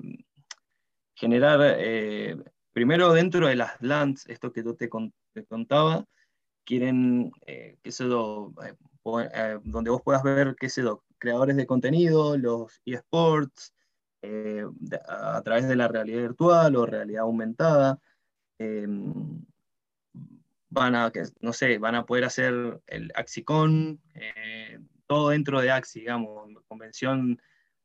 generar, 1.15 1.59
eh, 1.77 2.37
primero 2.73 3.13
dentro 3.13 3.47
de 3.47 3.55
las 3.55 3.81
LANs, 3.81 4.25
esto 4.27 4.51
que 4.51 4.63
yo 4.63 4.75
te, 4.75 4.89
contaba, 4.89 6.05
quieren, 6.63 7.31
que 7.45 7.81
donde 9.63 9.89
vos 9.89 10.01
puedas 10.03 10.23
ver, 10.23 10.55
qué 10.59 10.69
sé 10.69 10.81
creadores 11.17 11.55
de 11.55 11.67
contenido, 11.67 12.37
los 12.37 12.81
eSports, 12.85 13.73
a 15.07 15.41
través 15.43 15.67
de 15.67 15.75
la 15.75 15.87
realidad 15.87 16.21
virtual 16.21 16.75
o 16.75 16.85
realidad 16.85 17.23
aumentada, 17.23 17.99
van 20.69 20.95
a, 20.95 21.11
no 21.41 21.53
sé, 21.53 21.77
van 21.77 21.95
a 21.95 22.05
poder 22.05 22.25
hacer 22.25 22.81
el 22.87 23.11
Axicon, 23.15 24.01
todo 25.07 25.29
dentro 25.29 25.61
de 25.61 25.71
Axi, 25.71 26.01
digamos, 26.01 26.49
convención 26.67 27.41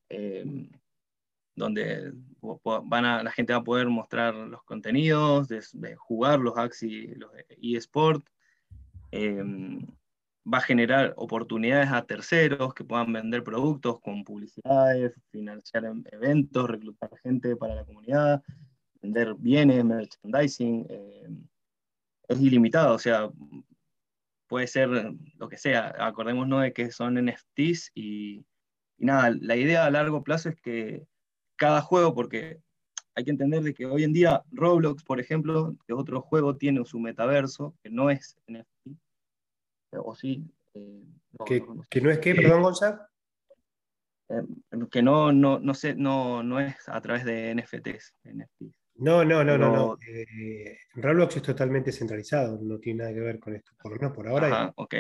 eh, 0.09 0.69
donde 1.55 2.13
van 2.41 3.05
a, 3.05 3.23
la 3.23 3.31
gente 3.31 3.53
va 3.53 3.61
a 3.61 3.65
poder 3.65 3.89
mostrar 3.89 4.35
los 4.35 4.63
contenidos, 4.65 5.49
de, 5.49 5.97
jugar 5.97 6.41
los 6.41 6.57
Axi, 6.57 7.09
los 7.15 7.31
eSport, 7.61 8.27
eh, 9.13 9.45
va 10.45 10.59
a 10.59 10.63
generar 10.63 11.15
oportunidades 11.17 11.91
a 11.91 12.05
terceros 12.05 12.75
que 12.75 12.85
puedan 12.85 13.13
vender 13.13 13.45
productos 13.45 14.01
con 14.01 14.25
publicidades, 14.25 15.13
financiar 15.31 15.85
eventos, 16.11 16.69
reclutar 16.69 17.11
gente 17.23 17.57
para 17.57 17.77
la 17.77 17.85
comunidad, 17.85 18.43
vender 19.01 19.35
bienes, 19.35 19.85
merchandising. 19.85 20.87
Eh, 20.89 21.29
es 22.29 22.41
ilimitado, 22.41 22.95
o 22.95 22.99
sea, 22.99 23.31
puede 24.47 24.67
ser 24.67 24.89
lo 25.37 25.49
que 25.49 25.57
sea. 25.57 25.95
Acordémonos 25.99 26.63
de 26.63 26.73
que 26.73 26.91
son 26.91 27.15
NFTs 27.15 27.93
y, 27.95 28.45
nada, 28.99 29.35
la 29.41 29.57
idea 29.57 29.87
a 29.87 29.91
largo 29.91 30.23
plazo 30.23 30.49
es 30.49 30.57
que 30.57 31.07
cada 31.57 31.81
juego, 31.81 32.15
porque 32.15 32.59
hay 33.15 33.25
que 33.25 33.31
entender 33.31 33.63
de 33.63 33.75
que 33.75 33.87
hoy 33.87 34.05
en 34.05 34.13
día 34.13 34.43
Roblox, 34.51 35.05
por 35.05 35.21
ejemplo, 35.21 35.77
que 35.87 35.93
otro 35.93 36.21
juego 36.23 36.57
tiene 36.57 36.85
su 36.85 36.99
metaverso, 36.99 37.75
que 37.83 37.91
no 37.91 38.11
es 38.11 38.37
NFT, 38.47 38.72
o 39.99 40.15
sí. 40.15 40.45
Eh, 40.75 41.03
¿Que, 41.47 42.01
no, 42.01 42.11
es 42.11 42.19
qué, 42.19 42.35
perdón, 42.35 42.63
Gonzalo? 42.63 43.01
Eh, 44.29 44.43
que 44.91 45.03
no, 45.03 45.33
no, 45.33 45.59
no, 45.59 45.75
sé, 45.75 45.95
no, 45.95 46.43
no 46.43 46.61
es 46.61 46.89
a 46.89 47.01
través 47.01 47.25
de 47.25 47.55
NFTs. 47.55 48.15
NFTs. 48.25 48.83
No, 48.97 49.25
no, 49.25 49.43
no, 49.43 49.59
no. 49.59 49.73
no. 49.75 49.99
Eh, 50.07 50.79
Roblox 50.95 51.37
es 51.37 51.43
totalmente 51.43 51.93
centralizado, 51.93 52.59
no 52.61 52.79
tiene 52.79 53.03
nada 53.03 53.15
que 53.15 53.21
ver 53.21 53.41
con 53.41 53.55
esto, 53.55 53.73
por 53.81 53.93
lo 53.93 53.99
menos 53.99 54.15
por 54.15 54.29
ahora. 54.29 54.73
ok. 54.77 54.95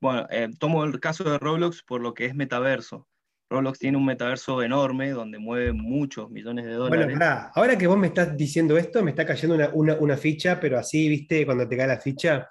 Bueno, 0.00 0.26
eh, 0.30 0.48
tomo 0.58 0.84
el 0.84 1.00
caso 1.00 1.24
de 1.24 1.38
Roblox 1.38 1.82
por 1.82 2.00
lo 2.00 2.12
que 2.12 2.26
es 2.26 2.34
metaverso. 2.34 3.08
Roblox 3.48 3.78
tiene 3.78 3.96
un 3.96 4.04
metaverso 4.04 4.62
enorme 4.62 5.10
donde 5.10 5.38
mueve 5.38 5.72
muchos 5.72 6.30
millones 6.30 6.66
de 6.66 6.72
dólares. 6.72 7.16
Bueno, 7.16 7.50
ahora 7.54 7.78
que 7.78 7.86
vos 7.86 7.96
me 7.96 8.08
estás 8.08 8.36
diciendo 8.36 8.76
esto, 8.76 9.02
me 9.02 9.10
está 9.10 9.24
cayendo 9.24 9.56
una, 9.72 10.16
ficha, 10.16 10.58
pero 10.60 10.78
así, 10.78 11.08
viste, 11.08 11.46
cuando 11.46 11.68
te 11.68 11.76
cae 11.76 11.86
la 11.86 12.00
ficha, 12.00 12.48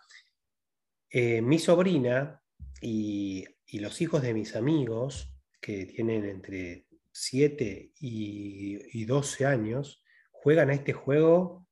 eh, 1.18 1.42
mi 1.42 1.60
sobrina 1.60 2.42
y, 2.82 3.46
los 3.80 4.02
hijos 4.02 4.22
de 4.22 4.34
mis 4.34 4.56
amigos, 4.56 5.34
que 5.62 5.86
tienen 5.86 6.26
entre 6.26 6.86
7 7.12 7.92
y, 8.00 8.80
y 9.02 9.06
12 9.06 9.46
años, 9.46 10.02
juegan 10.32 10.70
a 10.70 10.74
este 10.74 10.94
juego, 10.94 11.68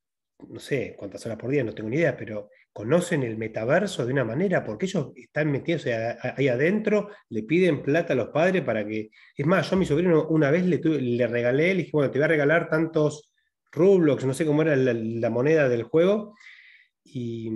no 0.49 0.59
sé 0.59 0.95
cuántas 0.97 1.25
horas 1.25 1.37
por 1.37 1.49
día, 1.49 1.63
no 1.63 1.73
tengo 1.73 1.89
ni 1.89 1.97
idea, 1.97 2.15
pero 2.15 2.49
conocen 2.71 3.23
el 3.23 3.37
metaverso 3.37 4.05
de 4.05 4.13
una 4.13 4.23
manera, 4.23 4.63
porque 4.63 4.85
ellos 4.85 5.11
están 5.15 5.51
metidos 5.51 5.85
ahí 5.85 6.47
adentro, 6.47 7.09
le 7.29 7.43
piden 7.43 7.83
plata 7.83 8.13
a 8.13 8.15
los 8.15 8.29
padres 8.29 8.63
para 8.63 8.85
que... 8.85 9.11
Es 9.35 9.45
más, 9.45 9.69
yo 9.69 9.75
a 9.75 9.79
mi 9.79 9.85
sobrino 9.85 10.27
una 10.27 10.51
vez 10.51 10.65
le, 10.65 10.77
le 10.77 11.27
regalé, 11.27 11.73
le 11.73 11.83
dije, 11.83 11.91
bueno, 11.93 12.11
te 12.11 12.17
voy 12.17 12.25
a 12.25 12.29
regalar 12.29 12.69
tantos 12.69 13.33
Roblox, 13.73 14.23
no 14.25 14.33
sé 14.33 14.45
cómo 14.45 14.61
era 14.61 14.75
la, 14.75 15.29
moneda 15.29 15.67
del 15.67 15.83
juego, 15.83 16.35
y, 17.03 17.51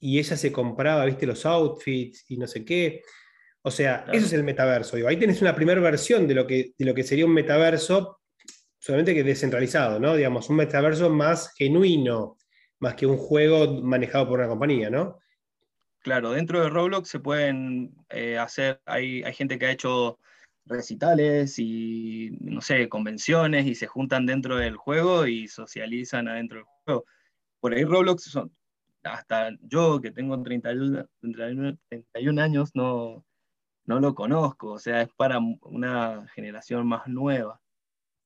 ella 0.00 0.36
se 0.36 0.52
compraba, 0.52 1.04
viste, 1.04 1.26
los 1.26 1.44
outfits 1.46 2.24
y 2.28 2.36
no 2.36 2.46
sé 2.46 2.64
qué. 2.64 3.02
O 3.62 3.70
sea, 3.70 4.06
eso 4.12 4.26
es 4.26 4.32
el 4.32 4.42
metaverso. 4.42 4.96
Digo, 4.96 5.08
ahí 5.08 5.18
tenés 5.18 5.42
una 5.42 5.54
primera 5.54 5.80
versión 5.80 6.26
de 6.26 6.34
lo, 6.34 6.46
que, 6.46 6.72
de 6.78 6.84
lo 6.84 6.94
que 6.94 7.04
sería 7.04 7.26
un 7.26 7.34
metaverso, 7.34 8.20
solamente 8.78 9.14
que 9.14 9.22
descentralizado, 9.22 10.00
¿no? 10.00 10.16
Digamos, 10.16 10.48
un 10.48 10.56
metaverso 10.56 11.10
más 11.10 11.52
genuino, 11.54 12.38
más 12.78 12.94
que 12.94 13.06
un 13.06 13.18
juego 13.18 13.82
manejado 13.82 14.28
por 14.28 14.38
una 14.38 14.48
compañía, 14.48 14.88
¿no? 14.88 15.18
Claro, 16.02 16.30
dentro 16.32 16.62
de 16.62 16.70
Roblox 16.70 17.10
se 17.10 17.20
pueden 17.20 17.94
eh, 18.08 18.38
hacer, 18.38 18.80
hay, 18.86 19.22
hay 19.22 19.34
gente 19.34 19.58
que 19.58 19.66
ha 19.66 19.72
hecho 19.72 20.18
recitales 20.64 21.58
y, 21.58 22.30
no 22.40 22.62
sé, 22.62 22.88
convenciones 22.88 23.66
y 23.66 23.74
se 23.74 23.86
juntan 23.86 24.24
dentro 24.24 24.56
del 24.56 24.76
juego 24.76 25.26
y 25.26 25.48
socializan 25.48 26.28
adentro 26.28 26.58
del 26.58 26.66
juego. 26.84 27.04
Por 27.60 27.74
ahí 27.74 27.84
Roblox 27.84 28.22
son, 28.22 28.50
hasta 29.02 29.50
yo 29.62 30.00
que 30.00 30.10
tengo 30.10 30.40
31, 30.42 31.06
31 31.20 32.42
años 32.42 32.70
no, 32.74 33.24
no 33.86 34.00
lo 34.00 34.14
conozco, 34.14 34.72
o 34.72 34.78
sea, 34.78 35.02
es 35.02 35.08
para 35.16 35.38
una 35.62 36.26
generación 36.34 36.86
más 36.86 37.06
nueva. 37.08 37.60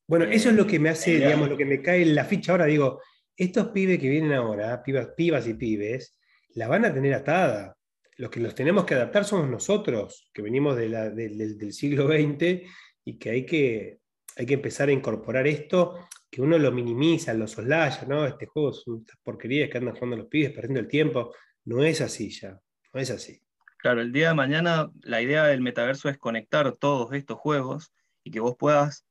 Bueno, 0.06 0.26
eso 0.26 0.50
es 0.50 0.56
lo 0.56 0.66
que 0.66 0.78
me 0.78 0.90
hace, 0.90 1.16
digamos, 1.16 1.48
lo 1.48 1.56
que 1.56 1.64
me 1.64 1.80
cae 1.80 2.02
en 2.02 2.14
la 2.14 2.24
ficha 2.24 2.52
ahora. 2.52 2.66
Digo, 2.66 3.00
estos 3.36 3.68
pibes 3.68 3.98
que 3.98 4.08
vienen 4.08 4.34
ahora, 4.34 4.82
pibas, 4.82 5.08
pibas 5.16 5.46
y 5.46 5.54
pibes, 5.54 6.18
la 6.50 6.68
van 6.68 6.84
a 6.84 6.92
tener 6.92 7.14
atada. 7.14 7.76
Los 8.16 8.30
que 8.30 8.40
los 8.40 8.54
tenemos 8.54 8.84
que 8.84 8.94
adaptar 8.94 9.24
somos 9.24 9.48
nosotros, 9.48 10.30
que 10.32 10.42
venimos 10.42 10.76
del 10.76 11.72
siglo 11.72 12.06
XX 12.06 12.68
y 13.04 13.18
que 13.18 13.30
hay, 13.30 13.46
que 13.46 13.98
hay 14.36 14.46
que 14.46 14.54
empezar 14.54 14.88
a 14.88 14.92
incorporar 14.92 15.46
esto, 15.46 15.98
que 16.34 16.42
uno 16.42 16.58
lo 16.58 16.72
minimiza, 16.72 17.32
lo 17.32 17.46
soslaya, 17.46 18.04
¿no? 18.08 18.26
Este 18.26 18.46
juego 18.46 18.70
es 18.70 18.84
una 18.88 19.04
porquerías 19.22 19.70
que 19.70 19.78
andan 19.78 19.94
jugando 19.94 20.16
los 20.16 20.26
pibes, 20.26 20.50
perdiendo 20.50 20.80
el 20.80 20.88
tiempo. 20.88 21.32
No 21.64 21.84
es 21.84 22.00
así 22.00 22.28
ya, 22.28 22.60
no 22.92 23.00
es 23.00 23.12
así. 23.12 23.40
Claro, 23.78 24.00
el 24.00 24.10
día 24.10 24.30
de 24.30 24.34
mañana 24.34 24.90
la 25.02 25.22
idea 25.22 25.44
del 25.44 25.60
metaverso 25.60 26.08
es 26.08 26.18
conectar 26.18 26.76
todos 26.76 27.12
estos 27.12 27.38
juegos 27.38 27.92
y 28.24 28.32
que 28.32 28.40
vos 28.40 28.56
puedas 28.58 29.06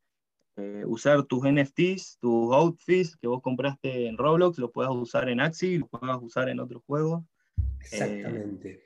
eh, 0.57 0.83
usar 0.85 1.23
tus 1.23 1.43
NFTs, 1.49 2.17
tus 2.19 2.53
outfits 2.53 3.15
que 3.15 3.27
vos 3.27 3.41
compraste 3.41 4.07
en 4.07 4.17
Roblox, 4.17 4.57
lo 4.57 4.69
puedas 4.69 4.91
usar 4.91 5.29
en 5.29 5.39
Axie, 5.39 5.79
lo 5.79 5.87
puedas 5.87 6.17
usar 6.21 6.49
en 6.49 6.59
otros 6.59 6.83
juegos. 6.85 7.23
Exactamente. 7.79 8.83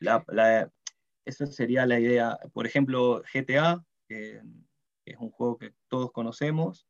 Eh, 0.00 0.66
esa 1.26 1.46
sería 1.46 1.84
la 1.84 2.00
idea. 2.00 2.38
Por 2.54 2.66
ejemplo, 2.66 3.22
GTA, 3.34 3.84
que 5.06 5.12
es 5.12 5.18
un 5.20 5.30
juego 5.30 5.56
que 5.56 5.72
todos 5.88 6.10
conocemos, 6.10 6.88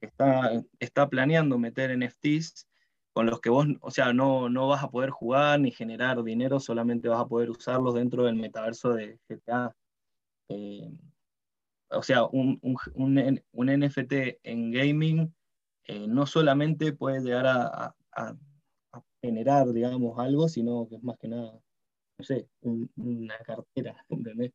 está, 0.00 0.62
está 0.78 1.08
planeando 1.08 1.58
meter 1.58 1.98
NFTs 1.98 2.68
con 3.12 3.26
los 3.26 3.40
que 3.40 3.50
vos, 3.50 3.66
o 3.80 3.90
sea, 3.90 4.12
no, 4.12 4.48
no 4.48 4.68
vas 4.68 4.84
a 4.84 4.90
poder 4.90 5.10
jugar 5.10 5.58
ni 5.58 5.72
generar 5.72 6.22
dinero, 6.22 6.60
solamente 6.60 7.08
vas 7.08 7.22
a 7.22 7.26
poder 7.26 7.50
usarlos 7.50 7.94
dentro 7.94 8.24
del 8.24 8.36
metaverso 8.36 8.94
de 8.94 9.18
GTA. 9.28 9.74
Eh, 10.48 10.92
o 11.90 12.02
sea, 12.04 12.24
un, 12.26 12.60
un, 12.62 13.40
un, 13.52 13.66
NFT 13.66 14.12
en 14.44 14.70
gaming 14.70 15.34
eh, 15.86 16.06
no 16.06 16.24
solamente 16.26 16.92
puede 16.92 17.20
llegar 17.20 17.48
a, 17.48 17.96
a, 18.12 18.36
generar, 19.20 19.72
digamos, 19.72 20.20
algo, 20.20 20.48
sino 20.48 20.86
que 20.88 20.96
es 20.96 21.02
más 21.02 21.18
que 21.18 21.26
nada, 21.26 21.58
no 22.18 22.24
sé, 22.24 22.48
una 22.60 23.38
cartera, 23.38 23.96
¿entendés? 24.08 24.52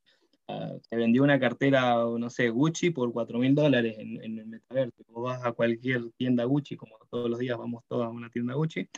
Se 0.47 0.95
vendió 0.95 1.23
una 1.23 1.39
cartera, 1.39 1.95
no 1.95 2.29
sé, 2.29 2.49
Gucci 2.49 2.89
por 2.89 3.11
4 3.13 3.39
mil 3.39 3.55
dólares 3.55 3.95
en, 3.97 4.21
el 4.21 4.45
metaverso. 4.45 5.03
Vos 5.07 5.23
vas 5.23 5.45
a 5.45 5.53
cualquier 5.53 6.11
tienda 6.17 6.43
Gucci, 6.43 6.75
como 6.75 6.97
todos 7.09 7.29
los 7.29 7.39
días 7.39 7.57
vamos 7.57 7.83
todos 7.87 8.05
a 8.05 8.09
una 8.09 8.29
tienda 8.29 8.55
Gucci, 8.55 8.89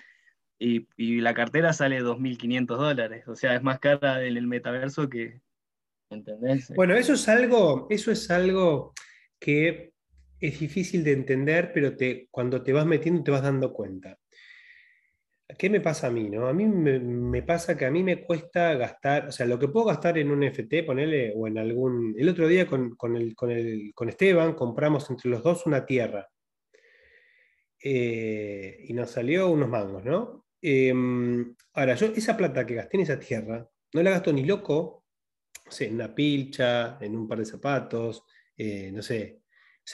y, 0.59 0.87
la 1.21 1.33
cartera 1.33 1.73
sale 1.73 2.01
2.500 2.01 2.65
dólares. 2.65 3.27
O 3.27 3.35
sea, 3.35 3.55
es 3.55 3.61
más 3.61 3.79
cara 3.79 4.23
en 4.25 4.37
el 4.37 4.47
metaverso 4.47 5.09
que, 5.09 5.41
bueno, 6.75 6.95
eso 6.95 7.13
es 7.13 7.27
algo, 7.27 7.87
eso 7.89 8.11
es 8.11 8.29
algo 8.29 8.93
que 9.39 9.93
es 10.39 10.59
difícil 10.59 11.03
de 11.03 11.13
entender, 11.13 11.71
pero 11.73 11.95
te, 11.95 12.27
cuando 12.29 12.61
te 12.63 12.73
vas 12.73 12.85
metiendo 12.85 13.23
te 13.23 13.31
vas 13.31 13.41
dando 13.41 13.73
cuenta. 13.73 14.17
¿Qué 15.57 15.69
me 15.69 15.81
pasa 15.81 16.07
a 16.07 16.11
mí? 16.11 16.29
No? 16.29 16.47
A 16.47 16.53
mí 16.53 16.65
me, 16.65 17.43
pasa 17.43 17.77
que 17.77 17.85
a 17.85 17.91
mí 17.91 18.03
me 18.03 18.23
cuesta 18.23 18.73
gastar, 18.75 19.27
o 19.27 19.31
sea, 19.31 19.45
lo 19.45 19.59
que 19.59 19.67
puedo 19.67 19.87
gastar 19.87 20.17
en 20.17 20.31
un 20.31 20.43
FT, 20.43 20.83
ponerle, 20.83 21.33
o 21.35 21.47
en 21.47 21.57
algún. 21.57 22.15
El 22.17 22.29
otro 22.29 22.47
día 22.47 22.65
con, 22.67 22.95
el, 23.15 23.35
con, 23.35 24.09
Esteban 24.09 24.53
compramos 24.53 25.09
entre 25.09 25.29
los 25.29 25.43
dos 25.43 25.65
una 25.65 25.85
tierra. 25.85 26.27
Eh, 27.83 28.85
y 28.87 28.93
nos 28.93 29.11
salió 29.11 29.49
unos 29.49 29.67
mangos, 29.69 30.03
¿no? 30.05 30.45
Em, 30.61 31.53
ahora, 31.73 31.95
yo 31.95 32.07
esa 32.07 32.37
plata 32.37 32.65
que 32.65 32.75
gasté 32.75 32.97
en 32.97 33.03
esa 33.03 33.19
tierra, 33.19 33.67
no 33.93 34.03
la 34.03 34.11
gasto 34.11 34.31
ni 34.31 34.45
loco, 34.45 35.05
no 35.65 35.71
sé, 35.71 35.87
en 35.87 35.95
una 35.95 36.15
pilcha, 36.15 36.97
en 37.01 37.15
un 37.17 37.27
par 37.27 37.39
de 37.39 37.45
zapatos, 37.45 38.23
eh, 38.57 38.91
no 38.93 39.01
sé, 39.01 39.43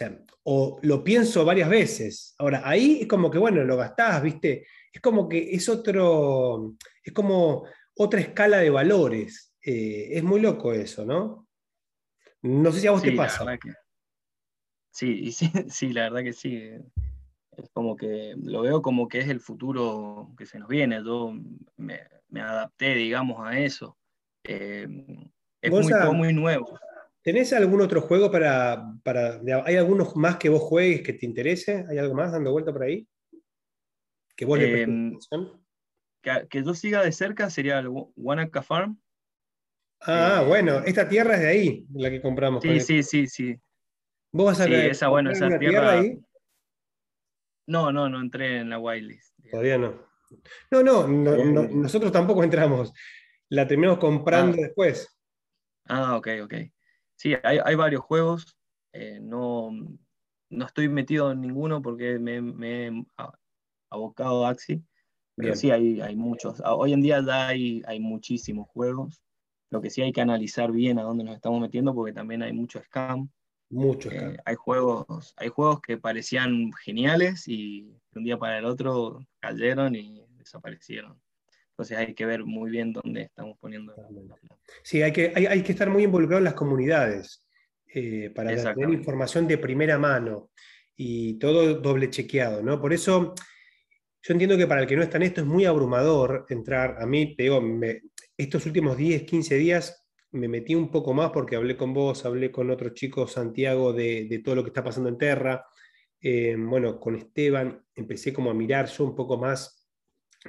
o 0.01 0.29
o 0.43 0.79
lo 0.83 1.03
pienso 1.03 1.45
varias 1.45 1.69
veces. 1.69 2.35
Ahora, 2.39 2.61
ahí 2.65 2.99
es 3.01 3.07
como 3.07 3.29
que, 3.29 3.37
bueno, 3.37 3.63
lo 3.63 3.77
gastás, 3.77 4.21
¿viste? 4.23 4.65
Es 4.99 5.01
como 5.01 5.29
que 5.29 5.55
es 5.55 5.69
otro, 5.69 6.75
es 7.01 7.13
como 7.13 7.65
otra 7.95 8.19
escala 8.19 8.57
de 8.57 8.69
valores. 8.69 9.55
Eh, 9.63 10.09
es 10.11 10.23
muy 10.23 10.41
loco 10.41 10.73
eso, 10.73 11.05
¿no? 11.05 11.47
No 12.41 12.69
sé 12.73 12.81
si 12.81 12.87
a 12.87 12.91
vos 12.91 13.01
te 13.01 13.13
pasa. 13.13 13.45
Sí, 14.91 15.31
sí, 15.31 15.49
sí, 15.69 15.93
la 15.93 16.09
verdad 16.09 16.23
que 16.23 16.33
sí. 16.33 16.71
Es 17.55 17.69
como 17.71 17.95
que 17.95 18.35
lo 18.43 18.63
veo 18.63 18.81
como 18.81 19.07
que 19.07 19.19
es 19.19 19.29
el 19.29 19.39
futuro 19.39 20.33
que 20.37 20.45
se 20.45 20.59
nos 20.59 20.67
viene. 20.67 21.01
Yo 21.01 21.33
me, 21.77 22.01
adapté, 22.41 22.93
digamos, 22.95 23.39
a 23.39 23.57
eso. 23.57 23.97
Eh, 24.43 24.85
es 25.61 25.71
muy, 25.71 26.13
muy 26.13 26.33
nuevo. 26.33 26.77
¿Tenés 27.21 27.53
algún 27.53 27.79
otro 27.79 28.01
juego 28.01 28.29
para, 28.29 28.95
para, 29.01 29.39
¿Hay 29.63 29.77
algunos 29.77 30.17
más 30.17 30.35
que 30.35 30.49
vos 30.49 30.61
juegues 30.61 31.03
que 31.03 31.13
te 31.13 31.25
interese? 31.25 31.85
¿Hay 31.89 31.97
algo 31.99 32.15
más 32.15 32.33
dando 32.33 32.51
vuelta 32.51 32.73
por 32.73 32.83
ahí? 32.83 33.07
Que 34.39 34.45
vos 34.45 34.57
em, 34.57 35.19
que, 36.21 36.63
yo 36.63 36.73
siga 36.73 37.03
de 37.03 37.11
cerca 37.11 37.49
sería 37.49 37.77
el 37.79 37.89
Wanaka 38.15 38.61
Farm. 38.61 38.97
Ah, 39.99 40.39
eh, 40.41 40.47
bueno, 40.47 40.77
esta 40.85 41.09
tierra 41.09 41.35
es 41.35 41.41
de 41.41 41.47
ahí, 41.49 41.85
la 41.93 42.09
que 42.09 42.21
compramos. 42.21 42.63
Sí, 42.63 42.79
sí, 42.79 43.03
sí, 43.03 43.27
sí. 43.27 43.59
¿Vos 44.31 44.45
vas 44.45 44.61
a 44.61 44.63
sí, 44.63 44.73
esa, 44.73 45.09
bueno, 45.09 45.31
esa 45.31 45.59
tierra, 45.59 45.91
ahí? 45.91 46.17
No, 47.67 47.91
no, 47.91 48.07
no 48.07 48.21
entré 48.21 48.59
en 48.59 48.69
la 48.69 48.79
whitelist. 48.79 49.37
Todavía 49.51 49.77
no. 49.77 50.07
No, 50.71 50.83
no, 50.83 51.67
nosotros 51.67 52.09
tampoco 52.09 52.41
entramos. 52.45 52.93
La 53.49 53.67
terminamos 53.67 53.99
comprando 53.99 54.55
ah. 54.57 54.67
después. 54.67 55.19
Ah, 55.89 56.15
ok, 56.15 56.27
ok. 56.43 56.53
Sí, 57.17 57.35
hay, 57.43 57.75
varios 57.75 58.03
juegos. 58.05 58.57
Eh, 58.93 59.19
no, 59.21 59.71
no 60.49 60.65
estoy 60.65 60.87
metido 60.87 61.33
en 61.33 61.41
ninguno 61.41 61.81
porque 61.81 62.17
me, 62.19 62.37
he 62.37 63.03
abocado 63.89 64.45
a 64.45 64.49
Axi. 64.49 64.83
Pero 65.35 65.55
sí, 65.55 65.71
hay, 65.71 66.01
hay 66.01 66.15
muchos. 66.15 66.61
Ah, 66.65 66.75
hoy 66.75 66.91
en 66.91 67.01
día 67.01 67.23
ya 67.25 67.47
hay, 67.47 67.81
hay 67.87 67.99
muchísimos 67.99 68.67
juegos. 68.69 69.21
Lo 69.69 69.81
que 69.81 69.89
sí 69.89 70.01
hay 70.01 70.11
que 70.11 70.21
analizar 70.21 70.71
bien 70.71 70.99
a 70.99 71.03
dónde 71.03 71.23
nos 71.23 71.35
estamos 71.35 71.61
metiendo 71.61 71.95
porque 71.95 72.11
también 72.11 72.43
hay 72.43 72.51
mucho 72.51 72.81
scam. 72.81 73.29
Mucho 73.69 74.09
eh, 74.11 74.35
hay, 74.45 74.55
juegos, 74.55 75.33
hay 75.37 75.49
juegos 75.49 75.79
que 75.81 75.97
parecían 75.97 76.71
geniales 76.73 77.47
y 77.47 77.83
de 78.11 78.19
un 78.19 78.23
día 78.23 78.37
para 78.37 78.57
el 78.57 78.65
otro 78.65 79.25
cayeron 79.39 79.95
y 79.95 80.25
desaparecieron. 80.37 81.21
Entonces 81.71 81.97
hay 81.97 82.13
que 82.13 82.25
ver 82.25 82.43
muy 82.43 82.71
bien 82.71 82.91
dónde 82.91 83.21
estamos 83.21 83.57
poniendo. 83.59 83.93
Sí, 84.83 85.01
hay 85.01 85.13
que, 85.13 85.31
hay, 85.33 85.63
que 85.63 85.71
estar 85.71 85.89
muy 85.89 86.03
involucrado 86.03 86.39
en 86.39 86.43
las 86.43 86.55
comunidades 86.55 87.45
eh, 87.93 88.31
para 88.35 88.49
tener 88.73 88.89
información 88.89 89.47
de 89.47 89.57
primera 89.57 89.97
mano 89.97 90.49
y 90.97 91.35
todo 91.35 91.75
doble 91.75 92.09
chequeado, 92.09 92.61
¿no? 92.61 92.81
Por 92.81 92.91
eso 92.91 93.33
yo 94.21 94.33
entiendo 94.33 94.57
que 94.57 94.67
para 94.67 94.81
el 94.81 94.87
que 94.87 94.95
no 94.95 95.03
está 95.03 95.17
en 95.17 95.23
esto 95.23 95.41
es 95.41 95.47
muy 95.47 95.65
abrumador 95.65 96.45
entrar. 96.49 96.97
A 97.01 97.05
mí, 97.05 97.35
te 97.35 97.49
estos 98.37 98.65
últimos 98.65 98.97
10, 98.97 99.23
15 99.23 99.55
días 99.55 100.05
me 100.31 100.47
metí 100.47 100.75
un 100.75 100.91
poco 100.91 101.13
más 101.13 101.31
porque 101.31 101.55
hablé 101.55 101.75
con 101.75 101.93
vos, 101.93 102.25
hablé 102.25 102.51
con 102.51 102.69
otro 102.69 102.89
chico, 102.89 103.27
Santiago, 103.27 103.93
de, 103.93 104.41
todo 104.43 104.55
lo 104.55 104.63
que 104.63 104.69
está 104.69 104.83
pasando 104.83 105.09
en 105.09 105.17
Terra. 105.17 105.65
Eh, 106.21 106.55
bueno, 106.57 106.99
con 106.99 107.15
Esteban 107.15 107.81
empecé 107.95 108.33
como 108.33 108.51
a 108.51 108.53
mirar 108.53 108.87
yo 108.87 109.05
un 109.05 109.15
poco 109.15 109.37
más 109.37 109.87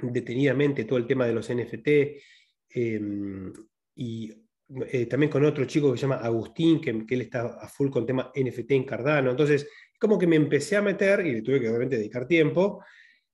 detenidamente 0.01 0.85
todo 0.85 0.99
el 0.99 1.07
tema 1.07 1.25
de 1.25 1.33
los 1.33 1.49
NFT 1.49 1.87
em, 2.69 3.53
y 3.95 4.31
eh, 4.87 5.05
también 5.05 5.29
con 5.29 5.43
otro 5.43 5.65
chico 5.65 5.91
que 5.91 5.97
se 5.97 6.03
llama 6.03 6.15
Agustín, 6.17 6.79
que, 6.79 6.91
él 6.91 7.21
está 7.21 7.57
a 7.59 7.67
full 7.67 7.89
con 7.89 8.05
tema 8.05 8.31
NFT 8.35 8.71
en 8.71 8.83
Cardano. 8.83 9.31
Entonces, 9.31 9.67
como 9.99 10.17
que 10.17 10.27
me 10.27 10.35
empecé 10.35 10.75
a 10.75 10.81
meter 10.81 11.25
y 11.25 11.33
le 11.33 11.41
tuve 11.41 11.59
que 11.59 11.69
obviamente 11.69 11.97
dedicar 11.97 12.27
tiempo 12.27 12.83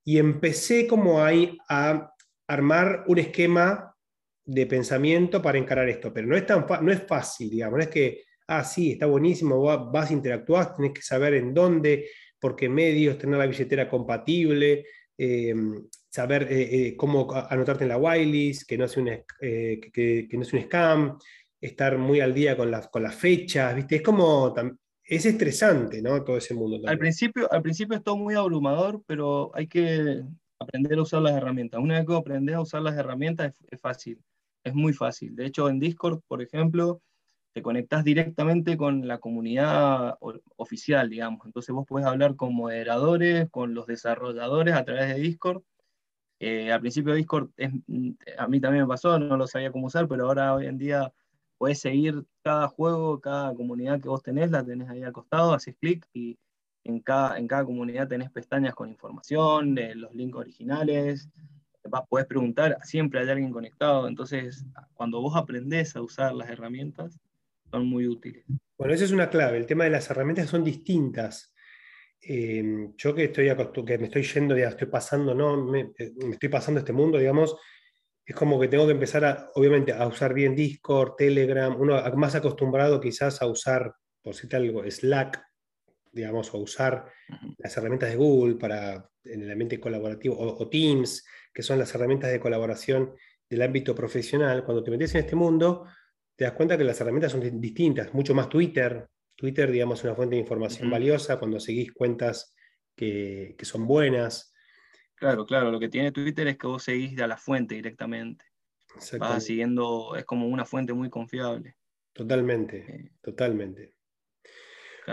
y 0.07 0.19
empecé 0.19 0.87
como 0.87 1.21
ahí 1.21 1.57
a 1.67 2.13
armar 2.47 3.03
un 3.07 3.17
esquema 3.17 3.93
de 4.45 4.65
pensamiento 4.65 5.41
para 5.41 5.57
encarar 5.57 5.89
esto, 5.89 6.13
pero 6.13 6.25
no 6.25 6.37
es, 6.37 6.45
tan 6.45 6.65
no 6.81 6.93
es 6.93 7.03
fácil, 7.05 7.49
digamos, 7.49 7.75
no 7.75 7.83
es 7.83 7.89
que, 7.89 8.23
ah, 8.47 8.63
sí, 8.63 8.93
está 8.93 9.05
buenísimo, 9.05 9.61
vas 9.61 10.09
a 10.09 10.13
interactuar, 10.13 10.73
tenés 10.73 10.93
que 10.93 11.01
saber 11.01 11.33
en 11.33 11.53
dónde, 11.53 12.07
por 12.39 12.55
qué 12.55 12.69
medios, 12.69 13.17
tener 13.17 13.37
la 13.37 13.47
billetera 13.47 13.89
compatible, 13.89 14.85
em, 15.17 15.85
saber 16.09 16.43
eh, 16.53 16.87
eh, 16.87 16.95
cómo 16.95 17.27
anotarte 17.33 17.83
en 17.83 17.89
la 17.89 17.97
whitelist, 17.97 18.65
que 18.65 18.77
no 18.77 18.85
eh, 19.41 19.81
que, 19.91 20.29
no 20.31 20.39
un 20.39 20.61
scam, 20.61 21.19
estar 21.59 21.97
muy 21.97 22.21
al 22.21 22.33
día 22.33 22.55
con, 22.55 22.71
con 22.89 23.03
las 23.03 23.15
fechas, 23.15 23.75
¿viste? 23.75 23.97
Es 23.97 24.01
como, 24.03 24.53
es 25.07 25.25
estresante, 25.25 26.01
¿no? 26.01 26.23
Todo 26.23 26.37
ese 26.37 26.53
mundo. 26.53 26.79
Al 26.87 26.97
principio, 26.97 27.51
al 27.51 27.61
principio 27.61 27.97
es 27.97 28.03
todo 28.03 28.17
muy 28.17 28.35
abrumador, 28.35 29.01
pero 29.05 29.51
hay 29.53 29.67
que 29.67 30.23
aprender 30.59 30.97
a 30.97 31.01
usar 31.01 31.21
las 31.21 31.33
herramientas. 31.33 31.79
Una 31.79 31.97
vez 31.97 32.07
que 32.07 32.15
aprendes 32.15 32.55
a 32.55 32.61
usar 32.61 32.81
las 32.81 32.95
herramientas 32.97 33.53
es, 33.69 33.79
fácil, 33.79 34.19
es 34.63 34.73
muy 34.73 34.93
fácil. 34.93 35.35
De 35.35 35.45
hecho, 35.45 35.69
en 35.69 35.79
Discord, 35.79 36.21
por 36.27 36.41
ejemplo, 36.41 37.01
te 37.53 37.61
conectas 37.61 38.03
directamente 38.03 38.77
con 38.77 39.07
la 39.07 39.19
comunidad 39.19 40.17
oficial, 40.57 41.09
digamos. 41.09 41.45
Entonces 41.45 41.73
vos 41.73 41.85
puedes 41.87 42.07
hablar 42.07 42.35
con 42.35 42.53
moderadores, 42.53 43.49
con 43.49 43.73
los 43.73 43.87
desarrolladores 43.87 44.75
a 44.75 44.83
través 44.83 45.07
de 45.15 45.21
Discord 45.21 45.63
eh, 46.39 46.71
al 46.71 46.81
principio 46.81 47.15
Discord 47.15 47.49
mm, 47.57 48.11
a 48.37 48.47
mí 48.47 48.59
también 48.61 48.83
me 48.83 48.87
pasó, 48.87 49.17
no 49.17 49.37
lo 49.37 49.47
sabía 49.47 49.71
cómo 49.71 49.87
usar, 49.87 50.07
pero 50.07 50.27
ahora 50.27 50.53
hoy 50.53 50.67
en 50.67 50.77
día 50.77 51.11
puedes 51.57 51.79
seguir 51.79 52.23
cada 52.43 52.67
juego, 52.67 53.19
cada 53.19 53.53
comunidad 53.55 53.99
que 53.99 54.09
vos 54.09 54.23
tenés, 54.23 54.51
la 54.51 54.63
tenés 54.63 54.89
ahí 54.89 55.03
al 55.03 55.13
costado, 55.13 55.53
haces 55.53 55.75
clic 55.79 56.07
y 56.13 56.37
en 56.83 56.99
cada, 56.99 57.37
en 57.37 57.47
cada 57.47 57.65
comunidad 57.65 58.07
tenés 58.07 58.31
pestañas 58.31 58.73
con 58.73 58.89
información, 58.89 59.75
de 59.75 59.95
los 59.95 60.13
links 60.13 60.37
originales, 60.37 61.29
puedes 62.09 62.27
preguntar, 62.27 62.77
siempre 62.83 63.19
hay 63.19 63.29
alguien 63.29 63.51
conectado, 63.51 64.07
entonces 64.07 64.65
cuando 64.93 65.21
vos 65.21 65.35
aprendés 65.35 65.95
a 65.95 66.01
usar 66.01 66.33
las 66.33 66.49
herramientas, 66.49 67.19
son 67.71 67.85
muy 67.85 68.07
útiles. 68.07 68.45
Bueno, 68.77 68.93
esa 68.93 69.05
es 69.05 69.11
una 69.11 69.29
clave, 69.29 69.57
el 69.57 69.65
tema 69.65 69.83
de 69.83 69.89
las 69.89 70.09
herramientas 70.09 70.49
son 70.49 70.63
distintas. 70.63 71.53
Em, 72.21 72.95
yo 72.97 73.13
que 73.13 73.25
estoy 73.25 73.49
que 73.85 73.97
me 73.97 74.05
estoy 74.05 74.23
yendo, 74.23 74.57
ya 74.57 74.69
estoy 74.69 74.87
pasando, 74.87 75.35
¿no? 75.35 75.75
Eh, 75.75 76.13
me, 76.17 76.31
estoy 76.31 76.49
pasando 76.49 76.79
este 76.79 76.93
mundo, 76.93 77.17
digamos, 77.17 77.55
es 78.27 78.35
como 78.35 78.59
que 78.59 78.67
tengo 78.67 78.85
que 78.85 78.91
empezar, 78.91 79.25
a, 79.25 79.49
obviamente, 79.55 79.93
a 79.93 80.05
usar 80.05 80.33
bien 80.33 80.53
Discord, 80.53 81.15
Telegram, 81.15 81.75
uno 81.79 81.99
más 82.15 82.35
acostumbrado 82.35 82.99
quizás 82.99 83.41
a 83.41 83.47
usar, 83.47 83.95
por 84.21 84.33
decirte 84.33 84.57
algo, 84.57 84.83
Slack, 84.89 85.41
digamos, 86.11 86.53
o 86.53 86.57
usar 86.57 87.05
las 87.57 87.75
herramientas 87.77 88.09
de 88.09 88.17
Google 88.17 88.55
para 88.55 89.09
en 89.23 89.41
el 89.41 89.51
ambiente 89.51 89.79
colaborativo, 89.79 90.35
o, 90.37 90.69
Teams, 90.69 91.25
que 91.53 91.63
son 91.63 91.79
las 91.79 91.93
herramientas 91.95 92.31
de 92.31 92.39
colaboración 92.39 93.15
del 93.49 93.61
ámbito 93.61 93.95
profesional, 93.95 94.63
cuando 94.63 94.83
te 94.83 94.91
metes 94.91 95.15
en 95.15 95.21
este 95.21 95.35
mundo, 95.35 95.85
te 96.35 96.43
das 96.43 96.53
cuenta 96.53 96.77
que 96.77 96.83
las 96.83 96.99
herramientas 97.01 97.31
son 97.31 97.61
distintas, 97.61 98.13
mucho 98.13 98.35
más 98.35 98.49
Twitter, 98.49 99.07
Twitter, 99.37 99.71
digamos, 99.71 99.99
es 99.99 100.05
una 100.05 100.15
fuente 100.15 100.35
de 100.35 100.41
información 100.41 100.89
valiosa 100.89 101.37
cuando 101.37 101.59
seguís 101.59 101.93
cuentas 101.93 102.55
que, 102.95 103.55
son 103.61 103.85
buenas. 103.85 104.53
Claro, 105.17 105.45
claro, 105.45 105.71
lo 105.71 105.79
que 105.79 105.89
tiene 105.89 106.11
Twitter 106.11 106.47
es 106.47 106.57
que 106.57 106.67
vos 106.67 106.83
seguís 106.83 107.19
a 107.19 107.27
la 107.27 107.37
fuente 107.37 107.75
directamente. 107.75 108.45
Vas 109.19 109.43
siguiendo, 109.43 110.15
es 110.15 110.25
como 110.25 110.47
una 110.47 110.63
fuente 110.63 110.93
muy 110.93 111.09
confiable. 111.09 111.75
Totalmente, 112.13 112.85
eh, 112.87 113.11
totalmente. 113.21 113.97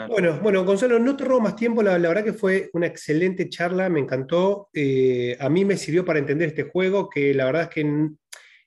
Bueno, 0.09 0.41
bueno, 0.43 0.65
Gonzalo, 0.65 0.99
no 0.99 1.17
te 1.17 1.25
robo 1.25 1.41
más 1.41 1.55
tiempo, 1.55 1.81
la, 1.81 1.97
verdad 1.97 2.25
que 2.25 2.33
fue 2.33 2.69
una 2.73 2.87
excelente 2.87 3.49
charla, 3.49 3.89
me 3.89 4.01
encantó. 4.01 4.69
Eh, 4.73 5.37
a 5.39 5.49
mí 5.49 5.65
me 5.65 5.77
sirvió 5.77 6.05
para 6.05 6.19
entender 6.19 6.49
este 6.49 6.65
juego, 6.65 7.09
que 7.09 7.33
la 7.33 7.45
verdad 7.45 7.63
es 7.63 7.69
que 7.69 8.11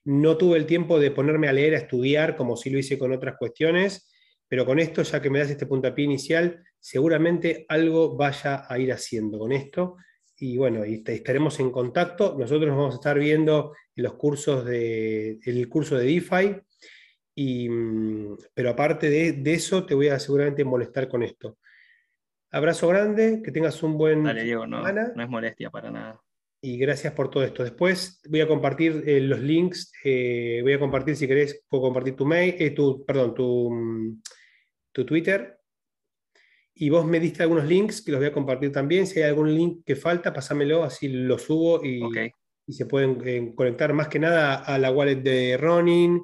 no 0.04 0.36
tuve 0.38 0.56
el 0.56 0.64
tiempo 0.64 0.98
de 0.98 1.10
ponerme 1.10 1.48
a 1.48 1.52
leer, 1.52 1.74
a 1.74 1.78
estudiar, 1.78 2.34
como 2.34 2.56
sí 2.56 2.70
lo 2.70 2.78
hice 2.78 2.98
con 2.98 3.12
otras 3.12 3.36
cuestiones. 3.36 4.10
Pero 4.48 4.64
con 4.64 4.78
esto, 4.78 5.02
ya 5.02 5.20
que 5.20 5.28
me 5.28 5.38
das 5.38 5.50
este 5.50 5.66
puntapié 5.66 6.06
inicial, 6.06 6.64
seguramente 6.80 7.66
algo 7.68 8.16
vaya 8.16 8.64
a 8.66 8.78
ir 8.78 8.90
haciendo 8.90 9.38
con 9.38 9.52
esto. 9.52 9.96
Y 10.40 10.56
bueno, 10.56 10.86
y 10.86 11.02
estaremos 11.04 11.58
en 11.58 11.70
contacto. 11.70 12.36
Nosotros 12.38 12.68
nos 12.68 12.76
vamos 12.76 12.94
a 12.94 12.98
estar 12.98 13.18
viendo 13.18 13.74
en 13.96 14.04
los 14.04 14.14
cursos 14.14 14.64
de, 14.64 15.38
el 15.44 15.68
curso 15.68 15.96
de 15.96 16.06
DeFi. 16.06 16.60
Y, 17.34 17.68
mm, 17.68 18.36
pero 18.54 18.70
aparte 18.70 19.10
de, 19.10 19.52
eso, 19.52 19.84
te 19.84 19.94
voy 19.94 20.08
a 20.08 20.18
seguramente 20.18 20.64
molestar 20.64 21.08
con 21.08 21.22
esto. 21.22 21.58
Abrazo 22.52 22.88
grande, 22.88 23.42
que 23.44 23.50
tengas 23.50 23.82
un 23.82 23.98
buen. 23.98 24.22
Dale, 24.22 24.44
Diego, 24.44 24.66
no, 24.66 24.80
no 24.80 25.22
es 25.22 25.28
molestia 25.28 25.70
para 25.70 25.90
nada. 25.90 26.20
y 26.60 26.78
gracias 26.78 27.12
por 27.12 27.30
todo 27.30 27.44
esto. 27.44 27.62
Después 27.62 28.20
voy 28.28 28.40
a 28.40 28.48
compartir 28.48 29.02
eh, 29.06 29.20
los 29.20 29.40
links, 29.40 29.92
eh, 30.04 30.60
voy 30.62 30.72
a 30.72 30.78
compartir, 30.78 31.16
si 31.16 31.28
querés, 31.28 31.64
puedo 31.68 31.82
compartir 31.82 32.16
tu 32.16 32.26
mail, 32.26 32.54
eh, 32.58 32.70
tu, 32.70 33.04
perdón, 33.04 33.34
tu, 33.34 33.70
mm, 33.70 34.22
tu 34.92 35.04
Twitter. 35.04 35.57
Y 36.80 36.90
vos 36.90 37.04
me 37.04 37.18
diste 37.18 37.42
algunos 37.42 37.64
links 37.64 38.02
que 38.02 38.12
los 38.12 38.20
voy 38.20 38.28
a 38.28 38.32
compartir 38.32 38.70
también. 38.70 39.06
Si 39.06 39.20
hay 39.20 39.28
algún 39.28 39.52
link 39.52 39.84
que 39.84 39.96
falta, 39.96 40.32
pásamelo, 40.32 40.84
así 40.84 41.08
lo 41.08 41.36
subo 41.36 41.84
y, 41.84 42.00
y 42.66 42.72
se 42.72 42.86
pueden 42.86 43.52
conectar 43.54 43.92
más 43.92 44.06
que 44.06 44.20
nada 44.20 44.56
a 44.56 44.78
la 44.78 44.92
wallet 44.92 45.16
de 45.16 45.56
Ronin. 45.56 46.22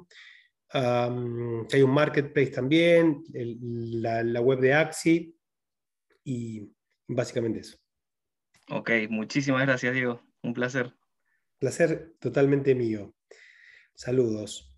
hay 0.71 1.81
un 1.81 1.91
marketplace 1.91 2.51
también, 2.51 3.23
la, 3.33 4.23
la 4.23 4.39
web 4.39 4.59
de 4.59 4.73
Axi 4.73 5.35
y 6.23 6.71
básicamente 7.07 7.59
eso. 7.59 7.77
Ok, 8.69 8.91
muchísimas 9.09 9.63
gracias, 9.63 9.93
Diego. 9.93 10.21
Un 10.41 10.53
placer. 10.53 10.93
Placer 11.59 12.15
totalmente 12.19 12.75
mío. 12.75 13.13
Saludos. 13.93 14.74